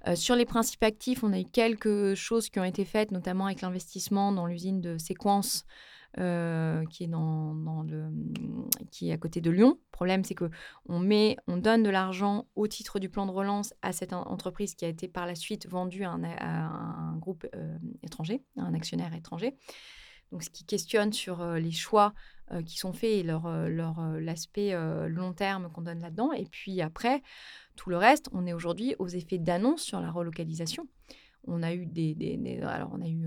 Euh, 0.08 0.16
sur 0.16 0.36
les 0.36 0.46
principes 0.46 0.84
actifs, 0.84 1.24
on 1.24 1.34
a 1.34 1.40
eu 1.40 1.46
quelques 1.46 2.16
choses 2.16 2.50
qui 2.50 2.60
ont 2.60 2.64
été 2.64 2.86
faites, 2.86 3.12
notamment 3.12 3.46
avec 3.46 3.62
l'investissement 3.62 4.32
dans 4.32 4.46
l'usine 4.46 4.82
de 4.82 4.98
séquence 4.98 5.66
euh, 6.20 6.86
qui 6.88 7.06
est 7.06 9.14
à 9.14 9.18
côté 9.18 9.42
de 9.42 9.50
Lyon. 9.50 9.78
Le 9.80 9.92
problème, 9.92 10.24
c'est 10.24 10.36
que 10.36 10.50
on 10.88 11.00
met, 11.00 11.38
on 11.48 11.58
donne 11.58 11.84
de 11.84 11.90
l'argent 11.90 12.46
au 12.56 12.68
titre 12.68 13.00
du 13.00 13.10
plan 13.10 13.26
de 13.26 13.32
relance 13.32 13.74
à 13.82 13.94
cette 13.94 14.14
entreprise 14.14 14.76
qui 14.76 14.86
a 14.86 14.90
été 14.90 15.08
par 15.08 15.26
la 15.26 15.36
suite 15.36 15.68
vendue 15.68 16.04
à 16.04 16.12
un, 16.12 17.16
groupe 17.18 17.48
étranger, 18.04 18.44
à 18.58 18.64
un 18.64 18.74
actionnaire 18.74 19.14
étranger. 19.14 19.56
Donc 20.32 20.44
ce 20.44 20.50
qui 20.50 20.64
questionne 20.64 21.14
sur 21.14 21.46
les 21.56 21.72
choix 21.72 22.14
qui 22.66 22.78
sont 22.78 22.94
faits 22.94 23.12
et 23.12 23.24
leur, 23.24 23.50
leur 23.70 24.02
l'aspect 24.20 24.74
long 25.08 25.34
terme 25.34 25.70
qu'on 25.72 25.82
donne 25.82 26.00
là-dedans. 26.00 26.34
Et 26.34 26.46
puis 26.46 26.82
après, 26.82 27.22
tout 27.76 27.90
le 27.90 27.98
reste, 27.98 28.30
on 28.34 28.46
est 28.46 28.54
aujourd'hui 28.54 28.96
aux 29.00 29.08
effets 29.08 29.38
d'annonce 29.38 29.82
sur 29.82 30.00
la 30.02 30.12
relocalisation. 30.12 30.88
On 31.48 31.64
a 31.64 31.74
eu 31.74 31.86
des, 31.86 32.60
alors 32.64 32.92
on 32.94 33.02
a 33.02 33.08
eu 33.08 33.26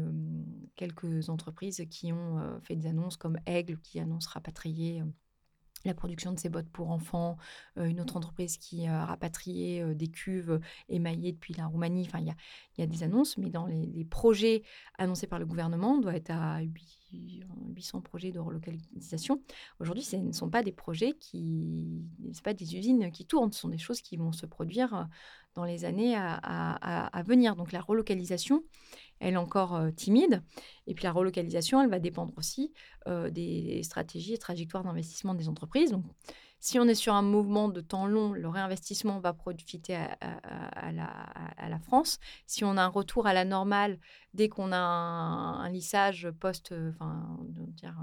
quelques 0.77 1.29
entreprises 1.31 1.85
qui 1.91 2.13
ont 2.13 2.61
fait 2.63 2.77
des 2.77 2.87
annonces 2.87 3.17
comme 3.17 3.39
Aigle 3.47 3.79
qui 3.79 3.99
annonce 3.99 4.27
rapatrier 4.27 5.03
la 5.85 5.95
production 5.95 6.33
de 6.33 6.39
ces 6.39 6.49
bottes 6.49 6.69
pour 6.69 6.91
enfants, 6.91 7.37
une 7.77 8.01
autre 8.01 8.17
entreprise 8.17 8.57
qui 8.57 8.87
a 8.87 9.05
rapatrié 9.05 9.95
des 9.95 10.09
cuves 10.09 10.61
émaillées 10.89 11.33
depuis 11.33 11.55
la 11.55 11.67
Roumanie. 11.67 12.07
Enfin, 12.07 12.21
il 12.21 12.35
y 12.79 12.83
a, 12.83 12.87
des 12.87 13.03
annonces, 13.03 13.37
mais 13.39 13.51
dans 13.51 13.67
les, 13.67 14.05
projets 14.05 14.63
annoncés 14.99 15.27
par 15.27 15.39
le 15.39 15.47
gouvernement, 15.47 15.95
on 15.95 16.01
doit 16.01 16.15
être 16.15 16.31
à 16.31 16.61
800 17.13 18.01
projets 18.01 18.33
de 18.33 18.39
relocalisation. 18.39 19.43
Aujourd'hui, 19.81 20.05
ce 20.05 20.17
ne 20.17 20.33
sont 20.33 20.51
pas 20.51 20.63
des 20.63 20.73
projets 20.73 21.13
qui, 21.13 22.03
ce 22.33 22.43
pas 22.43 22.55
des 22.55 22.77
usines 22.77 23.11
qui 23.11 23.27
tournent, 23.27 23.53
ce 23.53 23.61
sont 23.61 23.69
des 23.69 23.79
choses 23.79 24.01
qui 24.01 24.17
vont 24.17 24.33
se 24.33 24.47
produire 24.47 25.09
dans 25.55 25.65
les 25.65 25.85
années 25.85 26.17
à 26.17 27.23
venir. 27.27 27.57
Donc 27.57 27.73
la 27.73 27.81
relocalisation, 27.81 28.63
elle 29.25 29.35
est 29.35 29.39
encore 29.39 29.81
timide. 29.97 30.43
Et 30.87 30.95
puis 30.95 31.05
la 31.05 31.13
relocalisation, 31.13 31.83
elle 31.83 31.91
va 31.91 31.99
dépendre 31.99 32.35
aussi 32.37 32.73
des 33.07 33.81
stratégies 33.83 34.35
et 34.35 34.39
trajectoires 34.39 34.85
d'investissement 34.85 35.35
des 35.35 35.49
entreprises. 35.49 35.91
Donc, 35.91 36.05
si 36.65 36.79
on 36.79 36.85
est 36.85 36.95
sur 36.95 37.15
un 37.15 37.21
mouvement 37.21 37.69
de 37.69 37.83
temps 37.83 38.07
long, 38.07 38.33
le 38.33 38.49
réinvestissement 38.49 39.19
va 39.21 39.35
profiter 39.35 39.97
à, 39.97 40.93
la, 40.93 41.79
France. 41.81 42.19
Si 42.47 42.65
on 42.65 42.79
a 42.79 42.83
un 42.83 42.89
retour 42.89 43.27
à 43.27 43.35
la 43.35 43.45
normale, 43.45 43.99
dès 44.33 44.49
qu'on 44.49 44.73
a 44.73 44.79
un, 44.79 45.69
lissage 45.69 46.31
post, 46.41 46.75
enfin, 46.89 47.39
dire, 47.69 47.95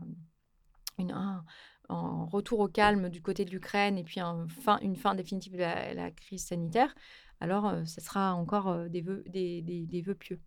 un, 1.00 1.44
retour 1.90 2.60
au 2.60 2.68
calme 2.68 3.10
du 3.10 3.24
côté 3.24 3.46
de 3.46 3.50
l'Ukraine 3.50 3.98
et 3.98 4.04
puis 4.04 4.22
une 4.22 4.96
fin 4.96 5.16
définitive 5.16 5.54
de 5.54 5.58
la, 5.58 6.12
crise 6.12 6.46
sanitaire, 6.46 6.94
alors 7.40 7.74
ce 7.88 8.00
sera 8.00 8.36
encore 8.36 8.90
des 8.90 9.02
vœux 9.02 10.16
pieux. 10.20 10.40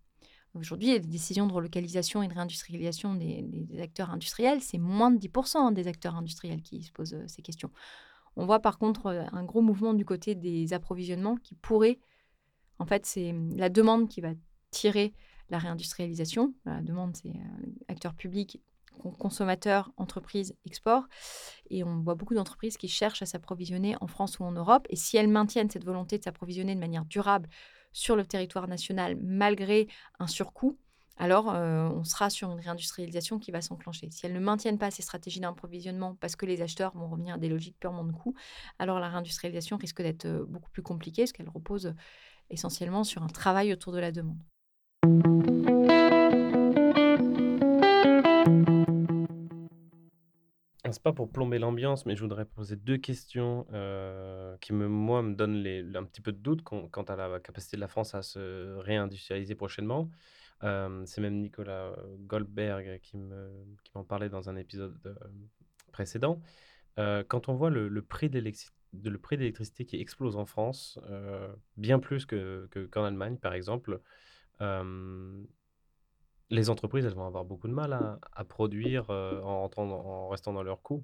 Aujourd'hui, 0.55 0.87
les 0.87 0.99
décisions 0.99 1.47
de 1.47 1.53
relocalisation 1.53 2.23
et 2.23 2.27
de 2.27 2.33
réindustrialisation 2.33 3.13
des, 3.13 3.45
acteurs 3.81 4.09
industriels, 4.09 4.61
c'est 4.61 4.77
moins 4.77 5.11
de 5.11 5.19
10% 5.19 5.73
des 5.73 5.87
acteurs 5.87 6.15
industriels 6.15 6.61
qui 6.61 6.81
se 6.81 6.91
posent 6.91 7.13
euh, 7.13 7.27
ces 7.27 7.41
questions. 7.41 7.71
On 8.37 8.45
voit 8.45 8.59
par 8.59 8.77
contre 8.77 9.07
euh, 9.07 9.23
un 9.33 9.43
gros 9.43 9.61
mouvement 9.61 9.93
du 9.93 10.05
côté 10.05 10.33
des 10.33 10.73
approvisionnements 10.73 11.35
qui 11.35 11.55
pourrait, 11.55 11.99
en 12.79 12.85
fait, 12.85 13.05
c'est 13.05 13.31
hum, 13.31 13.55
la 13.57 13.69
demande 13.69 14.07
qui 14.07 14.21
va 14.21 14.29
tirer 14.71 15.13
la 15.49 15.57
réindustrialisation. 15.57 16.53
La 16.65 16.81
demande, 16.81 17.15
c'est 17.17 17.29
euh, 17.29 17.71
acteurs 17.89 18.13
publics, 18.13 18.61
consommateurs, 19.19 19.91
entreprises, 19.97 20.55
export. 20.65 21.03
Et 21.69 21.83
on 21.83 21.99
voit 21.99 22.15
beaucoup 22.15 22.33
d'entreprises 22.33 22.77
qui 22.77 22.87
cherchent 22.87 23.21
à 23.21 23.25
s'approvisionner 23.25 23.95
en 23.99 24.07
France 24.07 24.39
ou 24.39 24.43
en 24.45 24.53
Europe. 24.53 24.87
Et 24.89 24.95
si 24.95 25.17
elles 25.17 25.27
maintiennent 25.27 25.69
cette 25.69 25.83
volonté 25.83 26.17
de 26.17 26.23
s'approvisionner 26.23 26.75
de 26.75 26.79
manière 26.79 27.03
durable 27.05 27.49
sur 27.95 28.17
le 28.17 28.25
territoire 28.25 28.67
national 28.67 29.17
malgré 29.21 29.87
un 30.19 30.27
surcoût, 30.27 30.77
alors 31.17 31.49
euh, 31.49 31.87
on 31.87 32.03
sera 32.03 32.29
sur 32.29 32.51
une 32.51 32.59
réindustrialisation 32.59 33.39
qui 33.39 33.51
va 33.51 33.61
s'enclencher. 33.61 34.09
Si 34.11 34.25
elles 34.25 34.33
ne 34.33 34.39
maintiennent 34.41 34.77
pas 34.77 34.91
ces 34.91 35.01
stratégies 35.01 35.39
d'approvisionnement 35.39 36.15
parce 36.19 36.35
que 36.35 36.45
les 36.45 36.61
acheteurs 36.61 36.91
vont 36.93 37.07
revenir 37.07 37.35
à 37.35 37.37
des 37.37 37.47
logiques 37.47 37.79
purement 37.79 38.03
de 38.03 38.11
coût, 38.11 38.35
alors 38.79 38.99
la 38.99 39.07
réindustrialisation 39.07 39.77
risque 39.77 40.01
d'être 40.01 40.25
euh, 40.25 40.45
beaucoup 40.45 40.69
plus 40.71 40.83
compliquée 40.83 41.23
parce 41.23 41.31
qu'elle 41.31 41.47
repose 41.49 41.93
essentiellement 42.49 43.05
sur 43.05 43.23
un 43.23 43.27
travail 43.27 43.71
autour 43.71 43.93
de 43.93 43.99
la 43.99 44.11
demande. 44.11 45.54
Pas 50.99 51.13
pour 51.13 51.31
plomber 51.31 51.59
l'ambiance, 51.59 52.05
mais 52.05 52.15
je 52.15 52.21
voudrais 52.21 52.45
poser 52.45 52.75
deux 52.75 52.97
questions 52.97 53.67
euh, 53.73 54.55
qui, 54.61 54.73
me, 54.73 54.87
moi, 54.87 55.21
me 55.21 55.35
donnent 55.35 55.65
un 55.95 56.03
petit 56.03 56.21
peu 56.21 56.31
de 56.31 56.37
doute 56.37 56.61
quant 56.63 57.03
à 57.03 57.15
la 57.15 57.39
capacité 57.39 57.77
de 57.77 57.81
la 57.81 57.87
France 57.87 58.15
à 58.15 58.21
se 58.21 58.77
réindustrialiser 58.77 59.55
prochainement. 59.55 60.09
Euh, 60.63 61.03
c'est 61.05 61.21
même 61.21 61.39
Nicolas 61.41 61.95
Goldberg 62.19 62.99
qui 63.01 63.17
m'en 63.17 64.03
parlait 64.03 64.29
dans 64.29 64.49
un 64.49 64.55
épisode 64.55 64.97
euh, 65.05 65.13
précédent. 65.91 66.41
quand 66.97 67.49
on 67.49 67.53
voit 67.53 67.69
le, 67.69 68.01
prix 68.01 68.29
de 68.29 68.39
l'électricité 68.39 69.85
qui 69.85 69.99
explose 69.99 70.37
en 70.37 70.45
France, 70.45 70.99
bien 71.77 71.99
plus 71.99 72.25
qu'en 72.25 72.67
que, 72.69 72.85
qu'en 72.85 73.03
Allemagne, 73.03 73.37
par 73.37 73.53
exemple, 73.53 73.99
les 76.49 76.69
entreprises, 76.69 77.05
elles 77.05 77.13
vont 77.13 77.25
avoir 77.25 77.45
beaucoup 77.45 77.67
de 77.67 77.73
mal 77.73 77.93
à, 77.93 78.43
produire 78.43 79.09
euh, 79.09 79.41
en, 79.41 79.69
en 79.77 80.29
restant 80.29 80.53
dans 80.53 80.63
leurs 80.63 80.81
coûts. 80.81 81.03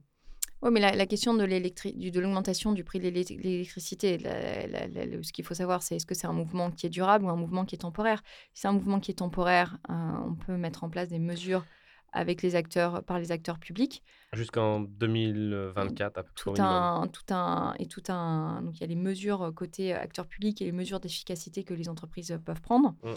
Oui, 0.62 0.70
mais 0.72 0.80
la, 0.80 1.06
question 1.08 1.34
de 1.34 2.20
l'augmentation 2.20 2.72
du 2.72 2.84
prix 2.84 3.00
de 3.00 3.10
l'électricité, 3.10 4.20
ce 4.20 5.32
qu'il 5.32 5.44
faut 5.44 5.56
savoir, 5.56 5.82
c'est 5.82 5.96
est-ce 5.96 6.06
que 6.06 6.14
c'est 6.14 6.28
un 6.28 6.34
mouvement 6.34 6.70
qui 6.70 6.86
est 6.86 6.89
durable 6.89 7.26
ou 7.26 7.30
un 7.30 7.36
mouvement 7.36 7.66
qui 7.66 7.74
est 7.76 7.80
temporaire? 7.80 8.22
Si 8.54 8.62
c'est 8.62 8.68
un 8.68 8.74
mouvement 8.74 9.00
qui 9.00 9.10
est 9.10 9.16
temporaire, 9.16 9.80
euh, 9.89 9.94
on 10.28 10.36
peut 10.36 10.58
mettre 10.58 10.84
en 10.84 10.89
place 10.89 11.08
des 11.08 11.18
mesures 11.18 11.66
avec 12.14 12.44
les 12.44 12.56
acteurs, 12.56 13.04
par 13.04 13.18
les 13.18 13.32
acteurs 13.32 13.58
publics. 13.58 14.04
Jusqu'en 14.34 14.82
2024 14.82 16.18
à 16.20 16.24
peu 16.24 16.30
près. 16.36 16.54
Tout 16.54 16.62
un, 16.62 17.08
tout 17.08 17.34
un, 17.34 17.74
et 17.80 17.88
tout 17.88 18.04
un, 18.10 18.62
donc 18.62 18.78
il 18.78 18.82
y 18.82 18.84
a 18.84 18.88
les 18.88 18.96
mesures 18.96 19.52
côté 19.56 19.94
acteurs 19.94 20.28
publics 20.28 20.62
et 20.62 20.66
les 20.66 20.74
mesures 20.74 21.00
d'efficacité 21.00 21.64
que 21.64 21.74
les 21.74 21.89
entreprises 21.89 22.38
peuvent 22.46 22.62
prendre. 22.62 22.94
Mmh. 23.04 23.14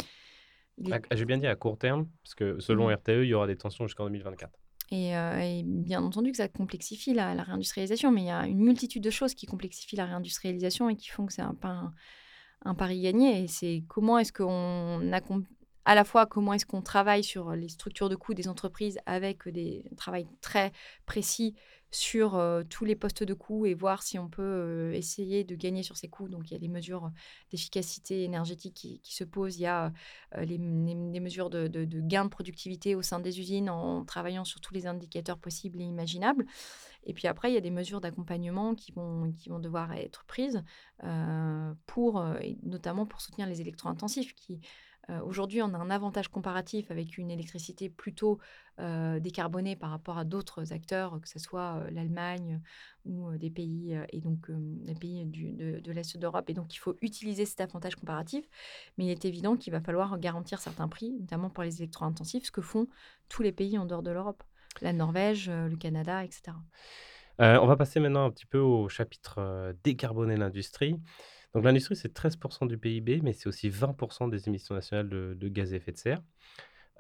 J'ai 1.13 1.25
bien 1.25 1.39
dit 1.39 1.47
à 1.47 1.55
court 1.55 1.79
terme, 1.79 2.09
parce 2.23 2.35
que 2.35 2.59
selon 2.61 2.89
mmh. 2.89 2.95
RTE, 2.95 3.23
il 3.23 3.29
y 3.29 3.35
aura 3.35 3.47
des 3.47 3.57
tensions 3.57 3.87
jusqu'en 3.87 4.05
2024. 4.05 4.51
Euh, 4.93 5.39
et, 5.39 5.63
bien 5.65 6.03
entendu 6.03 6.31
que 6.31 6.37
ça 6.37 6.49
complexifie 6.49 7.15
la, 7.15 7.33
réindustrialisation, 7.43 8.11
mais 8.11 8.23
il 8.23 8.27
y 8.27 8.31
a 8.31 8.47
une 8.47 8.61
multitude 8.61 9.03
de 9.03 9.11
choses 9.11 9.35
qui 9.35 9.47
complexifient 9.47 9.97
la 9.97 10.07
réindustrialisation 10.07 10.89
et 10.89 10.97
qui 10.97 11.09
font 11.09 11.27
que 11.27 11.33
c'est 11.33 11.43
un, 11.43 11.57
un, 11.63 11.93
un, 12.65 12.75
pari 12.75 13.01
gagné. 13.01 13.43
Et 13.43 13.49
c'est 13.49 13.85
comment 13.89 14.19
est-ce 14.19 14.33
qu'on 14.33 15.13
à 15.85 15.95
la 15.95 16.05
fois 16.05 16.27
comment 16.27 16.53
est-ce 16.53 16.67
qu'on 16.67 16.83
travaille 16.83 17.25
sur 17.25 17.53
les 17.53 17.69
structures 17.69 18.09
de 18.09 18.17
coûts 18.17 18.35
des 18.35 18.49
entreprises 18.49 18.99
avec 19.07 19.49
des, 19.49 19.85
un 19.93 19.97
travail 19.97 20.27
très 20.41 20.73
précis 21.07 21.55
sur 21.95 22.43
tous 22.69 22.85
les 22.85 22.97
postes 22.97 23.23
de 23.23 23.35
coûts 23.35 23.67
et 23.67 23.75
voir 23.75 24.03
si 24.03 24.19
on 24.19 24.29
peut 24.29 24.93
essayer 24.95 25.45
de 25.45 25.55
gagner 25.55 25.85
sur 25.85 25.97
ces 25.97 26.09
coûts. 26.09 26.29
Donc, 26.29 26.51
il 26.51 26.55
y 26.55 26.57
a 26.57 26.59
les 26.59 26.69
mesures 26.69 27.13
d'efficacité 27.53 28.25
énergétique 28.25 28.75
qui, 28.75 29.15
se 29.15 29.23
posent. 29.23 29.59
Il 29.59 29.63
y 29.63 29.67
a 29.67 29.93
les, 30.37 30.59
mesures 30.59 31.51
de, 31.51 31.69
de, 31.69 32.01
gain 32.01 32.25
de 32.25 32.31
productivité 32.31 32.97
au 32.97 33.03
sein 33.03 33.21
des 33.21 33.39
usines 33.39 33.71
en 33.71 34.05
travaillant 34.05 34.45
sur 34.45 34.61
tous 34.61 34.75
les 34.75 34.89
indicateurs 34.89 35.39
possibles 35.39 35.81
et 35.81 35.85
imaginables. 35.85 36.47
Et 37.05 37.15
puis 37.15 37.29
après, 37.29 37.53
il 37.53 37.55
y 37.55 37.59
a 37.59 37.61
des 37.61 37.71
mesures 37.71 38.01
d'accompagnement 38.01 38.75
qui 38.75 38.91
vont, 38.91 39.33
qui 39.33 39.49
vont 39.49 39.61
devoir 39.61 39.93
être 39.93 40.25
prises 40.25 40.65
pour, 41.87 42.25
notamment 42.65 43.07
pour 43.07 43.21
soutenir 43.21 43.47
les 43.47 43.61
électro-intensifs 43.61 44.35
qui 44.35 44.61
euh, 45.11 45.21
aujourd'hui, 45.23 45.63
on 45.63 45.75
a 45.75 45.79
un 45.79 45.91
avantage 45.91 46.29
comparatif 46.29 46.91
avec 46.91 47.19
une 47.19 47.31
électricité 47.31 47.89
plutôt 47.89 48.39
euh, 48.81 49.21
décarbonée 49.21 49.77
par 49.77 49.91
rapport 49.91 50.19
à 50.19 50.25
d'autres 50.25 50.73
acteurs, 50.73 51.21
que 51.21 51.29
ce 51.29 51.39
soit 51.39 51.77
euh, 51.77 51.91
l'Allemagne 51.91 52.61
ou 53.05 53.37
des 53.37 53.51
pays, 53.51 53.99
et 54.11 54.21
donc 54.21 54.49
les 54.87 54.95
pays 54.95 55.27
de, 55.27 55.93
l'Est 55.93 56.17
d'Europe. 56.17 56.49
Et 56.49 56.55
donc, 56.55 56.75
il 56.75 56.79
faut 56.79 56.97
utiliser 57.03 57.45
cet 57.45 57.61
avantage 57.61 57.97
comparatif. 57.97 58.47
Mais 58.97 59.05
il 59.05 59.11
est 59.11 59.27
évident 59.27 59.57
qu'il 59.57 59.73
va 59.73 59.81
falloir 59.81 60.19
garantir 60.19 60.59
certains 60.59 60.89
prix, 60.89 61.13
notamment 61.21 61.51
pour 61.51 61.65
les 61.65 61.83
électro-intensifs, 61.83 62.47
ce 62.47 62.51
que 62.51 62.63
font 62.63 62.89
tous 63.29 63.43
les 63.43 63.53
pays 63.53 63.77
en 63.77 63.85
dehors 63.85 64.03
de 64.03 64.11
l'Europe, 64.11 64.43
la 64.81 64.95
Norvège, 64.95 65.51
le 65.51 65.77
Canada, 65.77 66.25
etc. 66.25 66.57
on 67.39 67.67
va 67.67 67.77
passer 67.77 68.01
maintenant 68.01 68.25
un 68.25 68.31
petit 68.31 68.47
peu 68.47 68.59
au 68.59 68.89
chapitre 68.89 69.75
décarboner 69.83 70.39
l'industrie. 70.39 70.99
Donc 71.55 71.65
l'industrie, 71.65 71.95
c'est 71.95 72.13
13% 72.13 72.67
du 72.67 72.79
PIB, 72.79 73.21
mais 73.23 73.33
c'est 73.33 73.47
aussi 73.47 73.71
20% 73.71 74.29
des 74.29 74.49
émissions 74.49 74.75
nationales 74.75 75.09
de, 75.09 75.49
gaz 75.49 75.73
à 75.73 75.77
effet 75.77 75.93
de 75.93 75.99
serre. 75.99 76.23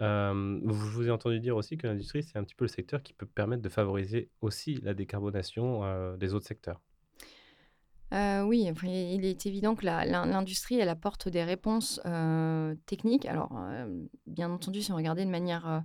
Euh, 0.00 0.60
vous 0.64 1.06
ai 1.06 1.10
entendu 1.10 1.40
dire 1.40 1.56
aussi 1.56 1.76
que 1.76 1.86
l'industrie, 1.86 2.22
c'est 2.22 2.38
un 2.38 2.44
petit 2.44 2.54
peu 2.54 2.64
le 2.64 2.68
secteur 2.68 3.02
qui 3.02 3.14
peut 3.14 3.26
permettre 3.26 3.62
de 3.62 3.68
favoriser 3.68 4.30
aussi 4.40 4.76
la 4.82 4.94
décarbonation 4.94 6.16
des 6.16 6.34
autres 6.34 6.46
secteurs. 6.46 6.80
Oui, 8.12 8.70
il 8.92 9.24
est 9.24 9.46
évident 9.46 9.74
que 9.74 9.84
l'industrie, 9.84 10.78
elle 10.78 10.88
apporte 10.88 11.28
des 11.28 11.42
réponses 11.42 12.00
techniques. 12.86 13.26
Alors, 13.26 13.58
bien 14.26 14.50
entendu, 14.50 14.82
si 14.82 14.92
on 14.92 14.96
regardait 14.96 15.24
de 15.24 15.30
manière 15.30 15.82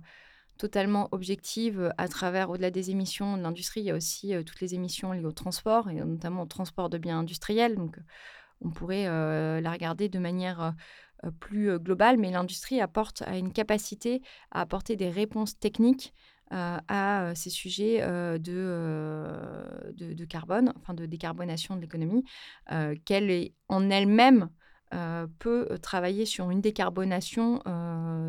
totalement 0.58 1.08
objective 1.10 1.92
à 1.98 2.06
travers, 2.06 2.50
au-delà 2.50 2.70
des 2.70 2.90
émissions 2.92 3.36
de 3.36 3.42
l'industrie, 3.42 3.80
il 3.80 3.86
y 3.86 3.90
a 3.90 3.96
aussi 3.96 4.32
toutes 4.44 4.60
les 4.60 4.76
émissions 4.76 5.10
liées 5.10 5.24
au 5.24 5.32
transport, 5.32 5.90
et 5.90 5.94
notamment 5.94 6.42
au 6.42 6.46
transport 6.46 6.88
de 6.88 6.98
biens 6.98 7.18
industriels. 7.18 7.74
Donc, 7.74 7.96
on 8.60 8.70
pourrait 8.70 9.04
la 9.04 9.70
regarder 9.70 10.08
de 10.08 10.18
manière 10.18 10.74
plus 11.38 11.78
globale, 11.78 12.18
mais 12.18 12.30
l'industrie 12.30 12.80
apporte 12.80 13.22
a 13.22 13.36
une 13.36 13.52
capacité 13.52 14.22
à 14.50 14.62
apporter 14.62 14.96
des 14.96 15.10
réponses 15.10 15.58
techniques 15.58 16.14
à 16.50 17.32
ces 17.36 17.50
sujets 17.50 18.00
de, 18.38 19.92
de, 19.92 20.24
carbone, 20.24 20.72
enfin 20.76 20.94
de 20.94 21.06
décarbonation 21.06 21.76
de 21.76 21.80
l'économie, 21.80 22.24
qu'elle 23.04 23.30
est 23.30 23.54
en 23.68 23.88
elle-même 23.90 24.50
peut 25.38 25.78
travailler 25.82 26.26
sur 26.26 26.50
une 26.50 26.60
décarbonation 26.60 27.62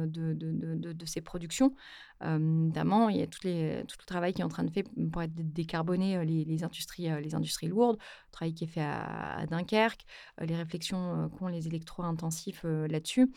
de, 0.05 0.33
de, 0.33 1.05
ses 1.05 1.21
productions. 1.21 1.73
notamment, 2.21 3.09
il 3.09 3.17
y 3.17 3.21
a 3.21 3.27
tout, 3.27 3.39
le 3.43 3.83
travail 4.05 4.33
qui 4.33 4.41
est 4.41 4.43
en 4.43 4.49
train 4.49 4.63
de 4.63 4.71
faire 4.71 4.83
pour 5.11 5.23
être 5.23 5.33
décarboner 5.35 6.23
les, 6.23 6.45
les, 6.45 6.63
industries, 6.63 7.09
les 7.21 7.35
industries 7.35 7.67
lourdes, 7.67 7.97
le 7.97 8.31
travail 8.31 8.53
qui 8.53 8.65
est 8.65 8.67
fait 8.67 8.81
à, 8.81 9.45
Dunkerque, 9.49 10.05
les 10.39 10.55
réflexions 10.55 11.29
qu'ont 11.37 11.47
les 11.47 11.67
électro-intensifs 11.67 12.63
là-dessus. 12.63 13.31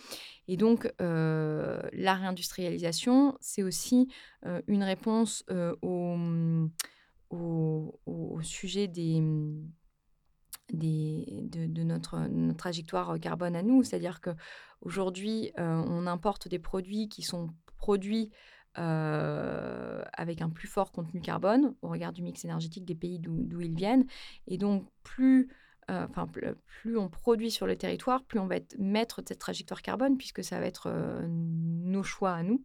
Et 0.49 0.57
donc, 0.57 0.93
la 0.99 2.15
réindustrialisation, 2.15 3.37
c'est 3.41 3.63
aussi 3.63 4.09
une 4.67 4.83
réponse 4.83 5.45
au, 5.83 6.17
sujet 8.43 8.89
des 8.89 9.23
de, 10.73 11.83
notre, 11.83 12.29
trajectoire 12.57 13.19
carbone 13.21 13.57
à 13.57 13.63
nous. 13.63 13.83
C'est-à-dire 13.83 14.21
qu'aujourd'hui, 14.21 15.53
euh, 15.59 15.83
on 15.87 16.07
importe 16.07 16.49
des 16.49 16.59
produits 16.59 17.09
qui 17.09 17.23
sont 17.23 17.51
produits 17.77 18.31
euh, 18.79 20.03
avec 20.13 20.43
un 20.43 20.51
plus 20.51 20.67
fort 20.67 20.91
contenu 20.91 21.21
carbone 21.21 21.75
au 21.83 21.89
regard 21.89 22.13
du 22.13 22.23
mix 22.23 22.45
énergétique 22.45 22.85
des 22.85 22.95
pays 22.95 23.19
d'où 23.19 23.61
ils 23.61 23.75
viennent. 23.75 24.07
Et 24.49 24.59
donc, 24.59 24.89
plus, 25.03 25.49
euh, 25.91 26.07
plus 26.67 26.97
on 26.97 27.09
produit 27.09 27.51
sur 27.51 27.67
le 27.67 27.77
territoire, 27.77 28.25
plus 28.25 28.39
on 28.39 28.47
va 28.47 28.57
être 28.57 28.77
maître 28.79 29.23
de 29.23 29.29
cette 29.29 29.39
trajectoire 29.39 29.83
carbone, 29.83 30.17
puisque 30.17 30.43
ça 30.43 30.59
va 30.59 30.67
être 30.67 30.91
nos 31.29 32.03
choix 32.03 32.33
à 32.33 32.43
nous. 32.43 32.65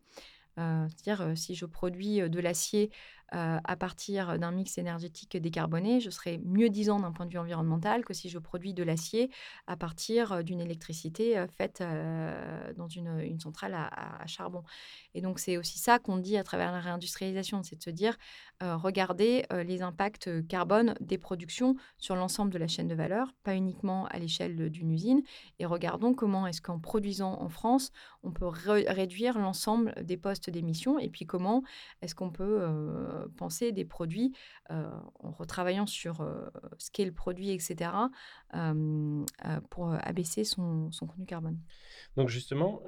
C'est-à-dire, 0.58 1.38
si 1.38 1.56
je 1.56 1.66
produis 1.66 2.30
de 2.30 2.40
l'acier 2.42 2.92
euh, 3.34 3.60
à 3.64 3.76
partir 3.76 4.40
d'un 4.40 4.52
mix 4.52 4.78
énergétique 4.78 5.38
décarboné, 5.38 6.00
je 6.00 6.10
serai 6.10 6.40
mieux 6.44 6.70
disant 6.70 7.00
d'un 7.00 7.12
point 7.12 7.26
de 7.26 7.32
vue 7.32 7.38
environnemental 7.38 8.04
que 8.04 8.14
si 8.14 8.30
je 8.30 8.40
produis 8.40 8.74
de 8.74 8.84
l'acier 8.84 9.30
à 9.68 9.78
partir 9.78 10.32
euh, 10.32 10.42
d'une 10.42 10.62
électricité 10.62 11.38
euh, 11.38 11.48
faite 11.48 11.84
dans 12.78 12.88
une, 12.88 13.40
centrale 13.40 13.74
à, 13.74 14.26
charbon. 14.26 14.64
Et 15.14 15.22
donc, 15.22 15.40
c'est 15.40 15.58
aussi 15.58 15.78
ça 15.80 16.00
qu'on 16.00 16.18
dit 16.18 16.38
à 16.38 16.44
travers 16.44 16.72
la 16.72 16.80
réindustrialisation, 16.80 17.64
c'est 17.64 17.78
de 17.78 17.84
se 17.84 17.90
dire, 17.90 18.18
regardez 18.62 19.46
les 19.66 19.82
impacts 19.82 20.48
carbone 20.48 20.96
des 21.00 21.18
productions 21.18 21.76
sur 21.98 22.16
l'ensemble 22.16 22.52
de 22.52 22.58
la 22.58 22.68
chaîne 22.68 22.88
de 22.88 22.96
valeur, 22.96 23.34
pas 23.44 23.56
uniquement 23.56 24.06
à 24.08 24.20
l'échelle 24.20 24.70
d'une 24.70 24.92
usine, 24.92 25.22
et 25.60 25.66
regardons 25.66 26.14
comment 26.14 26.48
est-ce 26.48 26.62
qu'en 26.62 26.80
produisant 26.80 27.42
en 27.42 27.50
France, 27.50 27.92
on 28.24 28.32
peut 28.32 28.48
réduire 28.48 29.40
l'ensemble 29.40 29.94
des 30.04 30.18
postes 30.18 30.50
d'émission, 30.50 31.00
et 31.00 31.10
puis 31.10 31.26
comment 31.26 31.64
est-ce 32.02 32.16
qu'on 32.16 32.32
peut 32.32 32.62
euh, 33.20 33.28
penser 33.38 33.72
des 33.72 33.86
produits 33.86 34.34
euh, 34.72 34.90
en 35.20 35.32
retravaillant 35.32 35.86
sur 35.86 36.22
euh, 36.22 36.50
ce 36.78 36.92
qu'est 36.92 37.06
le 37.06 37.12
produit, 37.12 37.52
etc., 37.52 37.92
pour 39.70 39.94
abaisser 39.94 40.44
son, 40.44 40.90
contenu 41.00 41.26
carbone. 41.26 41.58
Donc 42.18 42.30
justement, 42.30 42.82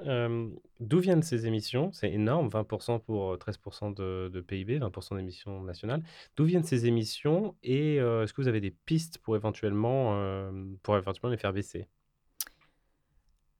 d'où 0.80 0.98
viennent 0.98 1.22
ces 1.22 1.46
émissions? 1.46 1.92
C'est 1.92 2.10
énorme, 2.10 2.48
20% 2.48 3.00
pour 3.00 3.36
13% 3.36 3.94
de, 3.94 4.40
PIB, 4.40 4.78
20% 4.80 5.16
d'émissions 5.16 5.62
nationales. 5.62 6.02
D'où 6.36 6.44
viennent 6.44 6.64
ces 6.64 6.86
émissions? 6.86 7.54
Et 7.62 7.96
est-ce 7.96 8.32
que 8.32 8.42
vous 8.42 8.48
avez 8.48 8.60
des 8.60 8.72
pistes 8.72 9.18
pour 9.18 9.36
éventuellement, 9.36 10.50
pour 10.82 10.96
éventuellement 10.96 11.30
les 11.30 11.38
faire 11.38 11.52
baisser? 11.52 11.88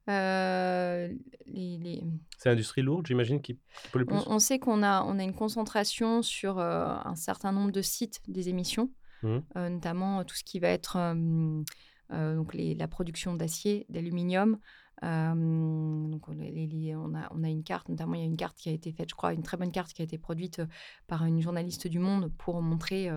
Euh, 0.09 1.09
les, 1.47 2.03
C'est 2.39 2.49
l'industrie 2.49 2.83
lourde, 2.83 3.07
j'imagine, 3.07 3.41
qui 3.41 3.59
le 3.95 4.05
plus 4.05 4.17
on, 4.27 4.39
sait 4.39 4.59
qu'on 4.59 4.83
a, 4.83 5.05
on 5.05 5.19
a 5.19 5.23
une 5.23 5.35
concentration 5.35 6.23
sur 6.23 6.59
euh, 6.59 6.97
un 7.05 7.15
certain 7.15 7.53
nombre 7.53 7.71
de 7.71 7.83
sites 7.83 8.21
des 8.27 8.49
émissions, 8.49 8.91
mmh. 9.23 9.39
euh, 9.57 9.69
notamment 9.69 10.25
tout 10.25 10.35
ce 10.35 10.43
qui 10.45 10.59
va 10.59 10.69
être 10.69 11.15
donc 12.11 12.53
les, 12.53 12.75
la 12.75 12.89
production 12.89 13.35
d'acier, 13.35 13.87
d'aluminium. 13.89 14.59
donc 15.03 16.29
on, 16.29 17.15
a, 17.15 17.29
on 17.31 17.45
a 17.45 17.49
une 17.49 17.63
carte, 17.63 17.89
notamment 17.89 18.15
il 18.15 18.21
y 18.21 18.25
a 18.25 18.27
une 18.27 18.37
carte 18.37 18.59
qui 18.59 18.69
a 18.69 18.73
été 18.73 18.93
faite, 18.93 19.09
je 19.09 19.15
crois, 19.15 19.33
une 19.33 19.43
très 19.43 19.57
bonne 19.57 19.73
carte 19.73 19.93
qui 19.93 20.03
a 20.03 20.05
été 20.05 20.19
produite 20.19 20.61
par 21.07 21.25
une 21.25 21.41
journaliste 21.41 21.87
du 21.87 22.01
Monde 22.01 22.31
pour 22.37 22.61
montrer 22.61 23.09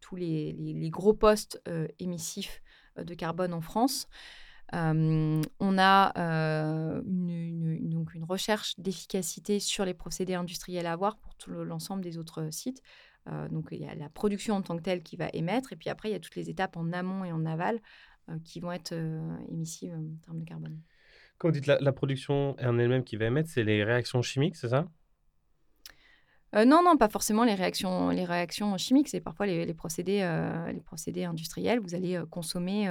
tous 0.00 0.14
les, 0.14 0.88
gros 0.90 1.14
postes 1.14 1.62
émissifs 1.98 2.62
de 2.96 3.14
carbone 3.14 3.54
en 3.54 3.60
France 3.60 4.08
on 4.72 5.78
a 5.78 6.12
une, 7.06 7.88
donc 7.90 8.14
une 8.14 8.24
recherche 8.24 8.74
d'efficacité 8.78 9.60
sur 9.60 9.84
les 9.84 9.94
procédés 9.94 10.34
industriels 10.34 10.86
à 10.86 10.92
avoir 10.92 11.16
pour 11.16 11.34
tout 11.36 11.50
l'ensemble 11.50 12.02
des 12.02 12.18
autres 12.18 12.48
sites. 12.50 12.82
donc 13.50 13.68
il 13.70 13.80
y 13.80 13.86
a 13.86 13.94
la 13.94 14.08
production 14.08 14.54
en 14.54 14.62
tant 14.62 14.76
que 14.76 14.82
telle 14.82 15.02
qui 15.02 15.16
va 15.16 15.28
émettre, 15.32 15.72
et 15.72 15.76
puis 15.76 15.90
après 15.90 16.10
il 16.10 16.12
y 16.12 16.16
a 16.16 16.20
toutes 16.20 16.36
les 16.36 16.50
étapes 16.50 16.76
en 16.76 16.92
amont 16.92 17.24
et 17.24 17.32
en 17.32 17.44
aval 17.46 17.80
qui 18.44 18.60
vont 18.60 18.72
être 18.72 18.94
émissives 19.48 19.92
en 19.92 20.16
termes 20.24 20.40
de 20.40 20.44
carbone. 20.44 20.80
Quand 21.38 21.48
vous 21.48 21.52
dites 21.52 21.66
la, 21.66 21.78
la 21.80 21.92
production 21.92 22.56
en 22.60 22.78
elle-même 22.78 23.04
qui 23.04 23.16
va 23.16 23.26
émettre, 23.26 23.50
c'est 23.50 23.64
les 23.64 23.84
réactions 23.84 24.22
chimiques, 24.22 24.56
c'est 24.56 24.68
ça? 24.70 24.88
Euh, 26.54 26.64
non, 26.64 26.82
non, 26.84 26.96
pas 26.96 27.08
forcément 27.08 27.44
les 27.44 27.54
réactions, 27.54 28.76
chimiques. 28.78 29.08
C'est 29.08 29.20
parfois 29.20 29.46
les, 29.46 29.74
procédés, 29.74 30.20
euh, 30.22 30.70
les 30.72 30.80
procédés 30.80 31.24
industriels. 31.24 31.80
Vous 31.80 31.94
allez 31.94 32.16
euh, 32.16 32.26
consommer 32.26 32.86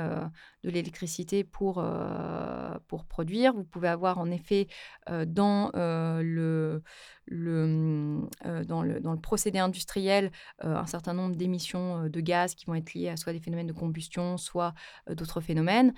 de 0.63 0.69
l'électricité 0.69 1.43
pour 1.43 1.83
produire. 3.07 3.53
Vous 3.53 3.63
pouvez 3.63 3.87
avoir 3.87 4.17
en 4.17 4.29
effet 4.31 4.67
dans, 5.07 5.71
le, 5.73 6.81
le, 7.25 8.27
dans, 8.65 8.81
le, 8.81 9.01
procédé 9.21 9.59
industriel 9.59 10.31
un 10.59 10.85
certain 10.85 11.13
nombre 11.13 11.35
d'émissions 11.35 12.07
de 12.07 12.19
gaz 12.19 12.55
qui 12.55 12.65
vont 12.65 12.75
être 12.75 12.93
liées 12.93 13.09
à 13.09 13.17
soit 13.17 13.33
des 13.33 13.39
phénomènes 13.39 13.67
de 13.67 13.73
combustion, 13.73 14.37
soit 14.37 14.73
d'autres 15.09 15.41
phénomènes 15.41 15.93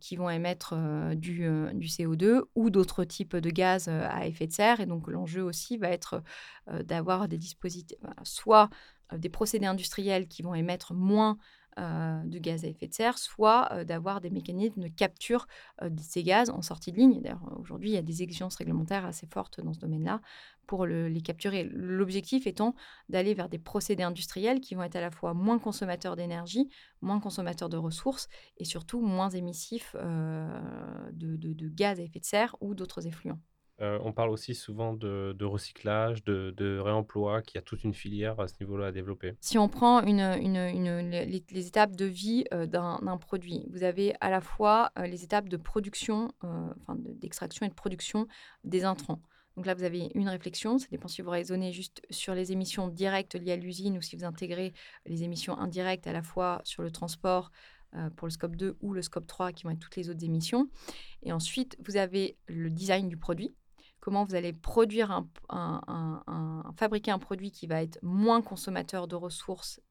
qui 0.00 0.16
vont 0.16 0.28
émettre 0.30 0.74
du, 1.14 1.46
du 1.74 1.86
CO2 1.86 2.42
ou 2.54 2.70
d'autres 2.70 3.04
types 3.04 3.36
de 3.36 3.50
gaz 3.50 3.88
à 3.88 4.26
effet 4.26 4.46
de 4.46 4.52
serre. 4.52 4.80
Et 4.80 4.86
donc 4.86 5.08
l'enjeu 5.08 5.42
aussi 5.42 5.76
va 5.76 5.88
être 5.88 6.22
d'avoir 6.66 6.98
avoir 6.98 7.28
des 7.28 7.38
dispositifs, 7.38 7.96
soit 8.22 8.68
des 9.16 9.28
procédés 9.28 9.66
industriels 9.66 10.28
qui 10.28 10.42
vont 10.42 10.54
émettre 10.54 10.92
moins 10.92 11.38
euh, 11.78 12.22
de 12.24 12.38
gaz 12.38 12.64
à 12.64 12.68
effet 12.68 12.88
de 12.88 12.94
serre, 12.94 13.18
soit 13.18 13.68
euh, 13.72 13.84
d'avoir 13.84 14.20
des 14.20 14.30
mécanismes 14.30 14.82
de 14.82 14.88
capture 14.88 15.46
de 15.82 16.00
ces 16.00 16.22
gaz 16.22 16.50
en 16.50 16.62
sortie 16.62 16.92
de 16.92 16.96
ligne. 16.98 17.20
D'ailleurs, 17.22 17.40
aujourd'hui, 17.58 17.90
il 17.90 17.94
y 17.94 17.98
a 17.98 18.02
des 18.02 18.22
exigences 18.22 18.56
réglementaires 18.56 19.04
assez 19.04 19.26
fortes 19.26 19.60
dans 19.60 19.72
ce 19.72 19.78
domaine-là 19.78 20.20
pour 20.66 20.84
les 20.86 21.20
capturer. 21.22 21.64
L'objectif 21.72 22.46
étant 22.46 22.74
d'aller 23.08 23.32
vers 23.32 23.48
des 23.48 23.58
procédés 23.58 24.02
industriels 24.02 24.60
qui 24.60 24.74
vont 24.74 24.82
être 24.82 24.96
à 24.96 25.00
la 25.00 25.10
fois 25.10 25.32
moins 25.32 25.58
consommateurs 25.58 26.14
d'énergie, 26.14 26.68
moins 27.00 27.20
consommateurs 27.20 27.70
de 27.70 27.78
ressources 27.78 28.28
et 28.58 28.64
surtout 28.64 29.00
moins 29.00 29.30
émissifs 29.30 29.96
de 29.96 31.68
gaz 31.68 32.00
à 32.00 32.02
effet 32.02 32.20
de 32.20 32.24
serre 32.24 32.56
ou 32.60 32.74
d'autres 32.74 33.06
effluents. 33.06 33.40
Euh, 33.80 33.98
on 34.02 34.12
parle 34.12 34.30
aussi 34.30 34.54
souvent 34.54 34.92
de, 34.92 35.44
recyclage, 35.44 36.24
de, 36.24 36.78
réemploi, 36.78 37.42
qui 37.42 37.58
a 37.58 37.62
toute 37.62 37.84
une 37.84 37.94
filière 37.94 38.40
à 38.40 38.48
ce 38.48 38.54
niveau-là 38.60 38.88
à 38.88 38.92
développer. 38.92 39.34
Si 39.40 39.58
on 39.58 39.68
prend 39.68 40.00
les, 40.00 41.66
étapes 41.66 41.94
de 41.94 42.04
vie 42.04 42.44
euh, 42.52 42.66
d'un 42.66 43.16
produit, 43.18 43.66
vous 43.70 43.84
avez 43.84 44.14
à 44.20 44.30
la 44.30 44.40
fois 44.40 44.90
euh, 44.98 45.06
les 45.06 45.24
étapes 45.24 45.48
de 45.48 45.56
production, 45.56 46.32
enfin 46.42 46.96
d'extraction 46.96 47.66
et 47.66 47.68
de 47.68 47.74
production 47.74 48.26
des 48.64 48.84
intrants. 48.84 49.20
Donc 49.56 49.66
là, 49.66 49.74
vous 49.74 49.82
avez 49.82 50.10
une 50.14 50.28
réflexion, 50.28 50.78
ça 50.78 50.86
dépend 50.90 51.08
si 51.08 51.20
vous 51.20 51.30
raisonnez 51.30 51.72
juste 51.72 52.00
sur 52.10 52.32
les 52.32 52.52
émissions 52.52 52.88
directes 52.88 53.34
liées 53.34 53.52
à 53.52 53.56
l'usine 53.56 53.98
ou 53.98 54.02
si 54.02 54.14
vous 54.14 54.24
intégrez 54.24 54.72
les 55.04 55.24
émissions 55.24 55.58
indirectes 55.58 56.06
à 56.06 56.12
la 56.12 56.22
fois 56.22 56.60
sur 56.64 56.82
le 56.82 56.92
transport, 56.92 57.50
pour 58.16 58.26
le 58.26 58.30
scope 58.30 58.54
2 58.54 58.76
ou 58.82 58.92
le 58.92 59.00
scope 59.00 59.26
3 59.26 59.52
qui 59.52 59.64
vont 59.64 59.70
être 59.70 59.78
toutes 59.78 59.96
les 59.96 60.10
autres 60.10 60.22
émissions. 60.22 60.68
Et 61.22 61.32
ensuite, 61.32 61.76
vous 61.84 61.96
avez 61.96 62.36
le 62.46 62.68
design 62.70 63.08
du 63.08 63.16
produit 63.16 63.54
comment 64.08 64.24
vous 64.24 64.34
allez 64.34 64.54
produire 64.54 65.22
un, 65.50 66.72
fabriquer 66.78 67.10
un 67.10 67.18
produit 67.18 67.50
qui 67.50 67.66
va 67.66 67.82
être 67.82 67.98
moins 68.00 68.40
consommateur 68.40 69.06
de 69.06 69.16
ressources 69.16 69.82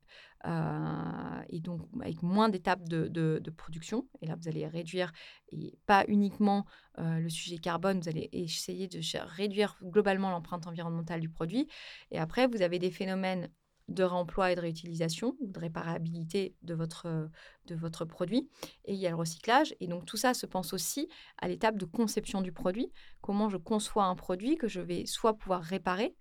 euh, 0.45 1.41
et 1.49 1.59
donc 1.59 1.81
avec 2.01 2.23
moins 2.23 2.49
d'étapes 2.49 2.89
de, 2.89 3.53
production. 3.55 4.07
Et 4.23 4.25
là, 4.25 4.35
vous 4.35 4.47
allez 4.47 4.65
réduire, 4.65 5.11
et 5.51 5.77
pas 5.85 6.03
uniquement 6.07 6.65
euh, 6.97 7.19
le 7.19 7.29
sujet 7.29 7.59
carbone, 7.59 7.99
vous 7.99 8.09
allez 8.09 8.27
essayer 8.31 8.87
de 8.87 8.99
réduire 9.35 9.77
globalement 9.83 10.31
l'empreinte 10.31 10.65
environnementale 10.65 11.19
du 11.19 11.29
produit. 11.29 11.67
Et 12.09 12.17
après, 12.17 12.47
vous 12.47 12.63
avez 12.63 12.79
des 12.79 12.89
phénomènes 12.89 13.51
de 13.87 14.03
réemploi 14.03 14.51
et 14.51 14.55
de 14.55 14.61
réutilisation 14.61 15.35
de 15.39 15.59
réparabilité 15.59 16.55
de 16.61 16.73
votre, 16.73 17.29
de 17.65 17.75
votre 17.75 18.05
produit. 18.05 18.49
Et 18.85 18.93
il 18.93 18.99
y 18.99 19.07
a 19.07 19.09
le 19.09 19.15
recyclage. 19.15 19.75
Et 19.79 19.87
donc 19.87 20.05
tout 20.05 20.17
ça 20.17 20.33
se 20.33 20.45
pense 20.45 20.73
aussi 20.73 21.07
à 21.37 21.47
l'étape 21.47 21.77
de 21.77 21.85
conception 21.85 22.41
du 22.41 22.51
produit. 22.51 22.91
Comment 23.21 23.49
je 23.49 23.57
conçois 23.57 24.05
un 24.05 24.15
produit 24.15 24.57
que 24.57 24.67
je 24.67 24.81
vais 24.81 25.05
soit 25.05 25.37
pouvoir 25.37 25.61
réparer, 25.61 26.15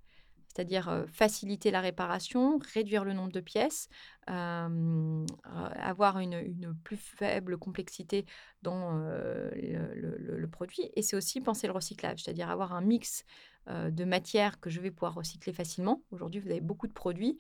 c'est-à-dire 0.49 1.05
faciliter 1.13 1.71
la 1.71 1.81
réparation, 1.81 2.59
réduire 2.73 3.05
le 3.05 3.13
nombre 3.13 3.33
de 3.33 3.41
pièces, 3.41 3.89
avoir 4.27 6.19
une, 6.19 6.75
plus 6.83 6.97
faible 6.97 7.59
complexité 7.59 8.25
dans 8.63 8.93
le, 8.93 10.47
produit. 10.51 10.91
Et 10.95 11.03
c'est 11.03 11.17
aussi 11.17 11.41
penser 11.41 11.67
le 11.67 11.73
recyclage, 11.75 12.23
c'est-à-dire 12.23 12.49
avoir 12.49 12.73
un 12.73 12.81
mix 12.81 13.25
de 13.69 14.05
matières 14.05 14.61
que 14.61 14.71
je 14.71 14.81
vais 14.81 14.91
pouvoir 14.91 15.15
recycler 15.15 15.53
facilement. 15.53 16.03
Aujourd'hui, 16.11 16.41
vous 16.41 16.51
avez 16.51 16.61
beaucoup 16.61 16.87
de 16.87 16.93
produits 16.93 17.39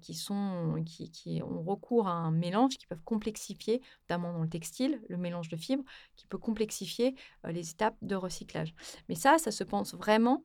qui, 0.00 0.14
sont, 0.14 0.82
qui, 0.84 1.10
qui, 1.10 1.42
ont 1.42 1.62
recours 1.62 2.08
à 2.08 2.12
un 2.12 2.30
mélange 2.30 2.76
qui 2.76 2.86
peuvent 2.86 3.02
complexifier, 3.04 3.80
notamment 4.02 4.32
dans 4.32 4.42
le 4.42 4.48
textile, 4.48 5.00
le 5.08 5.16
mélange 5.16 5.48
de 5.48 5.56
fibres, 5.56 5.84
qui 6.16 6.26
peut 6.26 6.38
complexifier 6.38 7.14
les 7.44 7.70
étapes 7.70 7.96
de 8.02 8.14
recyclage. 8.14 8.74
Mais 9.08 9.14
ça, 9.14 9.38
ça 9.38 9.50
se 9.50 9.64
pense 9.64 9.94
vraiment 9.94 10.44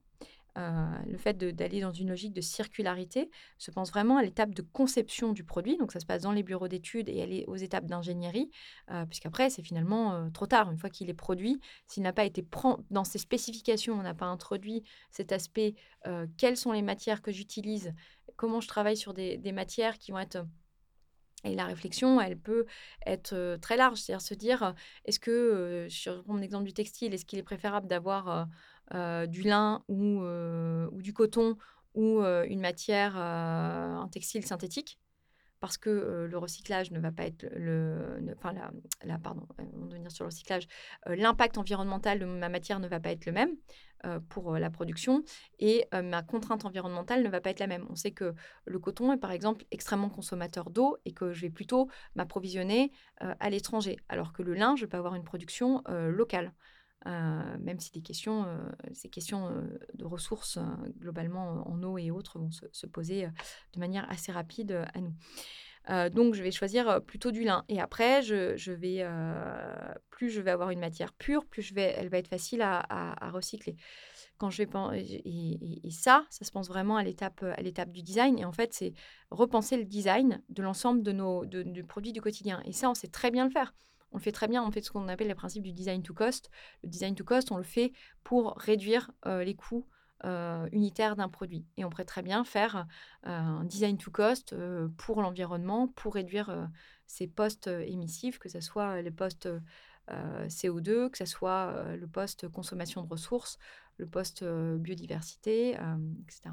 euh, 0.59 0.85
le 1.07 1.17
fait 1.17 1.37
d'aller 1.37 1.79
dans 1.79 1.93
une 1.93 2.09
logique 2.09 2.33
de 2.33 2.41
circularité 2.41 3.29
se 3.57 3.71
pense 3.71 3.91
vraiment 3.91 4.17
à 4.17 4.23
l'étape 4.23 4.53
de 4.53 4.61
conception 4.61 5.31
du 5.31 5.43
produit. 5.43 5.77
Donc, 5.77 5.91
ça 5.91 5.99
se 5.99 6.05
passe 6.05 6.23
dans 6.23 6.33
les 6.33 6.43
bureaux 6.43 6.67
d'études 6.67 7.07
et 7.07 7.21
aller 7.21 7.45
aux 7.47 7.55
étapes 7.55 7.85
d'ingénierie, 7.85 8.51
euh, 8.91 9.05
puisqu'après, 9.05 9.49
c'est 9.49 9.63
finalement 9.63 10.13
euh, 10.13 10.29
trop 10.29 10.47
tard. 10.47 10.69
Une 10.71 10.77
fois 10.77 10.89
qu'il 10.89 11.09
est 11.09 11.13
produit, 11.13 11.61
s'il 11.87 12.03
n'a 12.03 12.13
pas 12.13 12.25
été 12.25 12.45
dans 12.89 13.03
ses 13.03 13.19
spécifications, 13.19 13.93
on 13.93 14.03
n'a 14.03 14.13
pas 14.13 14.25
introduit 14.25 14.83
cet 15.11 15.31
aspect 15.31 15.75
quelles 16.37 16.57
sont 16.57 16.71
les 16.71 16.81
matières 16.81 17.21
que 17.21 17.31
j'utilise, 17.31 17.93
comment 18.35 18.61
je 18.61 18.67
travaille 18.67 18.97
sur 18.97 19.13
des, 19.13 19.37
des, 19.37 19.51
matières 19.51 19.97
qui 19.97 20.11
vont 20.11 20.19
être. 20.19 20.45
Et 21.43 21.55
la 21.55 21.65
réflexion, 21.65 22.19
elle 22.19 22.37
peut 22.37 22.65
être 23.05 23.57
très 23.61 23.77
large, 23.77 23.99
c'est-à-dire 23.99 24.21
se 24.21 24.33
dire, 24.33 24.75
est-ce 25.05 25.19
que, 25.19 25.87
sur 25.89 26.23
mon 26.27 26.41
exemple 26.41 26.65
du 26.65 26.73
textile, 26.73 27.13
est-ce 27.13 27.25
qu'il 27.25 27.39
est 27.39 27.43
préférable 27.43 27.87
d'avoir 27.87 28.29
euh, 28.29 28.45
du 28.91 29.43
lin 29.43 29.83
ou, 29.87 30.21
euh, 30.23 30.89
ou, 30.91 31.01
du 31.01 31.13
coton 31.13 31.57
ou 31.93 32.21
euh, 32.21 32.45
une 32.47 32.59
matière, 32.59 33.17
un 33.17 34.07
textile 34.11 34.45
synthétique 34.45 34.99
parce 35.59 35.77
que 35.77 36.25
le 36.31 36.37
recyclage 36.37 36.91
ne 36.91 37.01
va 37.01 37.11
pas 37.11 37.25
être 37.25 37.45
le, 37.53 38.17
enfin 38.37 38.53
la, 39.03 39.19
pardon, 39.19 39.45
on 39.57 39.87
va 39.87 39.95
venir 39.95 40.09
sur 40.09 40.23
le 40.23 40.29
recyclage, 40.29 40.67
l'impact 41.05 41.57
environnemental 41.57 42.17
de 42.17 42.25
ma 42.25 42.47
matière 42.47 42.79
ne 42.79 42.87
va 42.87 43.01
pas 43.01 43.11
être 43.11 43.25
le 43.25 43.33
même 43.33 43.57
pour 44.29 44.53
la 44.53 44.69
production 44.69 45.21
et 45.59 45.85
ma 45.91 46.23
contrainte 46.23 46.63
environnementale 46.63 47.23
ne 47.23 47.27
va 47.27 47.41
pas 47.41 47.49
être 47.49 47.59
la 47.59 47.67
même. 47.67 47.85
On 47.89 47.95
sait 47.95 48.11
que 48.11 48.33
le 48.63 48.79
coton 48.79 49.11
est 49.11 49.17
par 49.17 49.33
exemple 49.33 49.65
extrêmement 49.69 50.09
consommateur 50.09 50.69
d'eau 50.69 50.95
et 51.03 51.11
que 51.11 51.33
je 51.33 51.41
vais 51.41 51.49
plutôt 51.49 51.89
m'approvisionner 52.15 52.93
à 53.17 53.49
l'étranger, 53.49 53.97
alors 54.07 54.31
que 54.31 54.43
le 54.43 54.53
lin, 54.53 54.77
je 54.77 54.85
peux 54.85 54.95
avoir 54.95 55.15
une 55.15 55.25
production 55.25 55.83
locale. 55.89 56.53
Euh, 57.07 57.57
même 57.59 57.79
si 57.79 57.91
euh, 58.27 58.69
ces 58.91 59.09
questions 59.09 59.47
euh, 59.47 59.79
de 59.93 60.03
ressources 60.05 60.59
globalement 60.97 61.65
en 61.65 61.81
eau 61.81 61.97
et 61.97 62.11
autres 62.11 62.39
vont 62.39 62.51
se, 62.51 62.85
poser 62.87 63.27
de 63.73 63.79
manière 63.79 64.09
assez 64.09 64.31
rapide 64.31 64.83
à 64.93 64.99
nous. 64.99 65.13
donc, 66.09 66.33
je 66.33 66.43
vais 66.43 66.51
choisir 66.51 67.01
plutôt 67.03 67.31
du 67.31 67.43
lin. 67.43 67.63
Et 67.69 67.79
après, 67.79 68.21
plus 70.09 70.29
je 70.29 70.41
vais 70.41 70.51
avoir 70.51 70.71
une 70.71 70.79
matière 70.79 71.13
pure, 71.13 71.45
plus 71.45 71.71
elle 71.75 72.09
va 72.09 72.17
être 72.17 72.27
facile 72.27 72.61
à, 72.61 73.31
recycler. 73.31 73.75
Quand 74.37 74.49
je 74.49 74.63
vais 74.63 74.69
et, 74.95 75.91
ça, 75.91 76.25
ça 76.29 76.45
se 76.45 76.51
pense 76.51 76.67
vraiment 76.67 76.97
à 76.97 77.03
l'étape 77.03 77.91
du 77.91 78.01
design. 78.01 78.37
Et 78.39 78.45
en 78.45 78.51
fait, 78.51 78.73
c'est 78.73 78.93
repenser 79.31 79.77
le 79.77 79.85
design 79.85 80.41
de 80.49 80.63
l'ensemble 80.63 81.03
de 81.03 81.11
nos 81.11 81.45
produits 81.87 82.13
du 82.13 82.21
quotidien. 82.21 82.61
Et 82.65 82.73
ça, 82.73 82.89
on 82.89 82.95
sait 82.95 83.07
très 83.07 83.31
bien 83.31 83.45
le 83.45 83.51
faire. 83.51 83.73
On 84.11 84.17
le 84.17 84.23
fait 84.23 84.31
très 84.31 84.47
bien, 84.47 84.63
on 84.63 84.71
fait 84.71 84.81
ce 84.81 84.91
qu'on 84.91 85.07
appelle 85.07 85.27
les 85.27 85.35
principes 85.35 85.63
du 85.63 85.71
design 85.71 86.01
to 86.01 86.13
cost. 86.13 86.49
Le 86.83 86.89
design 86.89 87.15
to 87.15 87.23
cost, 87.23 87.51
on 87.51 87.57
le 87.57 87.63
fait 87.63 87.91
pour 88.23 88.55
réduire 88.57 89.11
euh, 89.25 89.43
les 89.43 89.55
coûts 89.55 89.87
euh, 90.25 90.67
unitaires 90.71 91.15
d'un 91.15 91.29
produit. 91.29 91.65
Et 91.77 91.85
on 91.85 91.89
pourrait 91.89 92.05
très 92.05 92.21
bien 92.21 92.43
faire 92.43 92.87
euh, 93.27 93.29
un 93.29 93.63
design 93.65 93.97
to 93.97 94.11
cost 94.11 94.55
pour 94.97 95.21
l'environnement, 95.21 95.87
pour 95.87 96.15
réduire 96.15 96.69
ces 97.05 97.27
postes 97.27 97.67
émissifs, 97.67 98.39
que 98.39 98.49
ce 98.49 98.61
soit 98.61 99.01
les 99.01 99.11
postes 99.11 99.49
CO2, 100.09 101.11
que 101.11 101.17
ce 101.17 101.25
soit 101.25 101.95
le 101.95 102.07
poste 102.07 102.47
consommation 102.49 103.03
de 103.03 103.07
ressources, 103.07 103.59
le 103.97 104.07
poste 104.07 104.43
biodiversité, 104.43 105.77
etc. 106.23 106.49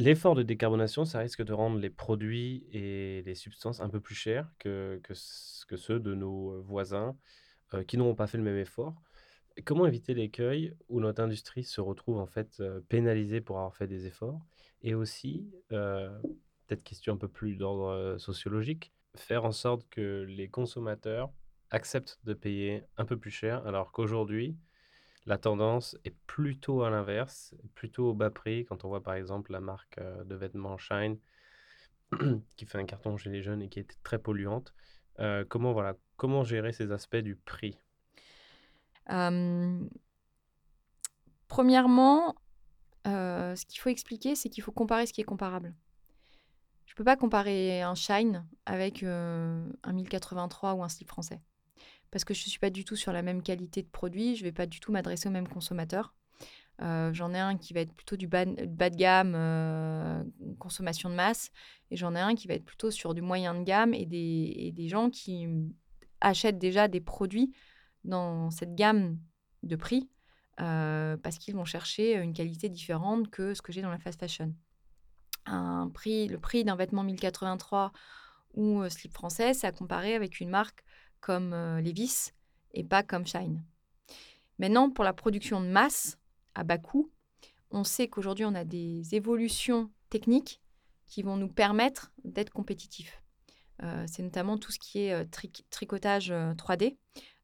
L'effort 0.00 0.36
de 0.36 0.44
décarbonation, 0.44 1.04
ça 1.04 1.18
risque 1.18 1.42
de 1.42 1.52
rendre 1.52 1.78
les 1.78 1.90
produits 1.90 2.64
et 2.72 3.22
les 3.26 3.34
substances 3.34 3.80
un 3.80 3.88
peu 3.88 3.98
plus 3.98 4.14
chers 4.14 4.48
que, 4.60 5.00
ceux 5.12 5.98
de 5.98 6.14
nos 6.14 6.62
voisins 6.62 7.16
qui 7.88 7.98
n'auront 7.98 8.14
pas 8.14 8.28
fait 8.28 8.38
le 8.38 8.44
même 8.44 8.56
effort. 8.56 8.94
Comment 9.64 9.86
éviter 9.86 10.14
l'écueil 10.14 10.72
où 10.88 11.00
notre 11.00 11.20
industrie 11.20 11.64
se 11.64 11.80
retrouve 11.80 12.18
en 12.18 12.26
fait 12.26 12.62
pénalisée 12.88 13.40
pour 13.40 13.56
avoir 13.58 13.74
fait 13.74 13.88
des 13.88 14.06
efforts? 14.06 14.40
Et 14.82 14.94
aussi, 14.94 15.50
peut-être 15.68 16.84
question 16.84 17.14
un 17.14 17.16
peu 17.16 17.26
plus 17.26 17.56
d'ordre 17.56 18.18
sociologique, 18.18 18.92
faire 19.16 19.44
en 19.44 19.52
sorte 19.52 19.88
que 19.90 20.24
les 20.28 20.48
consommateurs 20.48 21.32
acceptent 21.70 22.20
de 22.22 22.34
payer 22.34 22.84
un 22.98 23.04
peu 23.04 23.18
plus 23.18 23.32
cher 23.32 23.66
alors 23.66 23.90
qu'aujourd'hui, 23.90 24.56
la 25.28 25.36
tendance 25.36 25.96
est 26.06 26.16
plutôt 26.26 26.82
à 26.82 26.90
l'inverse, 26.90 27.54
plutôt 27.74 28.10
au 28.10 28.14
bas 28.14 28.30
prix. 28.30 28.64
Quand 28.64 28.86
on 28.86 28.88
voit 28.88 29.02
par 29.02 29.12
exemple 29.12 29.52
la 29.52 29.60
marque 29.60 29.98
euh, 29.98 30.24
de 30.24 30.34
vêtements 30.34 30.78
Shine 30.78 31.18
qui 32.56 32.64
fait 32.64 32.78
un 32.78 32.86
carton 32.86 33.18
chez 33.18 33.28
les 33.28 33.42
jeunes 33.42 33.60
et 33.60 33.68
qui 33.68 33.78
est 33.78 34.02
très 34.02 34.18
polluante. 34.18 34.72
Euh, 35.18 35.44
comment, 35.46 35.74
voilà, 35.74 35.96
comment 36.16 36.44
gérer 36.44 36.72
ces 36.72 36.92
aspects 36.92 37.16
du 37.16 37.36
prix? 37.36 37.76
Premièrement, 41.48 42.34
euh, 43.06 43.54
ce 43.54 43.66
qu'il 43.66 43.80
faut 43.80 43.90
expliquer, 43.90 44.34
c'est 44.34 44.48
qu'il 44.48 44.62
faut 44.62 44.72
comparer 44.72 45.06
ce 45.06 45.12
qui 45.12 45.20
est 45.20 45.24
comparable. 45.24 45.74
Je 46.86 46.94
ne 46.94 46.96
peux 46.96 47.04
pas 47.04 47.16
comparer 47.16 47.82
un 47.82 47.94
Shine 47.94 48.46
avec 48.64 49.02
un 49.02 49.66
1083 49.86 50.74
ou 50.74 50.82
un 50.82 50.88
slip 50.88 51.08
français 51.08 51.42
parce 52.10 52.24
que 52.24 52.34
je 52.34 52.44
ne 52.44 52.50
suis 52.50 52.58
pas 52.58 52.70
du 52.70 52.84
tout 52.84 52.96
sur 52.96 53.12
la 53.12 53.22
même 53.22 53.42
qualité 53.42 53.82
de 53.82 53.88
produit, 53.88 54.36
je 54.36 54.42
ne 54.42 54.48
vais 54.48 54.52
pas 54.52 54.66
du 54.66 54.80
tout 54.80 54.92
m'adresser 54.92 55.28
au 55.28 55.32
même 55.32 55.48
consommateur. 55.48 56.14
Euh, 56.80 57.12
j'en 57.12 57.34
ai 57.34 57.38
un 57.38 57.56
qui 57.56 57.74
va 57.74 57.80
être 57.80 57.92
plutôt 57.92 58.16
du 58.16 58.28
bas, 58.28 58.44
de 58.44 58.96
gamme, 58.96 59.34
euh, 59.34 60.22
consommation 60.58 61.10
de 61.10 61.14
masse, 61.14 61.50
et 61.90 61.96
j'en 61.96 62.14
ai 62.14 62.20
un 62.20 62.34
qui 62.34 62.46
va 62.46 62.54
être 62.54 62.64
plutôt 62.64 62.90
sur 62.90 63.14
du 63.14 63.22
moyen 63.22 63.54
de 63.54 63.64
gamme 63.64 63.94
et 63.94 64.06
des, 64.06 64.72
des 64.74 64.88
gens 64.88 65.10
qui 65.10 65.48
achètent 66.20 66.58
déjà 66.58 66.86
des 66.86 67.00
produits 67.00 67.52
dans 68.04 68.50
cette 68.50 68.74
gamme 68.74 69.18
de 69.64 69.74
prix 69.74 70.08
euh, 70.60 71.16
parce 71.16 71.38
qu'ils 71.38 71.54
vont 71.54 71.64
chercher 71.64 72.14
une 72.14 72.32
qualité 72.32 72.68
différente 72.68 73.28
que 73.30 73.54
ce 73.54 73.62
que 73.62 73.72
j'ai 73.72 73.82
dans 73.82 73.90
la 73.90 73.98
fast 73.98 74.20
fashion. 74.20 74.54
Un 75.46 75.88
prix, 75.88 76.28
le 76.28 76.38
prix 76.38 76.62
d'un 76.62 76.76
vêtement 76.76 77.02
1083 77.02 77.92
ou 78.54 78.88
slip 78.88 79.12
français, 79.12 79.52
c'est 79.54 79.66
à 79.66 79.72
comparer 79.72 80.14
avec 80.14 80.40
une 80.40 80.50
marque 80.50 80.84
comme 81.20 81.52
euh, 81.52 81.80
Levis 81.80 82.32
et 82.72 82.84
pas 82.84 83.02
comme 83.02 83.26
Shine. 83.26 83.64
Maintenant, 84.58 84.90
pour 84.90 85.04
la 85.04 85.12
production 85.12 85.60
de 85.60 85.66
masse 85.66 86.18
à 86.54 86.64
bas 86.64 86.78
coût, 86.78 87.10
on 87.70 87.84
sait 87.84 88.08
qu'aujourd'hui, 88.08 88.44
on 88.44 88.54
a 88.54 88.64
des 88.64 89.14
évolutions 89.14 89.90
techniques 90.10 90.60
qui 91.06 91.22
vont 91.22 91.36
nous 91.36 91.48
permettre 91.48 92.12
d'être 92.24 92.50
compétitifs. 92.50 93.22
Euh, 93.82 94.04
c'est 94.08 94.22
notamment 94.22 94.58
tout 94.58 94.72
ce 94.72 94.78
qui 94.78 95.00
est 95.00 95.12
euh, 95.12 95.24
tricotage 95.70 96.30
3D. 96.30 96.96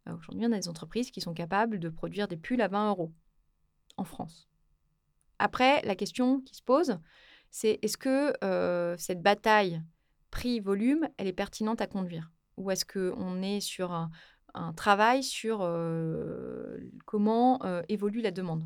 Aujourd'hui, 0.07 0.47
on 0.47 0.53
a 0.53 0.59
des 0.59 0.69
entreprises 0.69 1.11
qui 1.11 1.21
sont 1.21 1.33
capables 1.33 1.79
de 1.79 1.89
produire 1.89 2.29
des 2.29 2.37
pulls 2.37 2.61
à 2.61 2.69
20 2.69 2.91
euros 2.91 3.13
en 3.97 4.05
France. 4.05 4.49
Après, 5.39 5.81
la 5.83 5.95
question 5.95 6.41
qui 6.41 6.55
se 6.55 6.63
pose, 6.63 6.99
c'est 7.51 7.79
est-ce 7.81 7.97
que 7.97 8.35
cette 8.99 9.23
bataille 9.23 9.83
prix-volume, 10.31 11.09
elle 11.17 11.27
est 11.27 11.33
pertinente 11.33 11.81
à 11.81 11.87
conduire? 11.87 12.34
Ou 12.57 12.71
est-ce 12.71 12.85
qu'on 12.85 13.43
est 13.43 13.61
sur 13.61 13.93
un, 13.93 14.11
travail 14.75 15.23
sur 15.23 15.59
comment 17.05 17.61
évolue 17.89 18.21
la 18.21 18.31
demande? 18.31 18.65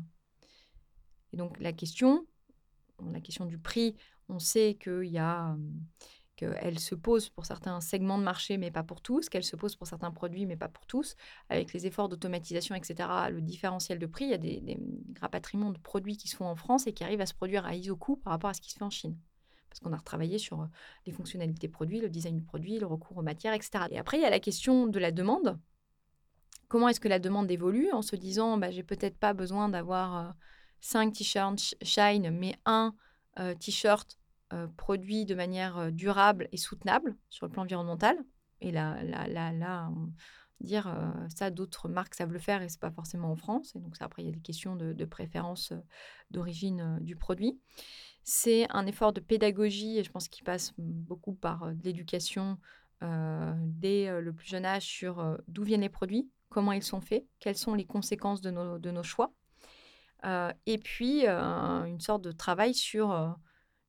Et 1.33 1.37
donc 1.37 1.59
la 1.59 1.73
question, 1.73 2.25
la 3.11 3.21
question 3.21 3.45
du 3.45 3.57
prix, 3.57 3.95
on 4.27 4.39
sait 4.39 4.77
qu'il 4.79 5.09
y 5.09 5.17
a 5.17 5.55
qu'elle 6.39 6.79
se 6.79 6.95
pose 6.95 7.29
pour 7.29 7.45
certains 7.45 7.81
segments 7.81 8.17
de 8.17 8.23
marché, 8.23 8.57
mais 8.57 8.71
pas 8.71 8.83
pour 8.83 9.01
tous, 9.01 9.27
qu'elle 9.27 9.43
se 9.43 9.57
pose 9.57 9.75
pour 9.75 9.87
certains 9.87 10.11
produits, 10.11 10.45
mais 10.45 10.55
pas 10.55 10.69
pour 10.69 10.85
tous. 10.85 11.17
Avec 11.49 11.73
les 11.73 11.85
efforts 11.85 12.07
d'automatisation, 12.07 12.75
etc., 12.75 13.09
le 13.29 13.41
différentiel 13.41 13.99
de 13.99 14.05
prix, 14.05 14.25
il 14.25 14.31
y 14.31 14.33
a 14.33 14.37
des, 14.37 14.61
des, 14.61 14.79
rapatriements 15.19 15.71
de 15.71 15.79
produits 15.79 16.15
qui 16.15 16.29
se 16.29 16.37
font 16.37 16.45
en 16.45 16.55
France 16.55 16.87
et 16.87 16.93
qui 16.93 17.03
arrivent 17.03 17.19
à 17.19 17.25
se 17.25 17.33
produire 17.33 17.65
à 17.65 17.75
ISO 17.75 17.97
par 17.97 18.31
rapport 18.31 18.49
à 18.49 18.53
ce 18.53 18.61
qui 18.61 18.71
se 18.71 18.77
fait 18.77 18.85
en 18.85 18.89
Chine 18.89 19.17
parce 19.69 19.79
qu'on 19.79 19.93
a 19.93 19.97
retravaillé 19.97 20.37
sur 20.37 20.67
les 21.05 21.11
fonctionnalités 21.11 21.67
produits, 21.67 22.01
le 22.01 22.09
design 22.09 22.37
du 22.37 22.43
produit, 22.43 22.79
le 22.79 22.85
recours 22.85 23.17
aux 23.17 23.21
matières, 23.21 23.53
etc. 23.53 23.85
Et 23.91 23.99
après, 23.99 24.17
il 24.17 24.21
y 24.21 24.25
a 24.25 24.29
la 24.29 24.39
question 24.39 24.87
de 24.87 24.99
la 24.99 25.11
demande. 25.11 25.59
Comment 26.67 26.89
est-ce 26.89 26.99
que 26.99 27.07
la 27.07 27.19
demande 27.19 27.49
évolue 27.49 27.91
en 27.91 28.01
se 28.01 28.15
disant, 28.15 28.57
bah, 28.57 28.71
j'ai 28.71 28.83
peut-être 28.83 29.17
pas 29.17 29.33
besoin 29.33 29.69
d'avoir 29.69 30.35
cinq 30.81 31.13
t-shirts 31.13 31.75
Shine, 31.81 32.31
mais 32.31 32.55
un 32.65 32.93
t-shirt 33.59 34.19
produit 34.77 35.25
de 35.25 35.35
manière 35.35 35.91
durable 35.91 36.47
et 36.51 36.57
soutenable 36.57 37.15
sur 37.29 37.45
le 37.45 37.51
plan 37.51 37.63
environnemental? 37.63 38.17
Et 38.61 38.71
là, 38.71 39.01
là, 39.03 39.27
là, 39.27 39.51
là 39.51 39.89
dire 40.61 40.93
ça, 41.35 41.49
d'autres 41.51 41.89
marques 41.89 42.15
savent 42.15 42.33
le 42.33 42.39
faire 42.39 42.61
et 42.61 42.69
c'est 42.69 42.79
pas 42.79 42.91
forcément 42.91 43.31
en 43.31 43.35
France. 43.35 43.75
Et 43.75 43.79
donc 43.79 43.95
ça, 43.95 44.05
après, 44.05 44.23
il 44.23 44.25
y 44.25 44.29
a 44.29 44.33
des 44.33 44.41
questions 44.41 44.75
de, 44.75 45.05
préférence 45.05 45.73
d'origine 46.31 46.99
du 47.01 47.15
produit. 47.15 47.59
C'est 48.31 48.67
un 48.69 48.85
effort 48.85 49.11
de 49.11 49.21
pédagogie 49.21 49.97
et 49.97 50.03
je 50.03 50.11
pense 50.11 50.27
qu'il 50.27 50.43
passe 50.43 50.71
beaucoup 50.77 51.33
par 51.33 51.73
de 51.73 51.83
l'éducation 51.83 52.59
dès 53.01 54.21
le 54.21 54.31
plus 54.33 54.47
jeune 54.47 54.65
âge 54.65 54.85
sur 54.85 55.39
d'où 55.47 55.63
viennent 55.63 55.81
les 55.81 55.89
produits, 55.89 56.29
comment 56.49 56.71
ils 56.71 56.83
sont 56.83 57.01
faits, 57.01 57.25
quelles 57.39 57.57
sont 57.57 57.73
les 57.73 57.85
conséquences 57.85 58.41
de 58.41 58.51
nos, 58.51 59.03
choix. 59.03 59.33
et 60.23 60.77
puis, 60.77 61.25
une 61.25 61.99
sorte 61.99 62.21
de 62.21 62.31
travail 62.31 62.75
sur 62.75 63.35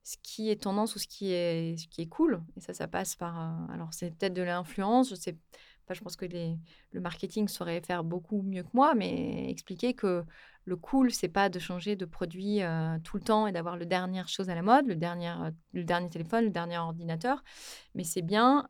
ce 0.03 0.17
qui 0.23 0.49
est 0.49 0.63
tendance 0.63 0.95
ou 0.95 0.99
ce 0.99 1.05
qui 1.05 1.31
est, 1.31 1.77
ce 1.77 1.87
qui 1.87 2.01
est 2.01 2.07
cool. 2.07 2.41
Et 2.57 2.61
ça, 2.61 2.73
ça 2.73 2.87
passe 2.87 3.15
par... 3.15 3.37
alors, 3.69 3.93
c'est 3.93 4.09
peut-être 4.09 4.33
de 4.33 4.41
l'influence, 4.41 5.11
je 5.11 5.15
sais 5.15 5.37
je 5.93 6.01
pense 6.01 6.15
que 6.15 6.25
le 6.25 6.99
marketing 6.99 7.47
saurait 7.47 7.81
faire 7.81 8.03
beaucoup 8.03 8.41
mieux 8.41 8.63
que 8.63 8.69
moi, 8.73 8.93
mais 8.95 9.49
expliquer 9.49 9.93
que 9.93 10.23
le 10.65 10.75
cool, 10.75 11.11
c'est 11.11 11.27
pas 11.27 11.49
de 11.49 11.59
changer 11.59 11.95
de 11.95 12.05
produit 12.05 12.61
tout 13.03 13.17
le 13.17 13.23
temps 13.23 13.47
et 13.47 13.51
d'avoir 13.51 13.77
le 13.77 13.85
dernière 13.85 14.27
chose 14.27 14.49
à 14.49 14.55
la 14.55 14.61
mode, 14.61 14.87
le 14.87 14.95
dernier, 14.95 15.33
le 15.73 15.83
dernier 15.83 16.09
téléphone, 16.09 16.45
le 16.45 16.51
dernier 16.51 16.77
ordinateur, 16.77 17.43
mais 17.95 18.03
c'est 18.03 18.21
bien 18.21 18.67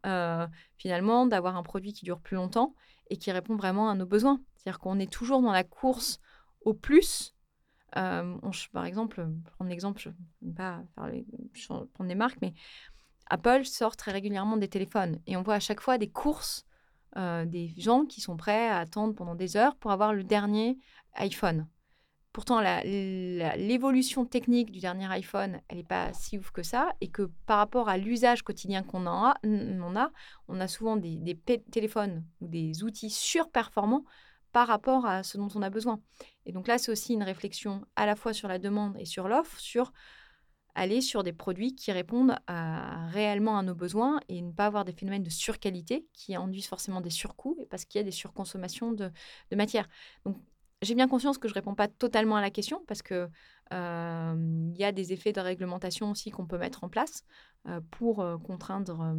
finalement 0.78 1.26
d'avoir 1.26 1.58
un 1.58 1.64
produit 1.64 1.94
qui 1.94 2.06
dure 2.06 2.20
plus 2.20 2.36
longtemps 2.36 2.76
et 3.10 3.18
qui 3.18 3.32
répond 3.32 3.56
vraiment 3.56 3.90
à 3.90 3.96
nos 3.96 4.06
besoins. 4.06 4.42
C'est-à-dire 4.56 4.80
qu'on 4.80 5.00
est 5.00 5.12
toujours 5.12 5.42
dans 5.42 5.52
la 5.52 5.64
course 5.64 6.20
au 6.62 6.74
plus. 6.74 7.36
par 7.92 8.86
exemple, 8.86 9.28
prendre 9.56 9.70
l'exemple, 9.70 10.00
je 10.00 10.10
ne 10.10 10.50
vais 10.50 10.56
pas 10.56 10.84
prendre 10.94 12.08
des 12.08 12.16
marques, 12.16 12.40
mais 12.42 12.54
Apple 13.30 13.66
sort 13.66 13.96
très 13.96 14.12
régulièrement 14.12 14.58
des 14.58 14.68
téléphones 14.68 15.20
et 15.26 15.38
on 15.38 15.42
voit 15.42 15.56
à 15.56 15.60
chaque 15.60 15.80
fois 15.80 15.98
des 15.98 16.10
courses 16.10 16.66
euh, 17.18 17.45
des 17.45 17.74
gens 17.78 18.05
qui 18.05 18.22
sont 18.22 18.38
prêts 18.38 18.68
à 18.68 18.80
attendre 18.80 19.14
pendant 19.14 19.36
des 19.36 19.57
heures 19.57 19.76
pour 19.76 19.91
avoir 19.91 20.14
le 20.14 20.24
dernier 20.24 20.78
iPhone. 21.16 21.68
Pourtant, 22.34 22.62
l'évolution 22.62 24.26
technique 24.26 24.72
du 24.72 24.80
dernier 24.80 25.12
iPhone, 25.12 25.59
elle 25.68 25.78
n'est 25.78 25.84
pas 25.84 26.14
si 26.14 26.38
ouf 26.38 26.51
que 26.51 26.64
ça, 26.64 26.93
et 27.01 27.09
que 27.09 27.30
par 27.45 27.57
rapport 27.57 27.89
à 27.89 27.97
l'usage 27.97 28.41
quotidien 28.41 28.84
qu'on 28.84 29.05
en 29.05 29.32
a, 29.32 29.38
on 30.47 30.59
a, 30.62 30.68
souvent 30.70 30.95
des, 30.95 31.18
des 31.18 31.36
téléphones 31.36 32.24
ou 32.39 32.47
des 32.47 32.86
outils 32.86 33.09
surperformants 33.09 34.05
par 34.53 34.68
rapport 34.68 35.05
à 35.05 35.24
ce 35.24 35.38
dont 35.38 35.49
on 35.55 35.62
a 35.62 35.70
besoin. 35.70 35.99
Et 36.45 36.53
donc 36.53 36.68
là, 36.68 36.78
c'est 36.78 36.91
aussi 36.91 37.14
une 37.14 37.24
réflexion 37.24 37.86
à 37.97 38.05
la 38.05 38.16
fois 38.16 38.32
sur 38.32 38.47
la 38.47 38.59
demande 38.59 38.95
et 38.97 39.05
sur 39.05 39.28
l'offre, 39.28 39.59
sur 39.59 39.91
aller 40.76 41.02
sur 41.02 41.24
des 41.24 41.34
produits 41.34 41.76
qui 41.76 41.92
répondent 41.92 42.38
réellement 42.48 43.58
à 43.58 43.64
nos 43.64 43.76
besoins 43.76 44.20
et 44.30 44.42
ne 44.42 44.52
pas 44.52 44.66
avoir 44.66 44.86
des 44.86 44.94
phénomènes 44.94 45.24
de 45.24 45.30
surqualité 45.30 46.06
qui 46.14 46.36
induisent 46.36 46.68
forcément 46.68 47.02
des 47.02 47.10
surcoûts 47.10 47.58
et 47.60 47.66
parce 47.66 47.86
qu'il 47.86 48.00
y 48.00 48.02
a 48.02 48.06
des 48.06 48.12
surconsommations 48.12 48.92
de, 48.92 49.12
matière. 49.56 49.88
Donc, 50.26 50.38
j'ai 50.82 50.96
bien 50.96 51.08
conscience 51.08 51.38
que 51.38 51.48
je 51.48 51.54
ne 51.54 51.56
réponds 51.56 51.76
pas 51.76 51.88
totalement 51.88 52.36
à 52.36 52.42
la 52.42 52.50
question 52.50 52.84
parce 52.88 53.02
que 53.02 53.30
il 53.72 54.78
y 54.78 54.84
a 54.84 54.92
des 54.92 55.14
effets 55.14 55.32
de 55.32 55.40
réglementation 55.40 56.12
aussi 56.12 56.30
qu'on 56.30 56.46
peut 56.46 56.58
mettre 56.58 56.84
en 56.84 56.90
place 56.90 57.24
pour 57.92 58.26
contraindre 58.44 59.16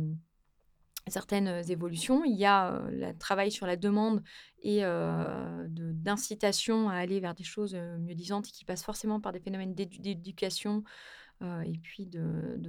certaines 1.08 1.70
évolutions. 1.70 2.24
Il 2.24 2.36
y 2.36 2.44
a 2.44 2.82
le 2.90 3.16
travail 3.16 3.50
sur 3.50 3.66
la 3.66 3.76
demande 3.76 4.22
et 4.62 4.82
d'incitation 4.82 6.88
à 6.88 6.94
aller 6.94 7.20
vers 7.20 7.34
des 7.34 7.44
choses 7.44 7.74
mieux 7.74 8.14
disantes 8.14 8.46
qui 8.46 8.64
passent 8.64 8.84
forcément 8.84 9.20
par 9.20 9.32
des 9.32 9.40
phénomènes 9.40 9.74
d'éducation, 9.74 10.84
euh, 11.42 11.62
et 11.62 11.78
puis 11.78 12.06
de, 12.06 12.60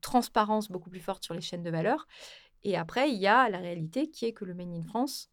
transparence 0.00 0.70
beaucoup 0.70 0.90
plus 0.90 1.00
forte 1.00 1.22
sur 1.22 1.34
les 1.34 1.40
chaînes 1.40 1.62
de 1.62 1.70
valeur. 1.70 2.08
Et 2.64 2.76
après, 2.76 3.10
il 3.12 3.20
y 3.20 3.28
a 3.28 3.48
la 3.48 3.58
réalité 3.58 4.10
qui 4.10 4.24
est 4.24 4.32
que 4.32 4.44
le 4.44 4.54
Made 4.54 4.72
in 4.72 4.82
France, 4.82 5.30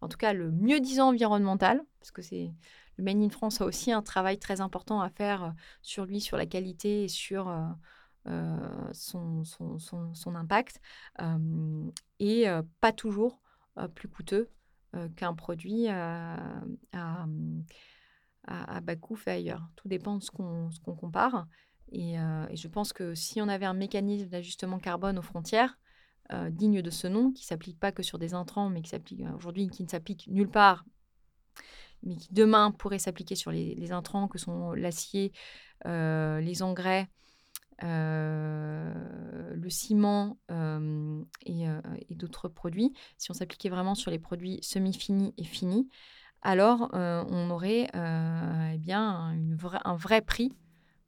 en 0.00 0.08
tout 0.08 0.16
cas 0.16 0.32
le 0.32 0.50
mieux 0.50 0.80
disant 0.80 1.08
environnemental, 1.08 1.82
parce 2.00 2.10
que 2.10 2.22
c'est 2.22 2.52
le 2.96 3.04
Made 3.04 3.18
in 3.18 3.28
France 3.28 3.60
a 3.60 3.66
aussi 3.66 3.92
un 3.92 4.02
travail 4.02 4.38
très 4.38 4.60
important 4.60 5.00
à 5.00 5.10
faire 5.10 5.44
euh, 5.44 5.50
sur 5.82 6.06
lui, 6.06 6.20
sur 6.20 6.36
la 6.36 6.46
qualité 6.46 7.04
et 7.04 7.08
sur 7.08 7.48
euh, 8.26 8.56
son, 8.92 9.44
son, 9.44 9.78
son, 9.78 10.34
impact, 10.34 10.80
et 12.18 12.46
pas 12.80 12.92
toujours 12.92 13.40
plus 13.94 14.08
coûteux 14.08 14.50
qu'un 15.16 15.32
produit 15.32 15.88
à, 15.88 16.36
à, 18.48 18.80
bas 18.80 18.96
coût 18.96 19.16
fait 19.16 19.32
ailleurs. 19.32 19.68
Tout 19.76 19.88
dépend 19.88 20.16
de 20.16 20.22
ce 20.22 20.30
qu'on 20.30 20.94
compare. 20.96 21.46
Euh, 21.94 22.46
et, 22.50 22.56
je 22.56 22.68
pense 22.68 22.92
que 22.92 23.14
si 23.14 23.40
on 23.40 23.48
avait 23.48 23.66
un 23.66 23.74
mécanisme 23.74 24.28
d'ajustement 24.28 24.78
carbone 24.78 25.18
aux 25.18 25.22
frontières, 25.22 25.78
euh, 26.32 26.50
digne 26.50 26.82
de 26.82 26.90
ce 26.90 27.06
nom, 27.06 27.32
qui 27.32 27.44
s'applique 27.46 27.80
pas 27.80 27.92
que 27.92 28.02
sur 28.02 28.18
des 28.18 28.34
intrants, 28.34 28.68
mais 28.68 28.82
qui 28.82 28.90
s'applique 28.90 29.22
euh, 29.22 29.36
aujourd'hui, 29.36 29.68
qui 29.68 29.82
ne 29.82 29.88
s'applique 29.88 30.26
nulle 30.28 30.50
part, 30.50 30.84
mais 32.02 32.16
qui 32.16 32.28
demain 32.32 32.70
pourrait 32.70 32.98
s'appliquer 32.98 33.34
sur 33.34 33.50
les, 33.50 33.92
intrants 33.92 34.28
que 34.28 34.38
sont 34.38 34.72
l'acier, 34.72 35.32
les 35.84 36.62
engrais, 36.62 37.08
le 37.82 39.68
ciment 39.68 40.38
et, 41.44 41.64
et 42.08 42.14
d'autres 42.14 42.48
produits, 42.48 42.92
si 43.16 43.32
on 43.32 43.34
s'appliquait 43.34 43.68
vraiment 43.68 43.96
sur 43.96 44.12
les 44.12 44.20
produits 44.20 44.60
semi-finis 44.62 45.34
et 45.38 45.44
finis, 45.44 45.88
alors 46.42 46.90
euh, 46.94 47.24
on 47.30 47.50
aurait 47.50 47.88
euh, 47.94 48.70
eh 48.74 48.78
bien 48.78 49.34
un 49.84 49.96
vrai 49.96 50.20
prix 50.20 50.52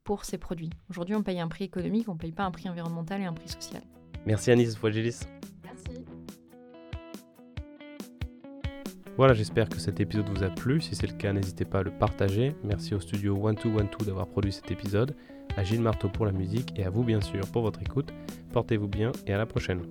pour 0.05 0.25
ces 0.25 0.39
produits. 0.39 0.71
Aujourd'hui, 0.89 1.15
on 1.15 1.23
paye 1.23 1.41
un 1.41 1.49
prix 1.49 1.65
économique, 1.65 2.09
on 2.09 2.15
ne 2.15 2.19
paye 2.19 2.33
pas 2.33 2.45
un 2.45 2.51
prix 2.51 2.69
environnemental 2.69 3.21
et 3.21 3.25
un 3.25 3.33
prix 3.33 3.49
social. 3.49 3.83
Merci 4.27 4.51
Anis 4.51 4.77
Foigelis. 4.77 5.21
Merci. 5.63 6.05
Voilà, 9.17 9.35
j'espère 9.35 9.69
que 9.69 9.79
cet 9.79 10.01
épisode 10.01 10.29
vous 10.29 10.43
a 10.43 10.49
plu. 10.49 10.81
Si 10.81 10.95
c'est 10.95 11.07
le 11.07 11.17
cas, 11.17 11.33
n'hésitez 11.33 11.65
pas 11.65 11.81
à 11.81 11.83
le 11.83 11.91
partager. 11.91 12.55
Merci 12.65 12.95
au 12.95 13.01
studio 13.01 13.35
1212 13.35 14.07
d'avoir 14.07 14.27
produit 14.27 14.53
cet 14.53 14.71
épisode, 14.71 15.15
à 15.57 15.63
Gilles 15.63 15.83
Marteau 15.83 16.09
pour 16.09 16.27
la 16.27 16.33
musique 16.33 16.73
et 16.77 16.85
à 16.85 16.91
vous 16.91 17.05
bien 17.05 17.21
sûr 17.21 17.43
pour 17.53 17.63
votre 17.63 17.83
écoute. 17.83 18.13
Portez-vous 18.53 18.89
bien 18.89 19.13
et 19.27 19.35
à 19.35 19.39
la 19.39 19.47
prochaine. 19.47 19.83